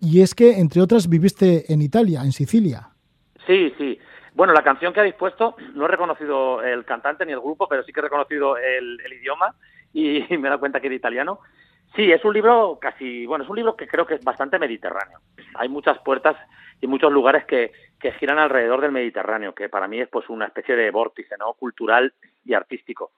Y 0.00 0.20
es 0.20 0.34
que, 0.34 0.60
entre 0.60 0.82
otras, 0.82 1.08
viviste 1.08 1.72
en 1.72 1.80
Italia, 1.80 2.20
en 2.22 2.32
Sicilia. 2.32 2.90
Sí, 3.46 3.72
sí. 3.78 3.98
Bueno, 4.34 4.52
la 4.52 4.62
canción 4.62 4.92
que 4.92 5.00
habéis 5.00 5.14
puesto, 5.14 5.56
no 5.74 5.86
he 5.86 5.88
reconocido 5.88 6.62
el 6.62 6.84
cantante 6.84 7.24
ni 7.24 7.32
el 7.32 7.40
grupo, 7.40 7.66
pero 7.68 7.82
sí 7.84 7.92
que 7.92 8.00
he 8.00 8.02
reconocido 8.02 8.58
el, 8.58 9.00
el 9.00 9.12
idioma 9.14 9.54
y 9.94 10.20
me 10.30 10.36
he 10.36 10.50
dado 10.50 10.60
cuenta 10.60 10.80
que 10.80 10.88
era 10.88 10.96
italiano. 10.96 11.40
Sí, 11.94 12.12
es 12.12 12.22
un 12.22 12.34
libro 12.34 12.78
casi, 12.78 13.24
bueno, 13.24 13.44
es 13.44 13.50
un 13.50 13.56
libro 13.56 13.74
que 13.74 13.86
creo 13.86 14.06
que 14.06 14.14
es 14.14 14.24
bastante 14.24 14.58
mediterráneo. 14.58 15.20
Hay 15.54 15.70
muchas 15.70 15.98
puertas 16.00 16.36
y 16.80 16.86
muchos 16.86 17.12
lugares 17.12 17.44
que, 17.44 17.72
que 17.98 18.12
giran 18.12 18.38
alrededor 18.38 18.80
del 18.80 18.92
Mediterráneo, 18.92 19.54
que 19.54 19.68
para 19.68 19.88
mí 19.88 20.00
es 20.00 20.08
pues 20.08 20.28
una 20.28 20.46
especie 20.46 20.76
de 20.76 20.90
vórtice. 20.90 21.34
Cultural 21.58 22.12
y 22.44 22.54
artístico. 22.54 23.12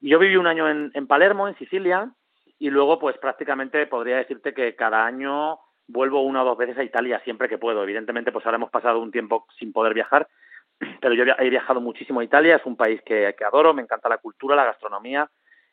Y 0.00 0.10
yo 0.10 0.18
viví 0.18 0.36
un 0.36 0.46
año 0.46 0.68
en, 0.68 1.06
Palermo, 1.06 1.48
en 1.48 1.56
Sicilia, 1.56 2.10
y 2.58 2.70
luego 2.70 2.98
pues 2.98 3.18
prácticamente 3.18 3.86
podría 3.86 4.16
decirte 4.16 4.54
que 4.54 4.74
cada 4.74 5.04
año 5.04 5.58
vuelvo 5.86 6.22
una 6.22 6.42
o 6.42 6.44
dos 6.44 6.58
veces 6.58 6.78
a 6.78 6.84
Italia 6.84 7.20
siempre 7.24 7.48
que 7.48 7.58
puedo. 7.58 7.82
Evidentemente, 7.82 8.32
pues 8.32 8.44
ahora 8.46 8.56
hemos 8.56 8.70
pasado 8.70 9.00
un 9.00 9.10
tiempo 9.10 9.46
sin 9.58 9.72
poder 9.72 9.94
viajar, 9.94 10.28
pero 11.00 11.14
yo 11.14 11.24
he 11.38 11.50
viajado 11.50 11.80
muchísimo 11.80 12.20
a 12.20 12.24
Italia, 12.24 12.56
es 12.56 12.64
un 12.64 12.76
país 12.76 13.02
que, 13.02 13.34
adoro, 13.44 13.74
me 13.74 13.82
encanta 13.82 14.08
la 14.08 14.18
cultura, 14.18 14.56
la 14.56 14.64
gastronomía, 14.64 15.28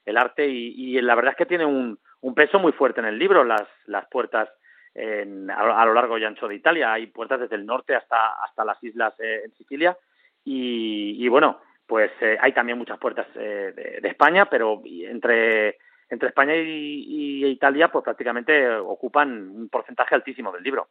el 0.05 0.17
arte 0.17 0.47
y, 0.47 0.99
la 1.01 1.15
verdad 1.15 1.31
es 1.31 1.37
que 1.37 1.45
tiene 1.45 1.65
un, 1.65 1.99
peso 2.35 2.59
muy 2.59 2.71
fuerte 2.71 2.99
en 2.99 3.07
el 3.07 3.17
libro, 3.17 3.43
las 3.43 4.07
puertas 4.09 4.49
en, 4.97 5.49
a, 5.51 5.81
a, 5.81 5.85
lo 5.85 5.93
largo 5.93 6.17
y 6.17 6.25
ancho 6.25 6.47
de 6.47 6.55
Italia. 6.55 6.91
Hay 6.91 7.07
puertas 7.07 7.39
desde 7.39 7.55
el 7.55 7.65
norte 7.65 7.95
hasta, 7.95 8.43
hasta 8.43 8.65
las 8.65 8.83
islas 8.83 9.13
eh, 9.19 9.41
en 9.45 9.53
Sicilia 9.53 9.95
y, 10.43 11.27
bueno, 11.27 11.59
pues 11.85 12.09
eh, 12.21 12.37
hay 12.39 12.53
también 12.53 12.77
muchas 12.77 12.97
puertas 12.97 13.27
eh, 13.35 13.99
de, 14.01 14.07
España, 14.07 14.49
pero 14.49 14.81
entre, 14.85 15.77
entre 16.09 16.29
España 16.29 16.55
y, 16.55 17.45
Italia 17.45 17.89
pues 17.89 18.03
prácticamente 18.03 18.69
ocupan 18.75 19.49
un 19.49 19.69
porcentaje 19.69 20.15
altísimo 20.15 20.51
del 20.51 20.63
libro 20.63 20.87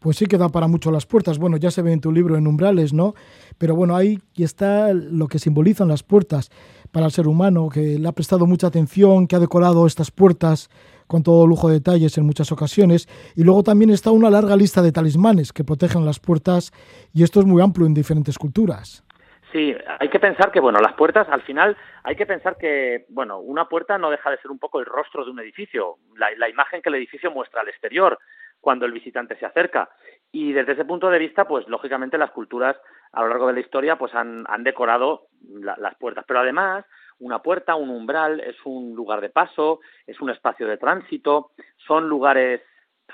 pues 0.00 0.16
sí 0.16 0.26
que 0.26 0.38
da 0.38 0.48
para 0.48 0.68
mucho 0.68 0.92
las 0.92 1.06
puertas. 1.06 1.40
Bueno, 1.40 1.56
ya 1.56 1.72
se 1.72 1.82
ve 1.82 1.92
en 1.92 2.00
tu 2.00 2.12
libro 2.12 2.36
en 2.36 2.46
umbrales, 2.46 2.92
¿no? 2.92 3.14
Pero 3.58 3.74
bueno, 3.74 3.96
ahí 3.96 4.20
está 4.36 4.92
lo 4.94 5.26
que 5.26 5.40
simbolizan 5.40 5.88
las 5.88 6.04
puertas 6.04 6.50
para 6.92 7.06
el 7.06 7.10
ser 7.10 7.26
humano, 7.26 7.68
que 7.68 7.98
le 7.98 8.06
ha 8.06 8.12
prestado 8.12 8.46
mucha 8.46 8.68
atención, 8.68 9.26
que 9.26 9.34
ha 9.34 9.40
decorado 9.40 9.88
estas 9.88 10.12
puertas 10.12 10.70
con 11.08 11.24
todo 11.24 11.46
lujo 11.46 11.68
de 11.68 11.74
detalles 11.74 12.16
en 12.18 12.26
muchas 12.26 12.52
ocasiones. 12.52 13.08
Y 13.34 13.42
luego 13.42 13.64
también 13.64 13.90
está 13.90 14.12
una 14.12 14.30
larga 14.30 14.54
lista 14.54 14.82
de 14.82 14.92
talismanes 14.92 15.52
que 15.52 15.64
protegen 15.64 16.04
las 16.04 16.20
puertas 16.20 16.70
y 17.12 17.24
esto 17.24 17.40
es 17.40 17.46
muy 17.46 17.60
amplio 17.60 17.86
en 17.86 17.94
diferentes 17.94 18.38
culturas. 18.38 19.02
Sí, 19.50 19.74
hay 19.98 20.08
que 20.10 20.20
pensar 20.20 20.52
que, 20.52 20.60
bueno, 20.60 20.78
las 20.78 20.92
puertas, 20.92 21.26
al 21.30 21.40
final, 21.40 21.74
hay 22.04 22.16
que 22.16 22.26
pensar 22.26 22.58
que, 22.58 23.06
bueno, 23.08 23.38
una 23.38 23.66
puerta 23.66 23.96
no 23.96 24.10
deja 24.10 24.30
de 24.30 24.36
ser 24.38 24.50
un 24.50 24.58
poco 24.58 24.78
el 24.78 24.84
rostro 24.84 25.24
de 25.24 25.30
un 25.30 25.40
edificio, 25.40 25.96
la, 26.16 26.48
imagen 26.50 26.82
que 26.82 26.90
el 26.90 26.96
edificio 26.96 27.30
muestra 27.30 27.62
al 27.62 27.68
exterior 27.68 28.18
cuando 28.60 28.84
el 28.84 28.92
visitante 28.92 29.36
se 29.38 29.46
acerca. 29.46 29.88
Y 30.30 30.52
desde 30.52 30.72
ese 30.72 30.84
punto 30.84 31.08
de 31.08 31.18
vista, 31.18 31.46
pues 31.46 31.66
lógicamente 31.66 32.18
las 32.18 32.32
culturas 32.32 32.76
a 33.12 33.22
lo 33.22 33.28
largo 33.28 33.46
de 33.46 33.54
la 33.54 33.60
historia 33.60 33.96
pues 33.96 34.14
han, 34.14 34.44
han 34.48 34.64
decorado 34.64 35.28
la, 35.48 35.76
las 35.78 35.94
puertas. 35.94 36.26
Pero 36.28 36.40
además, 36.40 36.84
una 37.20 37.40
puerta, 37.40 37.74
un 37.74 37.90
umbral, 37.90 38.40
es 38.40 38.56
un 38.64 38.94
lugar 38.94 39.20
de 39.20 39.30
paso, 39.30 39.80
es 40.06 40.20
un 40.20 40.30
espacio 40.30 40.66
de 40.66 40.76
tránsito, 40.76 41.50
son 41.76 42.08
lugares 42.08 42.62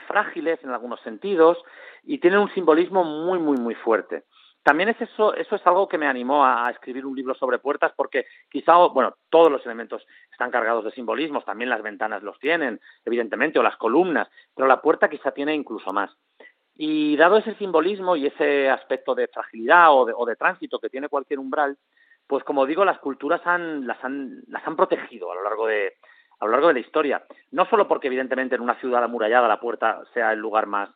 frágiles 0.07 0.63
en 0.63 0.71
algunos 0.71 1.01
sentidos 1.01 1.59
y 2.03 2.19
tienen 2.19 2.41
un 2.41 2.53
simbolismo 2.53 3.05
muy, 3.05 3.39
muy, 3.39 3.57
muy 3.57 3.75
fuerte. 3.75 4.25
También 4.63 4.89
es 4.89 5.01
eso, 5.01 5.35
eso 5.35 5.57
es 5.57 5.67
algo 5.67 5.89
que 5.89 5.99
me 5.99 6.07
animó 6.07 6.45
a, 6.45 6.71
escribir 6.71 7.05
un 7.05 7.15
libro 7.15 7.35
sobre 7.35 7.59
puertas 7.59 7.93
porque 7.95 8.25
quizá, 8.51 8.77
bueno, 8.87 9.15
todos 9.29 9.53
los 9.53 9.65
elementos 9.67 10.07
están 10.33 10.51
cargados 10.51 10.85
de 10.85 10.91
simbolismos, 10.93 11.45
también 11.45 11.69
las 11.69 11.83
ventanas 11.83 12.23
los 12.23 12.39
tienen, 12.39 12.81
evidentemente, 13.05 13.59
o 13.59 13.63
las 13.63 13.77
columnas, 13.77 14.29
pero 14.55 14.67
la 14.67 14.81
puerta 14.81 15.11
quizá 15.11 15.33
tiene 15.33 15.55
incluso 15.55 15.93
más. 15.93 16.11
Y 16.75 17.15
dado 17.17 17.37
ese 17.37 17.55
simbolismo 17.57 18.17
y 18.17 18.27
ese 18.27 18.71
aspecto 18.71 19.15
de 19.15 19.29
fragilidad 19.29 19.93
o 19.93 20.25
de 20.25 20.37
tránsito 20.37 20.79
que 20.79 20.89
tiene 20.89 21.11
cualquier 21.11 21.41
umbral, 21.41 21.77
pues 22.27 22.45
como 22.45 22.67
digo, 22.67 22.85
las 22.85 22.99
culturas 22.99 23.41
han, 23.45 23.87
las, 23.87 24.03
han, 24.05 24.43
las 24.49 24.67
han 24.67 24.77
protegido 24.77 25.31
a 25.31 25.35
lo 25.35 25.43
largo 25.43 25.67
de 25.67 25.95
a 26.41 26.47
lo 26.47 26.53
largo 26.53 26.69
de 26.69 26.75
la 26.75 26.81
historia. 26.81 27.25
No 27.53 27.65
solo 27.67 27.87
porque 27.89 28.09
evidentemente 28.09 28.55
en 28.55 28.61
una 28.61 28.79
ciudad 28.81 29.05
amurallada 29.05 29.49
la 29.49 29.61
puerta 29.61 30.03
sea 30.13 30.33
el 30.33 30.41
lugar 30.41 30.67
más 30.67 30.91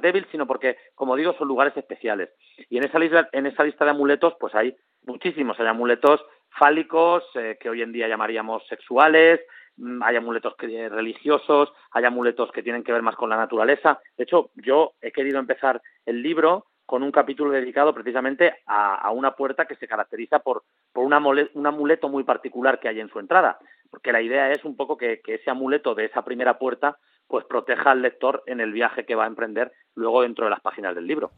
débil, 0.00 0.26
sino 0.30 0.46
porque, 0.46 0.76
como 0.94 1.16
digo, 1.16 1.34
son 1.34 1.48
lugares 1.48 1.76
especiales. 1.76 2.30
Y 2.70 2.78
en 2.78 2.84
esa 2.84 2.98
lista, 2.98 3.28
en 3.32 3.46
esa 3.46 3.64
lista 3.64 3.84
de 3.84 3.90
amuletos, 3.90 4.34
pues 4.38 4.54
hay 4.54 4.74
muchísimos. 5.02 5.58
Hay 5.60 5.66
amuletos 5.66 6.24
fálicos, 6.58 7.24
eh, 7.34 7.58
que 7.60 7.68
hoy 7.68 7.82
en 7.82 7.92
día 7.92 8.08
llamaríamos 8.08 8.66
sexuales, 8.68 9.40
mm, 9.76 10.02
hay 10.02 10.16
amuletos 10.16 10.54
que, 10.56 10.88
religiosos, 10.88 11.72
hay 11.90 12.04
amuletos 12.04 12.50
que 12.52 12.62
tienen 12.62 12.84
que 12.84 12.92
ver 12.92 13.02
más 13.02 13.16
con 13.16 13.30
la 13.30 13.36
naturaleza. 13.36 14.00
De 14.16 14.24
hecho, 14.24 14.50
yo 14.54 14.92
he 15.00 15.12
querido 15.12 15.38
empezar 15.38 15.82
el 16.06 16.22
libro 16.22 16.66
con 16.86 17.02
un 17.02 17.12
capítulo 17.12 17.50
dedicado 17.50 17.94
precisamente 17.94 18.54
a, 18.66 19.10
una 19.10 19.34
puerta 19.34 19.66
que 19.66 19.76
se 19.76 19.88
caracteriza 19.88 20.40
por, 20.40 20.64
por 20.92 21.04
una 21.04 21.18
un 21.18 21.66
amuleto 21.66 22.08
muy 22.08 22.24
particular 22.24 22.80
que 22.80 22.88
hay 22.88 23.00
en 23.00 23.08
su 23.08 23.18
entrada, 23.18 23.58
porque 23.90 24.12
la 24.12 24.20
idea 24.20 24.50
es 24.52 24.64
un 24.64 24.76
poco 24.76 24.96
que, 24.96 25.20
que 25.24 25.34
ese 25.34 25.50
amuleto 25.50 25.94
de 25.94 26.06
esa 26.06 26.24
primera 26.24 26.58
puerta 26.58 26.98
pues 27.26 27.44
proteja 27.46 27.90
al 27.90 28.02
lector 28.02 28.42
en 28.46 28.60
el 28.60 28.72
viaje 28.72 29.06
que 29.06 29.14
va 29.14 29.24
a 29.24 29.28
emprender 29.28 29.72
luego 29.94 30.22
dentro 30.22 30.44
de 30.44 30.50
las 30.50 30.60
páginas 30.60 30.94
del 30.94 31.06
libro. 31.06 31.30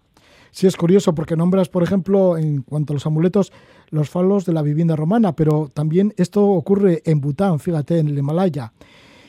Sí, 0.51 0.67
es 0.67 0.77
curioso 0.77 1.15
porque 1.15 1.37
nombras, 1.37 1.69
por 1.69 1.83
ejemplo, 1.83 2.37
en 2.37 2.63
cuanto 2.63 2.93
a 2.93 2.95
los 2.95 3.07
amuletos, 3.07 3.53
los 3.91 4.11
falos 4.11 4.47
de 4.47 4.53
la 4.53 4.63
vivienda 4.63 4.97
romana, 4.97 5.35
pero 5.35 5.69
también 5.73 6.13
esto 6.17 6.43
ocurre 6.43 7.03
en 7.05 7.21
Bután, 7.21 7.61
fíjate, 7.61 7.99
en 7.99 8.09
el 8.09 8.19
Himalaya. 8.19 8.73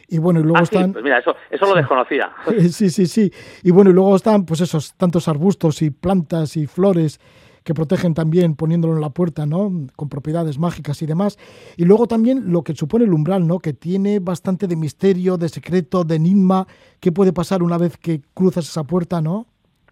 Y 0.07 0.19
bueno, 0.19 0.39
y 0.39 0.43
luego 0.43 0.59
ah, 0.59 0.63
están. 0.63 0.87
Sí, 0.87 0.91
pues 0.93 1.03
mira, 1.03 1.19
eso, 1.19 1.35
eso 1.49 1.65
lo 1.65 1.75
desconocía. 1.75 2.31
Sí, 2.69 2.89
sí, 2.89 3.07
sí. 3.07 3.31
Y 3.63 3.71
bueno, 3.71 3.89
y 3.89 3.93
luego 3.93 4.15
están, 4.15 4.45
pues 4.45 4.61
esos 4.61 4.95
tantos 4.95 5.27
arbustos 5.27 5.81
y 5.81 5.89
plantas 5.89 6.55
y 6.57 6.65
flores 6.65 7.19
que 7.67 7.73
protegen 7.73 8.13
también 8.13 8.55
poniéndolo 8.55 8.95
en 8.95 9.01
la 9.01 9.09
puerta, 9.09 9.45
¿no? 9.45 9.69
Con 9.97 10.07
propiedades 10.07 10.57
mágicas 10.57 11.01
y 11.01 11.05
demás. 11.05 11.37
Y 11.75 11.83
luego 11.83 12.07
también 12.07 12.53
lo 12.53 12.63
que 12.63 12.73
supone 12.73 13.03
el 13.03 13.11
umbral, 13.11 13.45
¿no? 13.45 13.59
Que 13.59 13.73
tiene 13.73 14.19
bastante 14.19 14.67
de 14.67 14.77
misterio, 14.77 15.35
de 15.35 15.49
secreto, 15.49 16.05
de 16.05 16.15
enigma. 16.15 16.65
¿Qué 17.01 17.11
puede 17.11 17.33
pasar 17.33 17.61
una 17.61 17.77
vez 17.77 17.97
que 17.97 18.21
cruzas 18.33 18.69
esa 18.69 18.85
puerta, 18.85 19.19
no? 19.19 19.47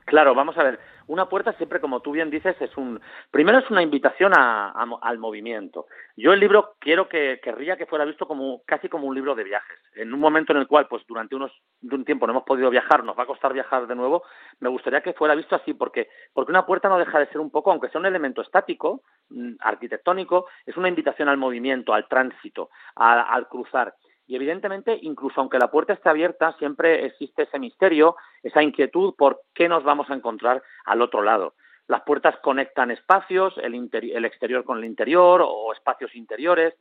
Claro, 0.05 0.34
vamos 0.34 0.57
a 0.57 0.63
ver. 0.63 0.80
Una 1.08 1.30
puerta 1.30 1.53
siempre, 1.53 1.80
como 1.80 1.99
tú 2.01 2.12
bien 2.12 2.30
dices, 2.30 2.56
es 2.60 2.76
un 2.78 2.99
primero 3.32 3.60
es 3.60 3.70
una 3.70 3.84
invitación 3.84 4.34
a, 4.36 4.72
al 5.01 5.18
movimiento. 5.20 5.86
Yo 6.18 6.34
el 6.34 6.39
libro 6.39 6.76
quiero 6.80 7.08
que 7.08 7.39
querría 7.43 7.78
que 7.78 7.86
fuera 7.86 8.06
visto 8.06 8.28
como 8.28 8.64
casi 8.66 8.89
como 8.89 9.08
un 9.08 9.16
libro 9.16 9.36
de 9.36 9.43
viajes. 9.43 9.78
En 9.95 10.14
un 10.14 10.20
momento 10.20 10.53
en 10.53 10.60
el 10.60 10.68
cual, 10.68 10.88
pues 10.88 11.03
durante 11.08 11.36
unos 11.36 11.51
de 11.82 11.95
un 11.95 12.06
tiempo 12.06 12.26
no 12.26 12.34
hemos 12.34 12.43
podido 12.43 12.70
viajar, 12.70 13.03
nos 13.03 13.18
va 13.18 13.24
a 13.24 13.28
costar 13.28 13.53
viajar 13.53 13.88
de 13.88 13.95
nuevo. 13.95 14.24
Me 14.60 14.70
gustaría 14.70 15.01
que 15.01 15.14
fuera 15.14 15.36
visto 15.36 15.56
así, 15.56 15.74
porque 15.74 16.10
porque 16.34 16.51
una 16.51 16.66
puerta 16.66 16.89
no 16.89 16.97
deja 16.97 17.20
de 17.20 17.28
ser 17.28 17.39
un 17.39 17.51
poco, 17.51 17.72
aunque 17.72 17.89
sea 17.89 17.99
un 17.99 18.08
elemento 18.08 18.41
estático, 18.41 19.01
arquitectónico, 19.60 20.47
es 20.66 20.76
una 20.78 20.89
invitación 20.89 21.30
al 21.30 21.38
movimiento, 21.38 21.93
al 21.93 22.08
tránsito, 22.08 22.70
al 22.95 23.47
cruzar. 23.47 23.93
Y 24.28 24.36
evidentemente, 24.36 24.97
incluso 25.01 25.39
aunque 25.39 25.59
la 25.59 25.69
puerta 25.69 25.93
esté 25.93 26.09
abierta, 26.09 26.55
siempre 26.57 27.05
existe 27.05 27.43
ese 27.43 27.59
misterio, 27.59 28.15
esa 28.41 28.63
inquietud 28.63 29.13
por 29.15 29.41
qué 29.53 29.69
nos 29.69 29.84
vamos 29.84 30.09
a 30.09 30.15
encontrar 30.15 30.63
al 30.86 31.01
otro 31.01 31.21
lado. 31.21 31.53
Las 31.88 32.01
puertas 32.01 32.36
conectan 32.41 32.89
espacios, 32.89 33.53
el, 33.59 33.76
exterior 34.26 34.63
con 34.63 34.80
el 34.80 34.86
interior 34.86 35.43
o 35.45 35.71
espacios 35.73 36.15
interiores 36.15 36.73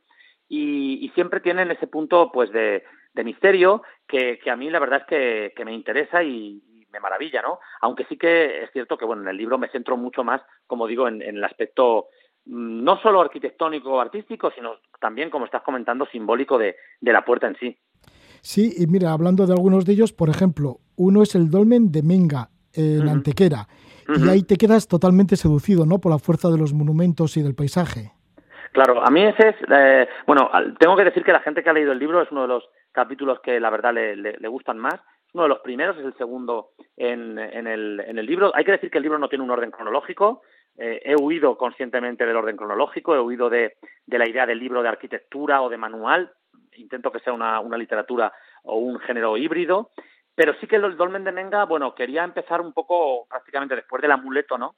y, 0.49 1.11
siempre 1.13 1.39
tienen 1.39 1.71
ese 1.71 1.87
punto 1.87 2.31
pues 2.31 2.51
de, 2.51 2.83
misterio 3.23 3.83
que, 4.07 4.39
a 4.49 4.55
mí 4.55 4.69
la 4.69 4.79
verdad 4.79 5.01
es 5.07 5.53
que, 5.55 5.65
me 5.65 5.73
interesa 5.73 6.23
y, 6.23 6.61
me 6.91 6.99
maravilla, 6.99 7.41
¿no? 7.41 7.59
Aunque 7.81 8.05
sí 8.05 8.17
que 8.17 8.63
es 8.63 8.71
cierto 8.71 8.97
que 8.97 9.03
bueno 9.03 9.21
en 9.23 9.27
el 9.27 9.35
libro 9.35 9.57
me 9.57 9.67
centro 9.67 9.97
mucho 9.97 10.23
más, 10.23 10.41
como 10.65 10.87
digo, 10.87 11.09
en 11.09 11.21
el 11.21 11.43
aspecto 11.43 12.07
no 12.45 12.97
solo 13.01 13.21
arquitectónico 13.21 13.93
o 13.93 13.99
artístico, 13.99 14.51
sino 14.51 14.75
también, 14.99 15.29
como 15.29 15.45
estás 15.45 15.63
comentando, 15.63 16.05
simbólico 16.11 16.57
de, 16.57 16.75
de, 17.01 17.13
la 17.13 17.25
puerta 17.25 17.47
en 17.47 17.55
sí. 17.57 17.77
Sí, 18.41 18.73
y 18.77 18.87
mira, 18.87 19.11
hablando 19.11 19.45
de 19.45 19.53
algunos 19.53 19.85
de 19.85 19.93
ellos, 19.93 20.13
por 20.13 20.29
ejemplo, 20.29 20.77
uno 20.95 21.23
es 21.23 21.35
el 21.35 21.49
dolmen 21.49 21.91
de 21.91 22.03
Menga, 22.03 22.49
en 22.73 23.01
uh 23.01 23.03
-huh. 23.05 23.11
Antequera, 23.11 23.67
uh 24.07 24.11
-huh. 24.11 24.25
y 24.25 24.29
ahí 24.29 24.43
te 24.43 24.57
quedas 24.57 24.87
totalmente 24.87 25.35
seducido, 25.35 25.85
¿no?, 25.85 25.99
por 25.99 26.11
la 26.11 26.19
fuerza 26.19 26.49
de 26.49 26.57
los 26.57 26.73
monumentos 26.73 27.37
y 27.37 27.41
del 27.41 27.55
paisaje. 27.55 28.11
Claro, 28.73 29.01
a 29.01 29.09
mí 29.09 29.23
ese 29.23 29.49
es, 29.49 29.55
eh, 29.69 30.07
bueno, 30.27 30.49
tengo 30.79 30.97
que 30.97 31.05
decir 31.05 31.23
que 31.23 31.31
la 31.31 31.39
gente 31.39 31.63
que 31.63 31.69
ha 31.69 31.73
leído 31.73 31.93
el 31.93 31.99
libro 31.99 32.21
es 32.21 32.29
uno 32.29 32.41
de 32.41 32.49
los 32.49 32.63
capítulos 32.91 33.39
que 33.41 33.59
la 33.59 33.69
verdad 33.69 33.93
le, 33.93 34.15
le, 34.17 34.35
le 34.37 34.47
gustan 34.49 34.77
más, 34.77 34.99
uno 35.33 35.43
de 35.43 35.49
los 35.49 35.59
primeros, 35.59 35.97
es 35.97 36.05
el 36.05 36.17
segundo 36.17 36.71
en, 36.95 37.37
en, 37.37 37.67
el, 37.67 37.99
en 37.99 38.17
el 38.17 38.25
libro. 38.25 38.53
Hay 38.55 38.63
que 38.63 38.71
decir 38.71 38.89
que 38.89 38.99
el 38.99 39.03
libro 39.03 39.19
no 39.19 39.27
tiene 39.27 39.43
un 39.43 39.51
orden 39.51 39.69
cronológico, 39.69 40.41
eh, 40.77 41.01
he 41.03 41.15
huido 41.15 41.57
conscientemente 41.57 42.25
del 42.25 42.35
orden 42.35 42.57
cronológico, 42.57 43.15
he 43.15 43.19
huido 43.19 43.49
de, 43.49 43.77
la 44.07 44.27
idea 44.27 44.45
del 44.45 44.59
libro 44.59 44.81
de 44.81 44.89
arquitectura 44.89 45.61
o 45.61 45.69
de 45.69 45.77
manual, 45.77 46.31
intento 46.73 47.11
que 47.11 47.19
sea 47.19 47.33
una, 47.33 47.59
una 47.59 47.77
literatura 47.77 48.33
o 48.63 48.77
un 48.77 48.99
género 48.99 49.37
híbrido, 49.37 49.91
pero 50.35 50.53
sí 50.59 50.67
que 50.67 50.75
el 50.75 50.97
dolmen 50.97 51.23
de 51.23 51.31
Menga, 51.31 51.63
bueno, 51.65 51.95
quería 51.95 52.23
empezar 52.23 52.59
un 52.59 52.73
poco 52.73 53.25
prácticamente 53.29 53.75
después 53.75 54.01
del 54.01 54.11
amuleto, 54.11 54.57
¿no? 54.57 54.75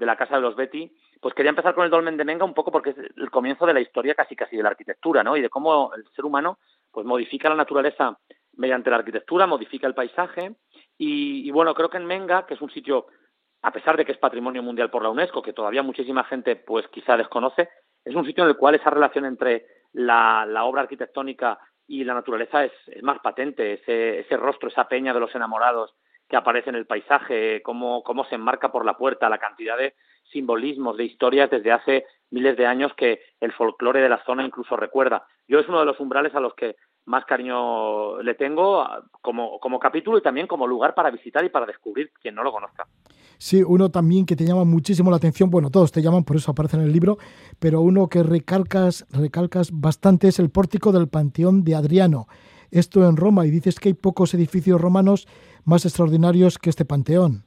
de 0.00 0.06
la 0.06 0.16
casa 0.16 0.36
de 0.36 0.40
los 0.40 0.56
Betty, 0.56 0.90
pues 1.20 1.34
quería 1.34 1.50
empezar 1.50 1.74
con 1.74 1.84
el 1.84 1.90
dolmen 1.90 2.16
de 2.16 2.24
Menga 2.24 2.44
un 2.44 2.54
poco 2.54 2.72
porque 2.72 2.90
es 2.90 2.96
el 3.16 3.30
comienzo 3.30 3.66
de 3.66 3.74
la 3.74 3.80
historia 3.80 4.14
casi 4.14 4.34
casi 4.34 4.56
de 4.56 4.62
la 4.62 4.70
arquitectura, 4.70 5.22
¿no? 5.22 5.36
Y 5.36 5.42
de 5.42 5.50
cómo 5.50 5.92
el 5.94 6.04
ser 6.16 6.24
humano 6.24 6.58
pues 6.90 7.06
modifica 7.06 7.50
la 7.50 7.54
naturaleza 7.54 8.18
mediante 8.54 8.88
la 8.88 8.96
arquitectura, 8.96 9.46
modifica 9.46 9.86
el 9.86 9.94
paisaje 9.94 10.54
y, 10.96 11.46
y 11.46 11.50
bueno, 11.50 11.74
creo 11.74 11.90
que 11.90 11.98
en 11.98 12.06
Menga, 12.06 12.46
que 12.46 12.54
es 12.54 12.62
un 12.62 12.70
sitio 12.70 13.06
a 13.62 13.72
pesar 13.72 13.96
de 13.96 14.04
que 14.04 14.12
es 14.12 14.18
patrimonio 14.18 14.62
mundial 14.62 14.90
por 14.90 15.02
la 15.02 15.10
UNESCO, 15.10 15.42
que 15.42 15.52
todavía 15.52 15.82
muchísima 15.82 16.24
gente 16.24 16.56
pues 16.56 16.86
quizá 16.88 17.16
desconoce, 17.16 17.68
es 18.04 18.14
un 18.14 18.24
sitio 18.24 18.44
en 18.44 18.50
el 18.50 18.56
cual 18.56 18.74
esa 18.74 18.90
relación 18.90 19.26
entre 19.26 19.66
la, 19.92 20.46
obra 20.64 20.82
arquitectónica 20.82 21.58
y 21.86 22.04
la 22.04 22.14
naturaleza 22.14 22.64
es, 22.64 22.72
es 22.86 23.02
más 23.02 23.18
patente, 23.18 23.74
ese, 23.74 24.20
ese, 24.20 24.36
rostro, 24.36 24.68
esa 24.68 24.88
peña 24.88 25.12
de 25.12 25.20
los 25.20 25.34
enamorados 25.34 25.94
que 26.28 26.36
aparece 26.36 26.70
en 26.70 26.76
el 26.76 26.86
paisaje, 26.86 27.60
cómo, 27.62 28.02
cómo 28.04 28.24
se 28.24 28.36
enmarca 28.36 28.70
por 28.70 28.84
la 28.84 28.96
puerta, 28.96 29.28
la 29.28 29.38
cantidad 29.38 29.76
de 29.76 29.94
simbolismos, 30.30 30.96
de 30.96 31.04
historias 31.04 31.50
desde 31.50 31.72
hace 31.72 32.06
miles 32.30 32.56
de 32.56 32.66
años 32.66 32.94
que 32.94 33.20
el 33.40 33.52
folclore 33.52 34.00
de 34.00 34.08
la 34.08 34.24
zona 34.24 34.44
incluso 34.44 34.76
recuerda. 34.76 35.26
Yo 35.48 35.58
es 35.58 35.68
uno 35.68 35.80
de 35.80 35.86
los 35.86 35.98
umbrales 35.98 36.32
a 36.36 36.40
los 36.40 36.54
que 36.54 36.76
más 37.10 37.24
cariño 37.24 38.22
le 38.22 38.34
tengo 38.34 38.86
como, 39.20 39.58
como 39.58 39.78
capítulo 39.78 40.16
y 40.16 40.22
también 40.22 40.46
como 40.46 40.66
lugar 40.66 40.94
para 40.94 41.10
visitar 41.10 41.44
y 41.44 41.50
para 41.50 41.66
descubrir 41.66 42.12
quien 42.22 42.36
no 42.36 42.44
lo 42.44 42.52
conozca. 42.52 42.86
Sí, 43.36 43.62
uno 43.62 43.90
también 43.90 44.24
que 44.24 44.36
te 44.36 44.44
llama 44.44 44.64
muchísimo 44.64 45.10
la 45.10 45.16
atención, 45.16 45.50
bueno, 45.50 45.70
todos 45.70 45.90
te 45.92 46.02
llaman, 46.02 46.24
por 46.24 46.36
eso 46.36 46.52
aparece 46.52 46.76
en 46.76 46.84
el 46.84 46.92
libro, 46.92 47.18
pero 47.58 47.80
uno 47.80 48.08
que 48.08 48.22
recalcas, 48.22 49.06
recalcas 49.10 49.70
bastante 49.72 50.28
es 50.28 50.38
el 50.38 50.50
pórtico 50.50 50.92
del 50.92 51.08
Panteón 51.08 51.64
de 51.64 51.74
Adriano. 51.74 52.26
Esto 52.70 53.06
en 53.08 53.16
Roma, 53.16 53.46
y 53.46 53.50
dices 53.50 53.80
que 53.80 53.88
hay 53.88 53.94
pocos 53.94 54.32
edificios 54.34 54.80
romanos 54.80 55.26
más 55.64 55.84
extraordinarios 55.84 56.58
que 56.58 56.70
este 56.70 56.84
panteón. 56.84 57.44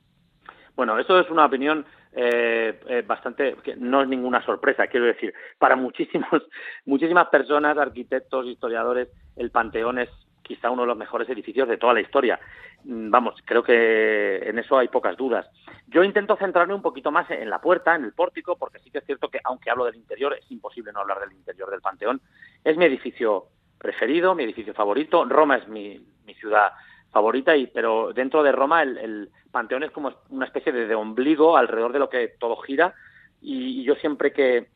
Bueno, 0.75 0.99
eso 0.99 1.19
es 1.19 1.29
una 1.29 1.45
opinión 1.45 1.85
eh, 2.15 2.79
eh, 2.87 3.03
bastante, 3.05 3.55
que 3.63 3.75
no 3.75 4.01
es 4.01 4.07
ninguna 4.07 4.43
sorpresa, 4.45 4.87
quiero 4.87 5.07
decir, 5.07 5.33
para 5.57 5.75
muchísimos, 5.75 6.29
muchísimas 6.85 7.27
personas, 7.29 7.77
arquitectos, 7.77 8.45
historiadores, 8.45 9.09
el 9.35 9.49
Panteón 9.51 9.99
es 9.99 10.09
quizá 10.43 10.69
uno 10.69 10.83
de 10.83 10.89
los 10.89 10.97
mejores 10.97 11.27
edificios 11.29 11.67
de 11.67 11.77
toda 11.77 11.93
la 11.93 12.01
historia. 12.01 12.39
Mm, 12.83 13.09
vamos, 13.09 13.35
creo 13.45 13.63
que 13.63 14.37
en 14.47 14.59
eso 14.59 14.77
hay 14.77 14.89
pocas 14.89 15.17
dudas. 15.17 15.49
Yo 15.87 16.03
intento 16.03 16.35
centrarme 16.35 16.75
un 16.75 16.81
poquito 16.81 17.11
más 17.11 17.29
en 17.31 17.49
la 17.49 17.59
puerta, 17.59 17.95
en 17.95 18.03
el 18.03 18.13
pórtico, 18.13 18.57
porque 18.57 18.79
sí 18.79 18.91
que 18.91 18.99
es 18.99 19.05
cierto 19.05 19.29
que, 19.29 19.39
aunque 19.43 19.71
hablo 19.71 19.85
del 19.85 19.95
interior, 19.95 20.37
es 20.37 20.49
imposible 20.51 20.91
no 20.91 20.99
hablar 20.99 21.19
del 21.19 21.31
interior 21.31 21.71
del 21.71 21.81
Panteón. 21.81 22.21
Es 22.63 22.77
mi 22.77 22.85
edificio 22.85 23.45
preferido, 23.79 24.35
mi 24.35 24.43
edificio 24.43 24.73
favorito. 24.73 25.25
Roma 25.25 25.57
es 25.57 25.67
mi, 25.67 26.05
mi 26.25 26.33
ciudad 26.35 26.73
favorita, 27.13 27.55
y, 27.55 27.67
pero 27.67 28.11
dentro 28.11 28.43
de 28.43 28.51
Roma 28.51 28.81
el, 28.81 28.97
el, 28.97 29.29
Panteón 29.51 29.83
es 29.83 29.91
como 29.91 30.11
una 30.29 30.47
especie 30.47 30.73
de, 30.73 30.95
ombligo 30.95 31.55
alrededor 31.55 31.93
de 31.93 31.99
lo 31.99 32.09
que 32.09 32.29
todo 32.39 32.57
gira. 32.57 32.95
Y, 33.39 33.83
yo 33.83 33.95
siempre 33.95 34.33
que, 34.33 34.67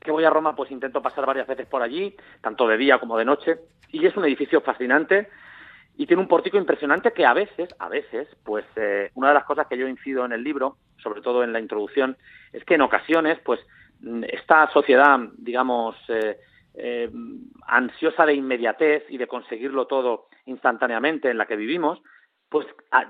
que 0.00 0.10
voy 0.10 0.24
a 0.24 0.30
Roma, 0.30 0.56
pues 0.56 0.72
intento 0.72 1.00
pasar 1.00 1.24
varias 1.24 1.46
veces 1.46 1.66
por 1.66 1.82
allí, 1.82 2.14
tanto 2.40 2.66
de 2.66 2.76
día 2.76 2.98
como 2.98 3.16
de 3.16 3.24
noche. 3.24 3.60
Y 3.90 4.04
es 4.04 4.16
un 4.16 4.24
edificio 4.24 4.60
fascinante 4.60 5.28
y 5.96 6.06
tiene 6.06 6.22
un 6.22 6.28
pórtico 6.28 6.56
impresionante 6.56 7.12
que 7.12 7.24
a 7.24 7.32
veces, 7.32 7.68
a 7.78 7.88
veces, 7.88 8.26
pues 8.44 8.64
eh, 8.76 9.10
una 9.14 9.28
de 9.28 9.34
las 9.34 9.44
cosas 9.44 9.66
que 9.68 9.78
yo 9.78 9.86
incido 9.86 10.24
en 10.24 10.32
el 10.32 10.42
libro, 10.42 10.78
sobre 10.96 11.20
todo 11.20 11.44
en 11.44 11.52
la 11.52 11.60
introducción, 11.60 12.16
es 12.52 12.64
que 12.64 12.74
en 12.74 12.82
ocasiones, 12.82 13.38
pues 13.44 13.60
esta 14.26 14.68
sociedad, 14.72 15.20
digamos, 15.36 15.94
eh, 16.08 16.38
eh, 16.74 17.10
ansiosa 17.66 18.26
de 18.26 18.34
inmediatez 18.34 19.04
y 19.10 19.18
de 19.18 19.26
conseguirlo 19.26 19.86
todo 19.86 20.26
instantáneamente 20.46 21.30
en 21.30 21.38
la 21.38 21.46
que 21.46 21.56
vivimos, 21.56 22.00
pues 22.48 22.66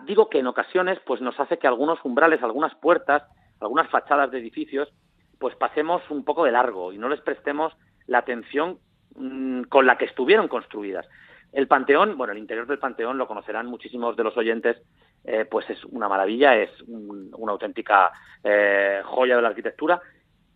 digo 0.07 0.29
que 0.29 0.39
en 0.39 0.47
ocasiones, 0.47 1.01
pues 1.05 1.21
nos 1.21 1.39
hace 1.41 1.59
que 1.59 1.67
algunos 1.67 1.99
umbrales, 2.05 2.43
algunas 2.43 2.75
puertas, 2.77 3.25
algunas 3.61 3.91
fachadas 3.91 4.31
de 4.31 4.39
edificios, 4.39 4.93
pues 5.39 5.57
pasemos 5.57 6.03
un 6.11 6.25
poco 6.25 6.45
de 6.45 6.53
largo 6.53 6.93
y 6.93 6.99
no 6.99 7.09
les 7.09 7.21
prestemos 7.21 7.73
la 8.07 8.19
atención 8.19 8.79
mmm, 9.17 9.63
con 9.65 9.87
la 9.87 9.99
que 9.99 10.05
estuvieron 10.05 10.47
construidas. 10.47 11.09
El 11.53 11.67
Panteón, 11.67 12.17
bueno, 12.17 12.33
el 12.33 12.39
interior 12.39 12.67
del 12.67 12.79
Panteón 12.79 13.19
lo 13.19 13.27
conocerán 13.27 13.67
muchísimos 13.67 14.17
de 14.17 14.25
los 14.25 14.37
oyentes, 14.37 14.81
eh, 15.25 15.45
pues 15.45 15.69
es 15.69 15.85
una 15.87 16.09
maravilla, 16.09 16.57
es 16.57 16.71
un, 16.83 17.31
una 17.37 17.53
auténtica 17.53 18.11
eh, 18.43 19.03
joya 19.05 19.37
de 19.37 19.43
la 19.43 19.49
arquitectura, 19.49 20.01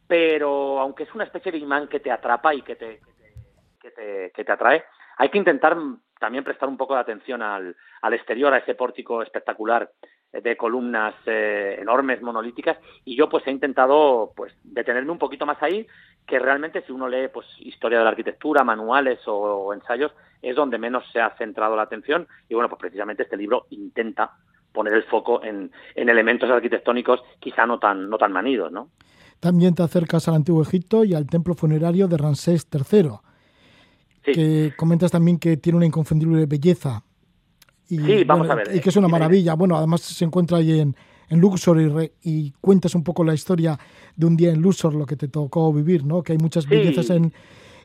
pero 0.06 0.78
aunque 0.80 1.02
es 1.02 1.14
una 1.14 1.24
especie 1.24 1.52
de 1.52 1.58
imán 1.58 1.88
que 1.88 2.00
te 2.00 2.10
atrapa 2.10 2.54
y 2.54 2.62
que 2.62 2.76
te, 2.76 3.00
que 3.80 3.90
te, 3.90 4.32
que 4.34 4.44
te 4.44 4.52
atrae, 4.52 4.84
hay 5.18 5.28
que 5.28 5.38
intentar 5.38 5.76
también 6.18 6.44
prestar 6.44 6.68
un 6.68 6.76
poco 6.76 6.94
de 6.94 7.00
atención 7.00 7.42
al, 7.42 7.76
al 8.02 8.14
exterior, 8.14 8.52
a 8.52 8.58
ese 8.58 8.74
pórtico 8.74 9.22
espectacular 9.22 9.90
de 10.32 10.56
columnas 10.56 11.14
eh, 11.26 11.76
enormes, 11.80 12.20
monolíticas, 12.22 12.78
y 13.04 13.16
yo 13.16 13.28
pues 13.28 13.46
he 13.46 13.50
intentado 13.50 14.32
pues 14.36 14.52
detenerme 14.62 15.12
un 15.12 15.18
poquito 15.18 15.46
más 15.46 15.62
ahí, 15.62 15.86
que 16.26 16.38
realmente 16.38 16.82
si 16.82 16.92
uno 16.92 17.08
lee 17.08 17.28
pues 17.32 17.46
historia 17.60 17.98
de 17.98 18.04
la 18.04 18.10
arquitectura, 18.10 18.64
manuales 18.64 19.20
o, 19.26 19.72
ensayos, 19.72 20.12
es 20.42 20.54
donde 20.56 20.78
menos 20.78 21.04
se 21.12 21.20
ha 21.20 21.34
centrado 21.36 21.76
la 21.76 21.82
atención, 21.82 22.26
y 22.48 22.54
bueno, 22.54 22.68
pues 22.68 22.80
precisamente 22.80 23.22
este 23.22 23.36
libro 23.36 23.66
intenta 23.70 24.32
poner 24.72 24.92
el 24.92 25.04
foco 25.04 25.42
en, 25.42 25.70
en 25.94 26.08
elementos 26.08 26.50
arquitectónicos 26.50 27.22
quizá 27.40 27.64
no 27.66 27.78
tan, 27.78 28.10
no 28.10 28.18
tan 28.18 28.32
manidos, 28.32 28.70
¿no? 28.70 28.90
También 29.40 29.74
te 29.74 29.82
acercas 29.82 30.28
al 30.28 30.34
Antiguo 30.34 30.62
Egipto 30.62 31.04
y 31.04 31.14
al 31.14 31.26
templo 31.26 31.54
funerario 31.54 32.08
de 32.08 32.16
Ramsés 32.16 32.66
III, 32.72 33.10
sí. 34.26 34.32
que 34.32 34.72
comentas 34.76 35.10
también 35.10 35.38
que 35.38 35.56
tiene 35.56 35.78
una 35.78 35.86
inconfundible 35.86 36.44
belleza 36.46 37.02
y, 37.88 37.98
sí, 37.98 38.24
vamos 38.24 38.46
bueno, 38.46 38.60
a 38.60 38.64
ver. 38.64 38.76
Y 38.76 38.80
que 38.80 38.88
es 38.88 38.96
una 38.96 39.08
maravilla. 39.08 39.54
Bueno, 39.54 39.76
además 39.76 40.02
se 40.02 40.24
encuentra 40.24 40.58
ahí 40.58 40.80
en, 40.80 40.96
en 41.28 41.40
Luxor 41.40 41.80
y, 41.80 41.88
re, 41.88 42.12
y, 42.22 42.52
cuentas 42.60 42.94
un 42.94 43.04
poco 43.04 43.24
la 43.24 43.34
historia 43.34 43.78
de 44.16 44.26
un 44.26 44.36
día 44.36 44.50
en 44.50 44.60
Luxor, 44.60 44.94
lo 44.94 45.06
que 45.06 45.16
te 45.16 45.28
tocó 45.28 45.72
vivir, 45.72 46.04
¿no? 46.04 46.22
Que 46.22 46.32
hay 46.32 46.38
muchas 46.38 46.64
sí. 46.64 46.70
bellezas 46.70 47.10
en, 47.10 47.32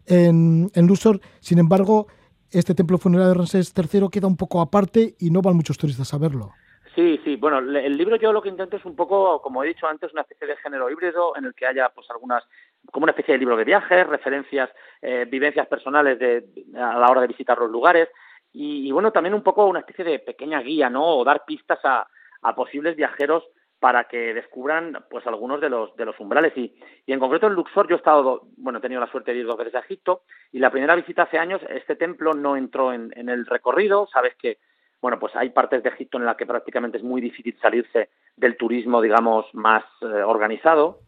en, 0.08 0.72
en, 0.74 0.88
Luxor. 0.88 1.22
Sin 1.40 1.60
embargo, 1.60 2.08
este 2.50 2.74
templo 2.74 2.98
funerario 2.98 3.30
de 3.30 3.36
Ramsés 3.36 3.74
III 3.76 4.10
queda 4.12 4.28
un 4.28 4.38
poco 4.38 4.60
aparte 4.62 5.16
y 5.20 5.30
no 5.30 5.42
van 5.42 5.56
muchos 5.56 5.78
turistas 5.78 6.14
a 6.14 6.18
verlo. 6.18 6.52
Sí, 6.96 7.20
sí. 7.24 7.38
Bueno, 7.38 7.60
el 7.60 7.98
libro 7.98 8.18
yo 8.18 8.34
lo 8.34 8.42
que 8.42 8.50
intento 8.50 8.76
es 8.76 8.84
un 8.84 8.96
poco, 8.96 9.42
como 9.42 9.64
he 9.64 9.68
dicho 9.68 9.88
antes, 9.88 10.12
una 10.12 10.24
especie 10.24 10.48
de 10.48 10.58
género 10.58 10.90
híbrido 10.90 11.38
en 11.38 11.46
el 11.46 11.54
que 11.54 11.66
haya 11.66 11.90
pues 11.96 12.10
algunas, 12.10 12.44
como 12.92 13.04
una 13.04 13.12
especie 13.12 13.34
de 13.34 13.40
libro 13.40 13.58
de 13.58 13.64
viajes, 13.64 14.08
referencias, 14.08 14.70
eh, 15.02 15.26
vivencias 15.30 15.68
personales 15.68 16.18
de, 16.20 16.46
a 16.76 16.98
la 16.98 17.10
hora 17.10 17.22
de 17.22 17.28
visitar 17.28 17.58
los 17.58 17.70
lugares 17.70 18.10
y, 18.54 18.92
bueno, 18.92 19.12
también 19.12 19.34
un 19.34 19.44
poco 19.44 19.66
una 19.66 19.80
especie 19.80 20.04
de 20.04 20.20
pequeña 20.20 20.60
guía, 20.62 20.90
¿no? 20.90 21.06
O 21.06 21.24
dar 21.24 21.46
pistas 21.46 21.80
a, 21.84 22.06
a 22.42 22.56
posibles 22.56 22.96
viajeros 22.96 23.46
para 23.80 24.04
que 24.04 24.36
descubran 24.36 25.06
pues 25.10 25.26
algunos 25.26 25.60
de 25.60 25.70
los 25.70 25.96
de 25.96 26.06
los 26.06 26.20
umbrales. 26.20 26.54
Y, 26.56 26.76
y 27.06 27.14
en 27.14 27.20
concreto 27.20 27.48
en 27.48 27.54
Luxor 27.54 27.88
yo 27.88 27.96
he 27.96 27.98
estado 27.98 28.44
bueno 28.58 28.78
he 28.78 28.82
tenido 28.82 29.02
la 29.02 29.10
suerte 29.10 29.34
de 29.34 29.40
ir 29.40 29.48
dos 29.48 29.58
veces 29.58 29.74
a 29.74 29.80
Egipto 29.80 30.22
y 30.52 30.60
la 30.60 30.70
primera 30.70 30.96
visita 30.96 31.24
hace 31.24 31.40
años 31.40 31.62
este 31.68 31.96
templo 31.96 32.34
no 32.34 32.56
entró 32.56 32.94
en, 32.94 33.12
en 33.16 33.30
el 33.30 33.46
recorrido. 33.48 34.08
Sabes 34.14 34.36
que 34.36 34.60
bueno 35.02 35.18
pues 35.18 35.36
hay 35.36 35.50
partes 35.50 35.82
de 35.82 35.90
Egipto 35.90 36.20
en 36.20 36.26
la 36.26 36.38
que 36.38 36.46
prácticamente 36.46 37.00
es 37.00 37.04
muy 37.04 37.22
difícil 37.22 37.58
salirse 37.60 38.10
del 38.36 38.56
turismo 38.56 39.02
digamos 39.02 39.48
más 39.54 39.84
eh, 40.02 40.06
organizado 40.06 41.00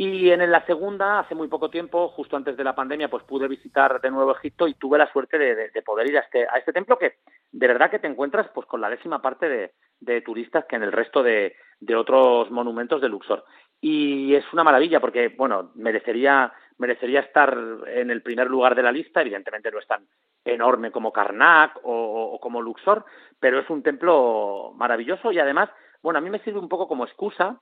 y 0.00 0.30
en 0.30 0.48
la 0.48 0.64
segunda, 0.64 1.18
hace 1.18 1.34
muy 1.34 1.48
poco 1.48 1.70
tiempo, 1.70 2.10
justo 2.10 2.36
antes 2.36 2.56
de 2.56 2.62
la 2.62 2.76
pandemia, 2.76 3.10
pues 3.10 3.24
pude 3.24 3.48
visitar 3.48 4.00
de 4.00 4.12
nuevo 4.12 4.30
Egipto 4.30 4.68
y 4.68 4.74
tuve 4.74 4.96
la 4.96 5.10
suerte 5.12 5.38
de, 5.38 5.56
de, 5.56 5.70
de 5.70 5.82
poder 5.82 6.08
ir 6.08 6.16
a 6.18 6.20
este, 6.20 6.46
a 6.46 6.56
este 6.56 6.72
templo 6.72 6.96
que 6.96 7.16
de 7.50 7.66
verdad 7.66 7.90
que 7.90 7.98
te 7.98 8.06
encuentras 8.06 8.48
pues 8.54 8.64
con 8.68 8.80
la 8.80 8.90
décima 8.90 9.20
parte 9.20 9.72
de, 10.00 10.20
turistas 10.20 10.66
que 10.66 10.76
en 10.76 10.84
el 10.84 10.92
resto 10.92 11.24
de, 11.24 11.56
de 11.80 11.96
otros 11.96 12.48
monumentos 12.52 13.00
de 13.00 13.08
Luxor. 13.08 13.44
Y 13.80 14.36
es 14.36 14.44
una 14.52 14.62
maravilla 14.62 15.00
porque, 15.00 15.34
bueno, 15.36 15.72
merecería, 15.74 16.52
merecería 16.76 17.18
estar 17.18 17.58
en 17.88 18.12
el 18.12 18.22
primer 18.22 18.48
lugar 18.48 18.76
de 18.76 18.84
la 18.84 18.92
lista, 18.92 19.22
evidentemente 19.22 19.72
no 19.72 19.80
es 19.80 19.86
tan 19.88 20.06
enorme 20.44 20.92
como 20.92 21.12
Karnak 21.12 21.80
o, 21.82 22.34
o 22.34 22.38
como 22.38 22.62
Luxor, 22.62 23.04
pero 23.40 23.58
es 23.58 23.68
un 23.68 23.82
templo 23.82 24.74
maravilloso 24.76 25.32
y 25.32 25.40
además, 25.40 25.70
bueno, 26.02 26.20
a 26.20 26.22
mí 26.22 26.30
me 26.30 26.38
sirve 26.44 26.60
un 26.60 26.68
poco 26.68 26.86
como 26.86 27.04
excusa 27.04 27.60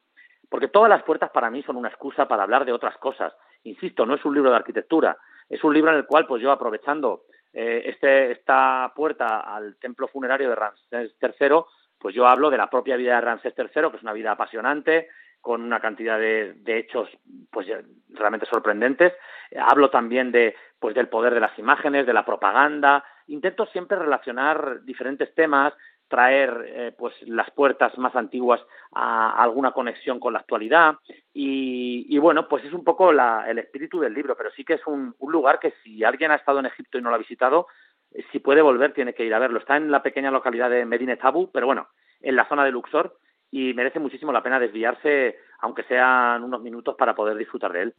porque 0.49 0.69
todas 0.69 0.89
las 0.89 1.03
puertas 1.03 1.31
para 1.31 1.51
mí 1.51 1.63
son 1.63 1.77
una 1.77 1.89
excusa 1.89 2.29
para 2.29 2.43
hablar 2.43 2.65
de 2.65 2.73
otras 2.73 2.97
cosas. 2.99 3.35
Insisto, 3.65 4.07
no 4.07 4.15
es 4.15 4.25
un 4.25 4.35
libro 4.35 4.51
de 4.51 4.57
arquitectura, 4.57 5.17
es 5.49 5.63
un 5.65 5.75
libro 5.75 5.91
en 5.91 5.99
el 5.99 6.07
cual, 6.07 6.27
pues 6.27 6.43
yo 6.43 6.51
aprovechando 6.51 7.23
eh, 7.53 7.83
este, 7.87 8.33
esta 8.33 8.93
puerta 8.95 9.41
al 9.41 9.77
templo 9.77 10.09
funerario 10.09 10.51
de 10.51 10.57
Ramsés 10.57 11.17
III, 11.21 11.63
pues 11.99 12.15
yo 12.15 12.27
hablo 12.27 12.51
de 12.51 12.59
la 12.59 12.69
propia 12.69 12.97
vida 12.97 13.15
de 13.15 13.21
Ramsés 13.21 13.55
III, 13.57 13.91
que 13.91 13.97
es 13.97 14.03
una 14.03 14.13
vida 14.13 14.33
apasionante, 14.33 15.09
con 15.41 15.63
una 15.63 15.81
cantidad 15.81 16.19
de, 16.19 16.55
de 16.55 16.79
hechos 16.79 17.09
pues 17.51 17.67
realmente 18.11 18.47
sorprendentes. 18.47 19.13
Hablo 19.57 19.91
también 19.91 20.33
de 20.33 20.57
pues 20.79 20.95
del 20.95 21.09
poder 21.09 21.35
de 21.35 21.41
las 21.41 21.57
imágenes, 21.59 22.07
de 22.07 22.13
la 22.13 22.25
propaganda. 22.25 23.05
Intento 23.29 23.67
siempre 23.67 23.99
relacionar 23.99 24.85
diferentes 24.85 25.35
temas, 25.35 25.73
traer 26.09 26.65
eh, 26.67 26.95
pues 26.97 27.15
las 27.23 27.51
puertas 27.51 27.97
más 27.99 28.15
antiguas 28.15 28.61
a, 28.93 29.43
alguna 29.43 29.73
conexión 29.73 30.21
con 30.21 30.33
la 30.33 30.41
actualidad 30.41 30.97
y, 31.33 32.07
y 32.09 32.19
bueno 32.19 32.49
pues 32.49 32.65
es 32.65 32.73
un 32.73 32.85
poco 32.85 33.13
la, 33.13 33.45
el 33.49 33.59
espíritu 33.59 34.01
del 34.01 34.15
libro 34.15 34.37
pero 34.37 34.51
sí 34.53 34.65
que 34.65 34.75
es 34.75 34.87
un, 34.87 35.15
un, 35.19 35.33
lugar 35.33 35.59
que 35.59 35.75
si 35.83 36.05
alguien 36.05 36.31
ha 36.31 36.37
estado 36.37 36.61
en 36.61 36.67
Egipto 36.67 36.99
y 36.99 37.03
no 37.03 37.11
lo 37.11 37.17
ha 37.17 37.19
visitado 37.19 37.67
eh, 38.13 38.25
si 38.31 38.39
puede 38.39 38.63
volver 38.63 38.93
tiene 38.93 39.15
que 39.15 39.25
ir 39.25 39.35
a 39.35 39.39
verlo 39.39 39.59
está 39.59 39.77
en 39.77 39.91
la 39.91 40.03
pequeña 40.03 40.31
localidad 40.31 40.71
de 40.71 40.87
Medine 40.87 41.17
Tabu 41.17 41.51
pero 41.53 41.67
bueno 41.67 41.89
en 42.21 42.37
la 42.37 42.49
zona 42.49 42.65
de 42.65 42.71
Luxor 42.71 43.19
y 43.51 43.75
merece 43.75 43.99
muchísimo 43.99 44.33
la 44.33 44.43
pena 44.43 44.61
desviarse 44.61 45.39
aunque 45.61 45.85
sean 45.85 46.43
unos 46.45 46.61
minutos 46.61 46.95
para 46.97 47.15
poder 47.15 47.37
disfrutar 47.37 47.73
de 47.73 47.83
él. 47.83 47.95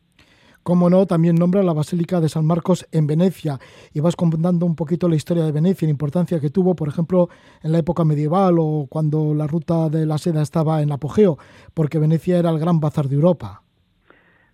Como 0.68 0.90
no, 0.90 1.06
también 1.06 1.38
nombra 1.38 1.64
la 1.64 1.72
Basílica 1.72 2.20
de 2.20 2.28
San 2.28 2.46
Marcos 2.46 2.86
en 2.92 3.08
Venecia 3.08 3.58
y 3.94 4.02
vas 4.02 4.18
contando 4.18 4.66
un 4.66 4.76
poquito 4.76 5.08
la 5.08 5.16
historia 5.16 5.46
de 5.46 5.54
Venecia 5.54 5.86
la 5.86 5.92
importancia 5.92 6.42
que 6.42 6.50
tuvo, 6.50 6.76
por 6.76 6.90
ejemplo, 6.90 7.30
en 7.64 7.72
la 7.72 7.78
época 7.78 8.04
medieval 8.04 8.58
o 8.60 8.86
cuando 8.90 9.34
la 9.34 9.48
ruta 9.48 9.88
de 9.88 10.06
la 10.06 10.18
seda 10.18 10.42
estaba 10.42 10.82
en 10.82 10.92
apogeo, 10.92 11.38
porque 11.74 12.00
Venecia 12.00 12.38
era 12.38 12.50
el 12.50 12.60
gran 12.60 12.82
bazar 12.82 13.06
de 13.06 13.16
Europa. 13.16 13.62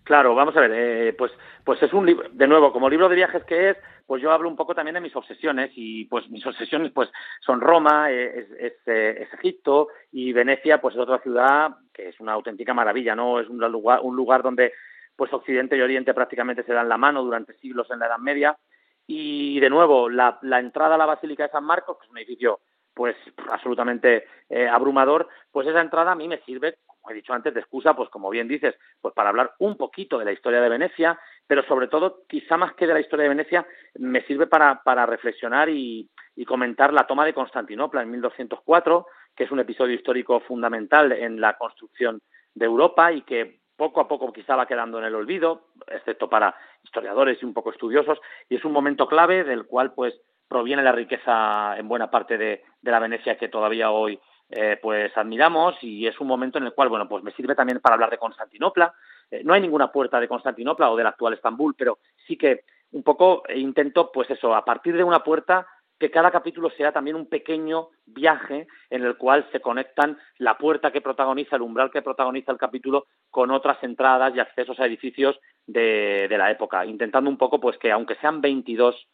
Claro, 0.03 0.35
vamos 0.35 0.55
a 0.55 0.61
ver, 0.61 0.71
eh, 0.75 1.13
pues, 1.13 1.31
pues 1.63 1.81
es 1.81 1.91
un 1.93 2.05
libro, 2.05 2.29
de 2.31 2.47
nuevo, 2.47 2.71
como 2.71 2.91
libro 2.91 3.09
de 3.09 3.15
viajes 3.15 3.43
que 3.45 3.71
es, 3.71 3.77
pues 4.05 4.21
yo 4.21 4.31
hablo 4.31 4.49
un 4.49 4.55
poco 4.55 4.75
también 4.75 4.93
de 4.93 5.01
mis 5.01 5.15
obsesiones 5.15 5.71
y 5.75 6.05
pues 6.05 6.29
mis 6.29 6.45
obsesiones 6.45 6.91
pues 6.91 7.09
son 7.39 7.59
Roma, 7.59 8.11
eh, 8.11 8.39
es, 8.39 8.51
es, 8.59 8.73
eh, 8.85 9.17
es, 9.23 9.33
Egipto 9.33 9.87
y 10.11 10.31
Venecia 10.31 10.79
pues 10.79 10.93
es 10.93 11.01
otra 11.01 11.17
ciudad 11.23 11.71
que 11.91 12.09
es 12.09 12.19
una 12.19 12.33
auténtica 12.33 12.75
maravilla, 12.75 13.15
¿no? 13.15 13.39
Es 13.39 13.49
un 13.49 13.57
lugar, 13.71 14.01
un 14.03 14.15
lugar 14.15 14.43
donde 14.43 14.73
pues 15.15 15.31
Occidente 15.33 15.77
y 15.77 15.81
Oriente 15.81 16.13
prácticamente 16.13 16.63
se 16.63 16.73
dan 16.73 16.89
la 16.89 16.97
mano 16.97 17.23
durante 17.23 17.53
siglos 17.59 17.89
en 17.91 17.99
la 17.99 18.07
Edad 18.07 18.19
Media. 18.19 18.57
Y 19.05 19.59
de 19.59 19.69
nuevo 19.69 20.09
la, 20.09 20.39
entrada 20.59 20.95
a 20.95 20.97
la 20.97 21.05
Basílica 21.05 21.43
de 21.43 21.51
San 21.51 21.65
Marcos, 21.65 21.97
que 21.97 22.05
es 22.05 22.11
un 22.11 22.17
edificio 22.17 22.59
pues 22.93 23.15
absolutamente 23.49 24.25
eh, 24.49 24.67
abrumador, 24.67 25.27
pues 25.51 25.67
esa 25.67 25.81
entrada 25.81 26.11
a 26.11 26.15
mí 26.15 26.27
me 26.27 26.41
sirve 26.41 26.77
como 26.85 27.11
he 27.11 27.15
dicho 27.15 27.33
antes, 27.33 27.53
de 27.53 27.59
excusa, 27.59 27.93
pues 27.95 28.09
como 28.09 28.29
bien 28.29 28.47
dices, 28.47 28.75
pues 29.01 29.13
para 29.13 29.27
hablar 29.27 29.55
un 29.59 29.75
poquito 29.75 30.17
de 30.17 30.23
la 30.23 30.31
historia 30.31 30.61
de 30.61 30.69
Venecia, 30.69 31.19
pero 31.45 31.61
sobre 31.63 31.89
todo, 31.89 32.23
quizá 32.29 32.55
más 32.55 32.75
que 32.75 32.87
de 32.87 32.93
la 32.93 33.01
historia 33.01 33.23
de 33.23 33.29
Venecia, 33.29 33.67
me 33.95 34.21
sirve 34.21 34.47
para, 34.47 34.81
para 34.83 35.05
reflexionar 35.05 35.67
y 35.69 36.09
comentar 36.47 36.93
la 36.93 37.05
toma 37.05 37.25
de 37.25 37.33
Constantinopla 37.33 38.03
en 38.03 38.11
1204, 38.11 39.05
que 39.35 39.43
es 39.43 39.51
un 39.51 39.59
episodio 39.59 39.95
histórico 39.95 40.39
fundamental 40.39 41.11
en 41.11 41.41
la 41.41 41.57
construcción 41.57 42.21
de 42.53 42.65
Europa 42.65 43.11
y 43.11 43.23
que 43.23 43.62
poco 43.75 44.01
a 44.01 44.07
poco 44.07 44.31
quizá 44.31 44.55
va 44.55 44.67
quedando 44.67 44.99
en 44.99 45.05
el 45.05 45.15
olvido, 45.15 45.67
excepto 45.87 46.29
para 46.29 46.55
historiadores 46.83 47.41
y 47.41 47.45
un 47.45 47.53
poco 47.53 47.71
estudiosos, 47.71 48.19
y 48.49 48.55
es 48.55 48.65
un 48.65 48.71
momento 48.71 49.07
clave 49.07 49.43
del 49.43 49.65
cual 49.65 49.93
pues 49.93 50.13
proviene 50.47 50.83
la 50.83 50.91
riqueza 50.91 51.77
en 51.77 51.87
buena 51.87 52.11
parte 52.11 52.37
de, 52.37 52.63
la 52.83 52.99
Venecia 52.99 53.37
que 53.37 53.47
todavía 53.47 53.91
hoy 53.91 54.19
eh, 54.49 54.77
pues 54.81 55.15
admiramos 55.17 55.75
y 55.81 56.05
es 56.05 56.19
un 56.19 56.27
momento 56.27 56.59
en 56.59 56.65
el 56.65 56.73
cual, 56.73 56.89
bueno, 56.89 57.09
pues 57.09 57.23
me 57.23 57.31
sirve 57.31 57.55
también 57.55 57.79
para 57.79 57.95
hablar 57.95 58.11
de 58.11 58.19
Constantinopla. 58.19 58.93
Eh, 59.31 59.41
no 59.43 59.53
hay 59.53 59.61
ninguna 59.61 59.91
puerta 59.91 60.19
de 60.19 60.27
Constantinopla 60.27 60.91
o 60.91 60.95
del 60.95 61.07
actual 61.07 61.33
Estambul, 61.33 61.73
pero 61.75 61.97
sí 62.27 62.37
que 62.37 62.65
un 62.91 63.01
poco 63.01 63.41
intento, 63.55 64.11
pues 64.11 64.29
eso, 64.29 64.53
a 64.53 64.63
partir 64.63 64.95
de 64.95 65.03
una 65.03 65.23
puerta 65.23 65.65
que 66.03 66.11
cada 66.11 66.31
capítulo 66.31 66.69
sea 66.71 66.91
también 66.91 67.15
un 67.15 67.29
pequeño 67.29 67.87
viaje 68.05 68.67
en 68.89 69.05
el 69.05 69.15
cual 69.15 69.47
se 69.53 69.61
conectan 69.61 70.17
la 70.37 70.57
puerta 70.57 70.91
que 70.91 70.99
protagoniza, 70.99 71.55
el 71.55 71.61
umbral 71.61 71.91
que 71.91 72.01
protagoniza 72.01 72.51
el 72.51 72.57
capítulo 72.57 73.05
con 73.29 73.51
otras 73.51 73.81
entradas 73.83 74.35
y 74.35 74.41
accesos 74.41 74.77
a 74.81 74.85
edificios 74.85 75.39
de, 75.65 76.27
la 76.29 76.51
época, 76.51 76.85
intentando 76.85 77.29
un 77.29 77.37
poco 77.37 77.61
pues 77.61 77.77
que 77.77 77.89
aunque 77.89 78.15
sean 78.15 78.41
22 78.41 79.07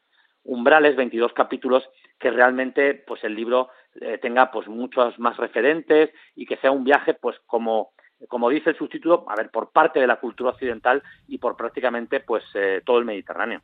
umbrales, 0.45 0.95
22 0.95 1.31
capítulos, 1.33 1.87
que 2.19 2.31
realmente 2.31 2.95
pues 2.95 3.23
el 3.23 3.35
libro 3.35 3.69
eh, 4.01 4.17
tenga 4.19 4.49
pues 4.49 4.67
muchos 4.67 5.19
más 5.19 5.37
referentes 5.37 6.09
y 6.33 6.47
que 6.47 6.57
sea 6.57 6.71
un 6.71 6.83
viaje 6.83 7.13
pues 7.13 7.37
como 7.45 7.91
como 8.27 8.49
dice 8.49 8.71
el 8.71 8.77
subtítulo, 8.77 9.25
a 9.29 9.35
ver, 9.35 9.51
por 9.51 9.71
parte 9.71 9.99
de 9.99 10.07
la 10.07 10.19
cultura 10.19 10.49
occidental 10.49 11.03
y 11.27 11.37
por 11.37 11.55
prácticamente 11.55 12.19
pues 12.19 12.43
eh, 12.55 12.81
todo 12.83 12.97
el 12.97 13.05
Mediterráneo. 13.05 13.61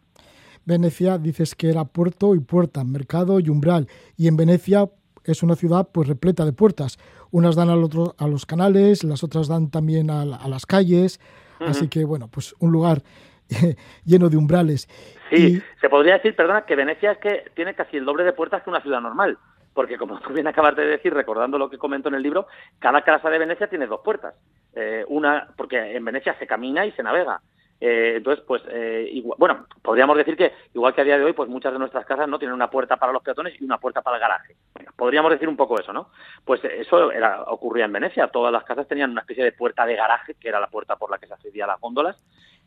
Venecia 0.66 1.18
dices 1.18 1.56
que 1.56 1.70
era 1.70 1.86
puerto 1.86 2.36
y 2.36 2.40
puerta, 2.40 2.84
mercado 2.84 3.40
y 3.40 3.50
umbral, 3.50 3.88
y 4.18 4.28
en 4.28 4.38
Venecia 4.38 4.90
es 5.24 5.44
una 5.44 5.56
ciudad 5.56 5.88
pues 5.92 6.08
repleta 6.08 6.46
de 6.46 6.54
puertas. 6.54 6.98
Unas 7.32 7.56
dan 7.56 7.70
al 7.70 7.84
otro, 7.84 8.16
a 8.18 8.28
los 8.28 8.46
canales, 8.46 9.04
las 9.04 9.24
otras 9.24 9.48
dan 9.48 9.72
también 9.72 10.10
a, 10.10 10.22
a 10.22 10.48
las 10.48 10.66
calles, 10.66 11.20
uh 11.60 11.64
-huh. 11.64 11.70
así 11.70 11.90
que 11.90 12.06
bueno, 12.06 12.28
pues 12.28 12.54
un 12.60 12.72
lugar 12.72 13.02
lleno 14.06 14.30
de 14.30 14.38
umbrales. 14.38 14.88
Sí, 15.30 15.58
y... 15.58 15.80
se 15.82 15.90
podría 15.90 16.16
decir, 16.16 16.36
perdona, 16.36 16.66
que 16.66 16.76
Venecia 16.76 17.14
es 17.14 17.18
que 17.18 17.46
tiene 17.56 17.74
casi 17.74 17.98
el 17.98 18.06
doble 18.06 18.24
de 18.24 18.34
puertas 18.34 18.64
que 18.64 18.70
una 18.70 18.82
ciudad 18.82 19.02
normal 19.02 19.38
porque 19.76 19.98
como 19.98 20.20
tú 20.22 20.34
bien 20.34 20.48
acabas 20.48 20.76
de 20.76 20.86
decir, 20.88 21.14
recordando 21.14 21.60
lo 21.60 21.70
que 21.70 21.78
comento 21.78 22.10
en 22.10 22.16
el 22.16 22.24
libro, 22.24 22.48
cada 22.80 23.04
casa 23.04 23.30
de 23.30 23.38
Venecia 23.38 23.68
tiene 23.68 23.86
dos 23.86 24.02
puertas. 24.04 24.34
Eh, 24.74 25.06
una, 25.10 25.50
porque 25.56 25.96
en 25.96 26.04
Venecia 26.04 26.36
se 26.40 26.48
camina 26.48 26.86
y 26.88 26.92
se 26.94 27.04
navega. 27.04 27.42
Eh, 27.88 28.16
entonces, 28.16 28.44
pues, 28.48 28.64
eh, 28.72 29.08
igual, 29.12 29.38
bueno, 29.38 29.68
podríamos 29.84 30.18
decir 30.18 30.36
que, 30.36 30.52
igual 30.74 30.96
que 30.96 31.02
a 31.02 31.04
día 31.04 31.20
de 31.20 31.24
hoy, 31.24 31.34
pues 31.34 31.48
muchas 31.48 31.72
de 31.72 31.78
nuestras 31.78 32.04
casas 32.04 32.28
no 32.28 32.40
tienen 32.40 32.56
una 32.56 32.68
puerta 32.68 32.98
para 32.98 33.14
los 33.14 33.22
peatones 33.22 33.54
y 33.62 33.64
una 33.64 33.78
puerta 33.78 34.02
para 34.02 34.18
el 34.18 34.22
garaje. 34.22 34.56
Podríamos 34.96 35.30
decir 35.30 35.48
un 35.48 35.56
poco 35.56 35.80
eso, 35.80 35.94
¿no? 35.94 36.10
Pues 36.44 36.64
eso 36.64 37.12
era, 37.12 37.44
ocurría 37.44 37.86
en 37.86 37.94
Venecia. 37.94 38.30
Todas 38.30 38.52
las 38.52 38.64
casas 38.64 38.88
tenían 38.88 39.12
una 39.12 39.22
especie 39.22 39.44
de 39.44 39.52
puerta 39.52 39.86
de 39.86 39.96
garaje, 39.96 40.34
que 40.34 40.50
era 40.50 40.60
la 40.60 40.66
puerta 40.66 40.96
por 40.96 41.12
la 41.12 41.20
que 41.20 41.28
se 41.28 41.36
accedía 41.36 41.66
a 41.66 41.68
las 41.68 41.80
góndolas, 41.80 42.18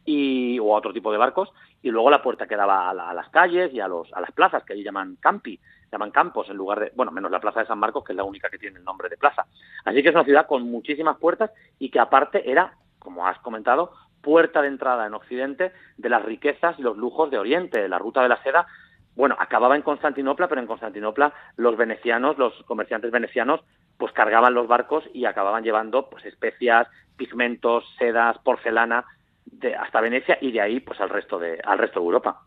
y, 0.05 0.57
o 0.61 0.73
a 0.73 0.79
otro 0.79 0.93
tipo 0.93 1.11
de 1.11 1.19
barcos, 1.19 1.53
y 1.83 1.91
luego 1.91 2.11
la 2.11 2.23
puerta 2.23 2.47
que 2.47 2.55
daba 2.55 2.89
a, 2.89 2.95
la, 2.95 3.11
a 3.11 3.15
las 3.15 3.29
calles 3.31 3.75
y 3.75 3.81
a, 3.81 3.89
los, 3.89 4.13
a 4.13 4.21
las 4.21 4.31
plazas, 4.31 4.63
que 4.63 4.75
allí 4.75 4.85
llaman 4.85 5.17
campi 5.17 5.59
llaman 5.91 6.13
campos 6.13 6.49
en 6.49 6.57
lugar 6.57 6.79
de, 6.79 6.93
bueno, 6.95 7.11
menos 7.11 7.31
la 7.31 7.41
plaza 7.41 7.61
de 7.61 7.67
San 7.67 7.79
Marcos, 7.79 8.05
que 8.05 8.13
es 8.13 8.17
la 8.17 8.23
única 8.23 8.51
que 8.51 8.59
tiene 8.59 8.79
el 8.79 8.85
nombre 8.85 9.09
de 9.09 9.17
plaza. 9.17 9.47
Así 9.85 10.01
que 10.03 10.11
es 10.11 10.15
una 10.15 10.25
ciudad 10.25 10.47
con 10.47 10.71
muchísimas 10.71 11.17
puertas 11.17 11.51
y 11.79 11.91
que 11.91 11.99
aparte 11.99 12.49
era, 12.49 12.75
como 12.99 13.27
has 13.27 13.39
comentado, 13.39 13.93
puerta 14.21 14.63
de 14.63 14.69
entrada 14.69 15.07
en 15.07 15.15
Occidente 15.15 15.73
de 15.97 16.09
las 16.09 16.25
riquezas 16.25 16.79
y 16.79 16.83
los 16.83 16.97
lujos 16.97 17.31
de 17.31 17.39
Oriente. 17.39 17.89
La 17.89 17.99
ruta 17.99 18.23
de 18.23 18.29
la 18.29 18.43
seda, 18.43 18.67
bueno, 19.15 19.37
acababa 19.39 19.77
en 19.77 19.83
Constantinopla, 19.83 20.49
pero 20.49 20.61
en 20.61 20.67
Constantinopla 20.67 21.33
los 21.57 21.77
venecianos, 21.77 22.39
los 22.39 22.53
comerciantes 22.65 23.11
venecianos, 23.11 23.61
pues 23.97 24.13
cargaban 24.13 24.55
los 24.55 24.69
barcos 24.69 25.05
y 25.13 25.25
acababan 25.25 25.65
llevando 25.65 26.09
pues 26.09 26.25
especias, 26.25 26.87
pigmentos, 27.17 27.85
sedas, 27.99 28.39
porcelana, 28.39 29.05
de, 29.45 29.75
hasta 29.75 30.01
Venecia 30.01 30.39
y 30.41 30.53
de 30.53 30.61
ahí 30.61 30.81
pues 30.81 31.01
al 31.01 31.11
resto 31.11 31.39
de, 31.39 31.61
al 31.65 31.79
resto 31.79 32.01
de 32.01 32.07
Europa. 32.07 32.43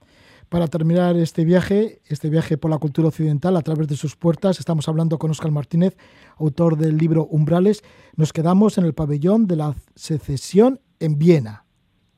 Para 0.51 0.67
terminar 0.67 1.15
este 1.15 1.45
viaje, 1.45 2.01
este 2.07 2.29
viaje 2.29 2.57
por 2.57 2.71
la 2.71 2.77
cultura 2.77 3.07
occidental 3.07 3.55
a 3.55 3.61
través 3.61 3.87
de 3.87 3.95
sus 3.95 4.17
puertas, 4.17 4.59
estamos 4.59 4.87
hablando 4.89 5.17
con 5.17 5.31
Óscar 5.31 5.49
Martínez, 5.49 5.95
autor 6.37 6.75
del 6.75 6.97
libro 6.97 7.23
Umbrales. 7.23 7.83
Nos 8.17 8.33
quedamos 8.33 8.77
en 8.77 8.83
el 8.83 8.93
pabellón 8.93 9.47
de 9.47 9.55
la 9.55 9.75
secesión 9.95 10.81
en 11.01 11.17
Viena. 11.17 11.65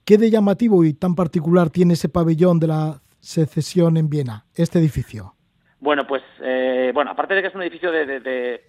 ¿Qué 0.05 0.17
de 0.17 0.29
llamativo 0.29 0.84
y 0.84 0.93
tan 0.93 1.15
particular 1.15 1.69
tiene 1.69 1.93
ese 1.93 2.09
pabellón 2.09 2.59
de 2.59 2.67
la 2.67 3.01
secesión 3.19 3.97
en 3.97 4.09
Viena, 4.09 4.45
este 4.55 4.79
edificio? 4.79 5.36
Bueno, 5.79 6.07
pues, 6.07 6.23
eh, 6.41 6.91
bueno, 6.93 7.11
aparte 7.11 7.34
de 7.34 7.41
que 7.41 7.47
es 7.49 7.55
un 7.55 7.61
edificio 7.61 7.91
de, 7.91 8.05
de, 8.05 8.19
de, 8.21 8.61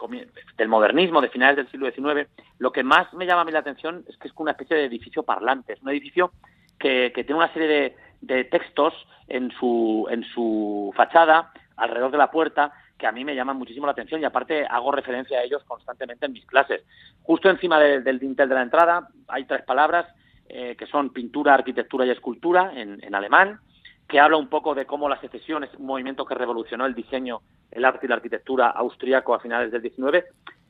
del 0.57 0.69
modernismo, 0.69 1.21
de 1.21 1.29
finales 1.29 1.57
del 1.57 1.71
siglo 1.71 1.89
XIX, 1.89 2.29
lo 2.59 2.73
que 2.73 2.83
más 2.83 3.13
me 3.15 3.27
llama 3.27 3.43
a 3.43 3.45
mí 3.45 3.53
la 3.53 3.61
atención 3.61 4.05
es 4.09 4.17
que 4.17 4.27
es 4.27 4.35
una 4.37 4.53
especie 4.53 4.77
de 4.77 4.85
edificio 4.87 5.23
parlante. 5.23 5.75
Es 5.75 5.83
un 5.83 5.91
edificio 5.91 6.33
que, 6.79 7.13
que 7.15 7.23
tiene 7.23 7.39
una 7.39 7.53
serie 7.53 7.97
de, 8.21 8.45
textos 8.45 8.95
en 9.29 9.53
su, 9.53 10.09
en 10.11 10.25
su 10.25 10.93
fachada, 10.97 11.53
alrededor 11.77 12.11
de 12.11 12.19
la 12.19 12.31
puerta, 12.31 12.73
que 12.99 13.07
a 13.07 13.13
mí 13.13 13.25
me 13.25 13.35
llaman 13.35 13.59
muchísimo 13.59 13.87
la 13.87 13.93
atención 13.93 14.21
y 14.21 14.25
aparte 14.25 14.67
hago 14.67 14.91
referencia 14.91 15.39
a 15.39 15.43
ellos 15.43 15.63
constantemente 15.65 16.27
en 16.27 16.33
mis 16.33 16.47
clases. 16.47 16.83
Justo 17.23 17.49
encima 17.49 17.79
de, 17.79 18.01
del 18.01 18.19
dintel 18.19 18.49
de 18.49 18.55
la 18.55 18.63
entrada 18.63 19.09
hay 19.29 19.45
tres 19.45 19.63
palabras 19.63 20.07
eh, 20.49 20.77
que 20.77 20.87
son 20.87 21.11
pintura, 21.11 21.55
arquitectura 21.55 22.05
y 22.05 22.11
escultura 22.11 22.73
en, 22.75 23.15
alemán, 23.15 23.61
que 24.07 24.21
habla 24.21 24.37
un 24.37 24.49
poco 24.49 24.75
de 24.75 24.85
cómo 24.85 25.09
la 25.09 25.21
secesión 25.21 25.65
es 25.65 25.75
un 25.75 25.87
movimiento 25.87 26.27
que 26.27 26.35
revolucionó 26.35 26.85
el 26.85 26.95
diseño, 26.95 27.41
el 27.71 27.85
arte 27.85 28.07
y 28.07 28.09
la 28.09 28.17
arquitectura 28.17 28.69
austríaco 28.69 29.35
a 29.35 29.41
finales 29.41 29.73
del 29.73 29.81
XIX. 29.81 30.25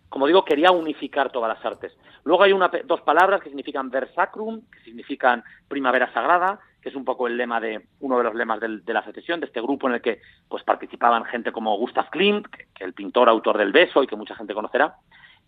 Como 0.09 0.29
digo, 0.29 0.45
quería 0.45 0.71
unificar 0.71 1.33
todas 1.33 1.49
las 1.49 1.65
artes. 1.65 1.93
Luego 2.23 2.45
hay 2.45 2.53
una, 2.53 2.71
dos 2.85 3.01
palabras 3.01 3.43
que 3.43 3.49
significan 3.49 3.91
versacrum, 3.91 4.63
que 4.71 4.81
significan 4.85 5.43
primavera 5.67 6.13
sagrada, 6.13 6.61
que 6.81 6.91
es 6.91 6.95
un 6.95 7.05
poco 7.05 7.27
el 7.27 7.37
lema 7.37 7.61
de 7.61 7.89
uno 7.99 8.19
de 8.19 8.25
los 8.25 8.35
lemas 8.35 8.61
de 8.61 8.93
la 8.93 9.05
secesión, 9.05 9.41
de 9.41 9.47
este 9.47 9.61
grupo 9.61 9.89
en 9.89 9.95
el 9.95 10.03
que 10.03 10.21
pues 10.49 10.63
participaban 10.63 11.25
gente 11.25 11.51
como 11.51 11.77
Gustav 11.79 12.11
Klimt, 12.11 12.47
que, 12.47 12.69
que 12.73 12.85
el 12.85 12.95
pintor 12.95 13.29
autor 13.29 13.59
del 13.59 13.73
beso 13.73 14.03
y 14.03 14.07
que 14.07 14.17
mucha 14.17 14.37
gente 14.37 14.55
conocerá. 14.55 14.95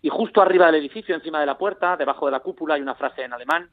Y 0.07 0.09
justo 0.09 0.41
arriba 0.41 0.67
del 0.67 0.75
edificio, 0.75 1.13
encima 1.13 1.41
de 1.41 1.45
la 1.45 1.57
puerta, 1.57 1.97
debajo 1.97 2.27
de 2.27 2.31
la 2.31 2.39
cúpula, 2.39 2.75
hay 2.75 2.81
una 2.81 2.95
frase 2.95 3.23
en 3.23 3.33
alemán 3.33 3.69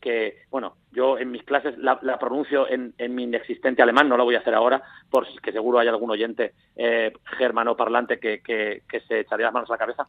que, 0.00 0.44
bueno, 0.48 0.76
yo 0.92 1.18
en 1.18 1.32
mis 1.32 1.42
clases 1.42 1.76
la, 1.78 1.98
pronuncio 2.16 2.68
en, 2.70 2.94
mi 3.12 3.24
inexistente 3.24 3.82
alemán, 3.82 4.08
no 4.08 4.16
lo 4.16 4.22
voy 4.22 4.36
a 4.36 4.38
hacer 4.38 4.54
ahora, 4.54 4.84
porque 5.10 5.50
seguro 5.50 5.80
hay 5.80 5.88
algún 5.88 6.12
oyente 6.12 6.54
eh, 6.76 7.12
germano 7.38 7.76
parlante 7.76 8.20
que, 8.20 8.40
que 8.40 9.00
se 9.08 9.18
echaría 9.18 9.46
las 9.46 9.52
manos 9.52 9.68
a 9.68 9.72
la 9.72 9.78
cabeza. 9.78 10.06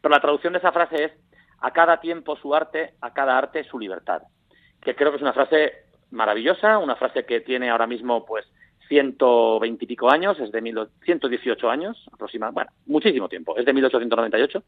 Pero 0.00 0.14
la 0.14 0.20
traducción 0.20 0.52
de 0.52 0.60
esa 0.60 0.70
frase 0.70 1.02
es, 1.06 1.12
a 1.62 1.72
cada 1.72 1.98
tiempo 1.98 2.36
su 2.36 2.54
arte, 2.54 2.94
a 3.00 3.12
cada 3.12 3.36
arte 3.36 3.64
su 3.64 3.76
libertad. 3.76 4.22
Que 4.80 4.94
creo 4.94 5.10
que 5.10 5.16
es 5.16 5.22
una 5.22 5.32
frase 5.32 5.72
maravillosa, 6.12 6.78
una 6.78 6.94
frase 6.94 7.24
que 7.24 7.40
tiene 7.40 7.70
ahora 7.70 7.88
mismo, 7.88 8.24
pues, 8.24 8.46
120 8.88 9.84
y 9.84 9.88
pico 9.88 10.10
años, 10.10 10.38
es 10.40 10.50
de 10.50 10.60
mil, 10.60 10.78
118 11.04 11.70
años 11.70 12.08
aproximadamente, 12.12 12.54
bueno, 12.54 12.70
muchísimo 12.86 13.28
tiempo, 13.28 13.56
es 13.56 13.64
de 13.64 13.72
1898, 13.72 14.62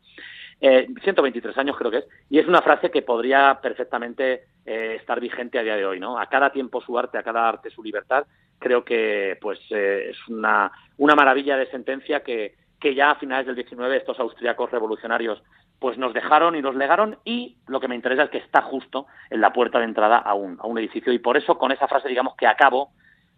eh, 0.60 0.88
123 1.02 1.56
años 1.58 1.76
creo 1.76 1.90
que 1.90 1.98
es, 1.98 2.08
y 2.28 2.38
es 2.38 2.46
una 2.46 2.62
frase 2.62 2.90
que 2.90 3.02
podría 3.02 3.58
perfectamente 3.62 4.44
eh, 4.66 4.96
estar 5.00 5.20
vigente 5.20 5.58
a 5.58 5.62
día 5.62 5.76
de 5.76 5.86
hoy, 5.86 5.98
¿no? 5.98 6.18
A 6.18 6.26
cada 6.26 6.52
tiempo 6.52 6.80
su 6.80 6.98
arte, 6.98 7.18
a 7.18 7.22
cada 7.22 7.48
arte 7.48 7.70
su 7.70 7.82
libertad, 7.82 8.26
creo 8.58 8.84
que 8.84 9.38
pues 9.40 9.58
eh, 9.70 10.10
es 10.10 10.28
una, 10.28 10.70
una 10.98 11.14
maravilla 11.14 11.56
de 11.56 11.70
sentencia 11.70 12.22
que, 12.22 12.54
que 12.78 12.94
ya 12.94 13.12
a 13.12 13.14
finales 13.16 13.46
del 13.46 13.56
XIX 13.56 13.94
estos 13.94 14.20
austriacos 14.20 14.70
revolucionarios 14.70 15.42
pues 15.78 15.96
nos 15.96 16.12
dejaron 16.12 16.54
y 16.56 16.62
nos 16.62 16.76
legaron 16.76 17.16
y 17.24 17.56
lo 17.66 17.80
que 17.80 17.88
me 17.88 17.94
interesa 17.94 18.24
es 18.24 18.30
que 18.30 18.38
está 18.38 18.60
justo 18.60 19.06
en 19.30 19.40
la 19.40 19.52
puerta 19.52 19.78
de 19.78 19.86
entrada 19.86 20.18
a 20.18 20.34
un, 20.34 20.58
a 20.60 20.66
un 20.66 20.78
edificio 20.78 21.10
y 21.10 21.18
por 21.18 21.38
eso 21.38 21.56
con 21.56 21.72
esa 21.72 21.88
frase 21.88 22.08
digamos 22.08 22.36
que 22.36 22.46
acabo 22.46 22.90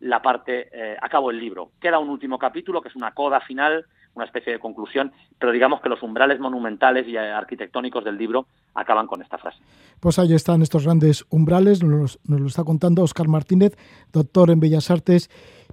la 0.03 0.21
parte, 0.21 0.69
eh, 0.73 0.97
acabo 1.01 1.31
el 1.31 1.39
libro. 1.39 1.71
Queda 1.81 1.99
un 1.99 2.09
último 2.09 2.39
capítulo 2.39 2.83
que 2.83 2.89
es 2.89 2.97
una 2.97 3.13
coda 3.13 3.41
final, 3.41 3.87
una 4.15 4.25
especie 4.25 4.53
de 4.53 4.59
conclusión, 4.59 5.13
pero 5.39 5.53
digamos 5.53 5.81
que 5.81 5.89
los 5.89 6.03
umbrales 6.03 6.39
monumentales 6.39 7.07
y 7.09 7.17
arquitectónicos 7.17 8.05
del 8.05 8.17
libro 8.17 8.47
acaban 8.75 9.07
con 9.07 9.23
esta 9.23 9.39
frase. 9.39 9.59
Pues 10.01 10.19
ahí 10.19 10.35
están 10.35 10.63
estos 10.63 10.85
grandes 10.85 11.25
umbrales, 11.31 11.83
nos, 11.83 12.19
nos 12.25 12.41
lo 12.41 12.47
está 12.47 12.65
contando 12.65 13.03
Oscar 13.03 13.29
Martínez, 13.29 13.77
doctor 14.13 14.51
en 14.51 14.61
Bellas 14.61 14.91
Artes 14.91 15.31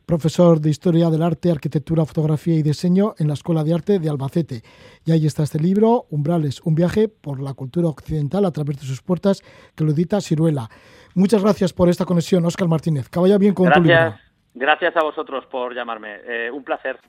profesor 0.10 0.60
de 0.60 0.72
Historia 0.72 1.12
del 1.12 1.22
Arte, 1.22 1.52
Arquitectura, 1.52 2.04
Fotografía 2.04 2.56
y 2.56 2.64
Diseño 2.64 3.14
en 3.20 3.28
la 3.28 3.36
Escuela 3.36 3.64
de 3.64 3.76
Arte 3.76 4.00
de 4.00 4.10
Albacete. 4.10 4.64
Y 5.06 5.12
ahí 5.12 5.28
está 5.28 5.44
este 5.44 5.60
libro, 5.60 6.08
Umbrales, 6.10 6.62
un 6.62 6.74
viaje 6.74 7.10
por 7.10 7.40
la 7.40 7.54
cultura 7.54 7.90
occidental 7.90 8.44
a 8.46 8.52
través 8.52 8.80
de 8.80 8.88
sus 8.88 9.04
puertas, 9.04 9.44
que 9.76 9.84
lo 9.84 9.92
edita 9.92 10.20
Ciruela. 10.20 10.68
Muchas 11.14 11.44
gracias 11.44 11.74
por 11.74 11.90
esta 11.90 12.06
conexión, 12.06 12.44
Óscar 12.44 12.68
Martínez. 12.68 13.08
Que 13.08 13.20
vaya 13.20 13.38
bien 13.38 13.54
con 13.54 13.68
gracias, 13.68 13.86
tu 13.86 13.88
libro. 13.88 14.18
Gracias 14.56 14.98
a 14.98 15.04
vosotros 15.04 15.46
por 15.46 15.76
llamarme. 15.76 16.16
Eh, 16.26 16.50
un 16.50 16.64
placer. 16.64 17.00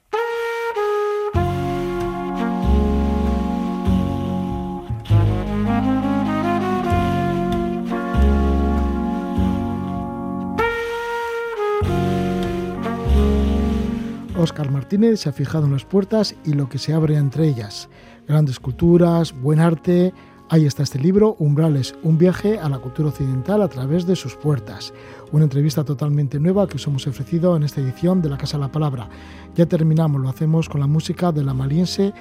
Óscar 14.40 14.70
Martínez 14.70 15.20
se 15.20 15.28
ha 15.28 15.32
fijado 15.32 15.66
en 15.66 15.72
las 15.72 15.84
puertas 15.84 16.34
y 16.44 16.54
lo 16.54 16.68
que 16.68 16.78
se 16.78 16.94
abre 16.94 17.16
entre 17.16 17.46
ellas. 17.46 17.88
Grandes 18.26 18.58
culturas, 18.58 19.32
buen 19.32 19.60
arte. 19.60 20.14
Ahí 20.48 20.66
está 20.66 20.82
este 20.82 20.98
libro, 20.98 21.36
Umbrales, 21.38 21.94
un 22.02 22.18
viaje 22.18 22.58
a 22.58 22.68
la 22.68 22.78
cultura 22.78 23.10
occidental 23.10 23.62
a 23.62 23.68
través 23.68 24.06
de 24.06 24.16
sus 24.16 24.34
puertas. 24.34 24.92
Una 25.30 25.44
entrevista 25.44 25.84
totalmente 25.84 26.40
nueva 26.40 26.66
que 26.66 26.76
os 26.76 26.86
hemos 26.86 27.06
ofrecido 27.06 27.54
en 27.56 27.62
esta 27.62 27.80
edición 27.80 28.22
de 28.22 28.30
La 28.30 28.38
Casa 28.38 28.56
de 28.56 28.62
la 28.62 28.72
Palabra. 28.72 29.08
Ya 29.54 29.66
terminamos, 29.66 30.20
lo 30.20 30.28
hacemos 30.28 30.68
con 30.68 30.80
la 30.80 30.86
música 30.86 31.30
de 31.30 31.44
la 31.44 31.54
maliense 31.54 32.12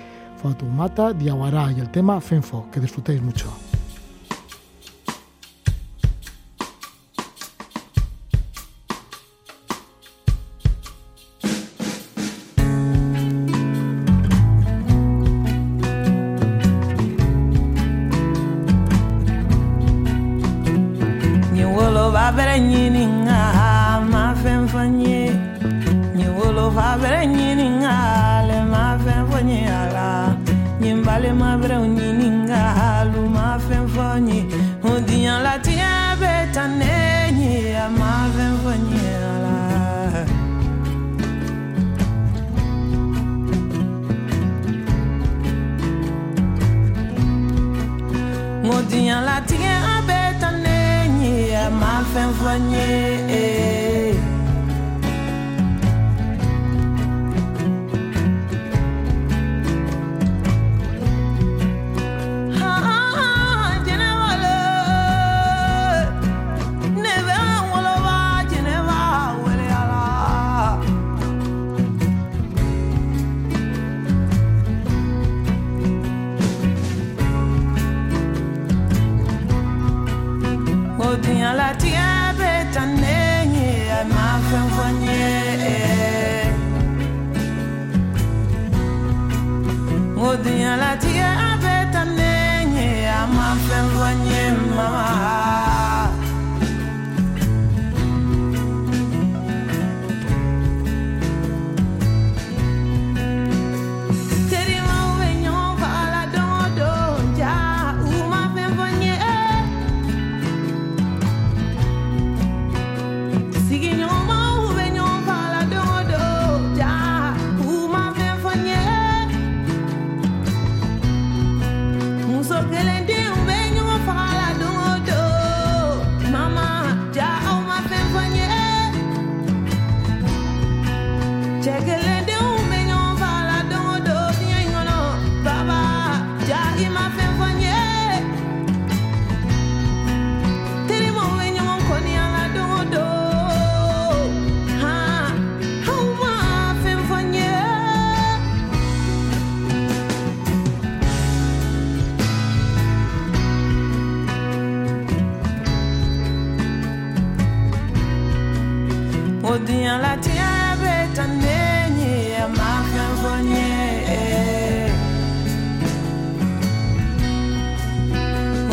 Fatumata 0.43 1.13
Diawara 1.13 1.71
y 1.71 1.79
el 1.79 1.89
tema 1.89 2.21
Fenfo. 2.21 2.67
Que 2.71 2.79
disfrutéis 2.79 3.21
mucho. 3.21 3.68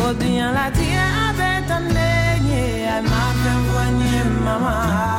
Odien 0.07 0.53
la 0.53 0.71
tia 0.71 1.33
betanenye, 1.37 2.87
al 2.95 3.03
mapen 3.03 4.41
mama. 4.45 5.16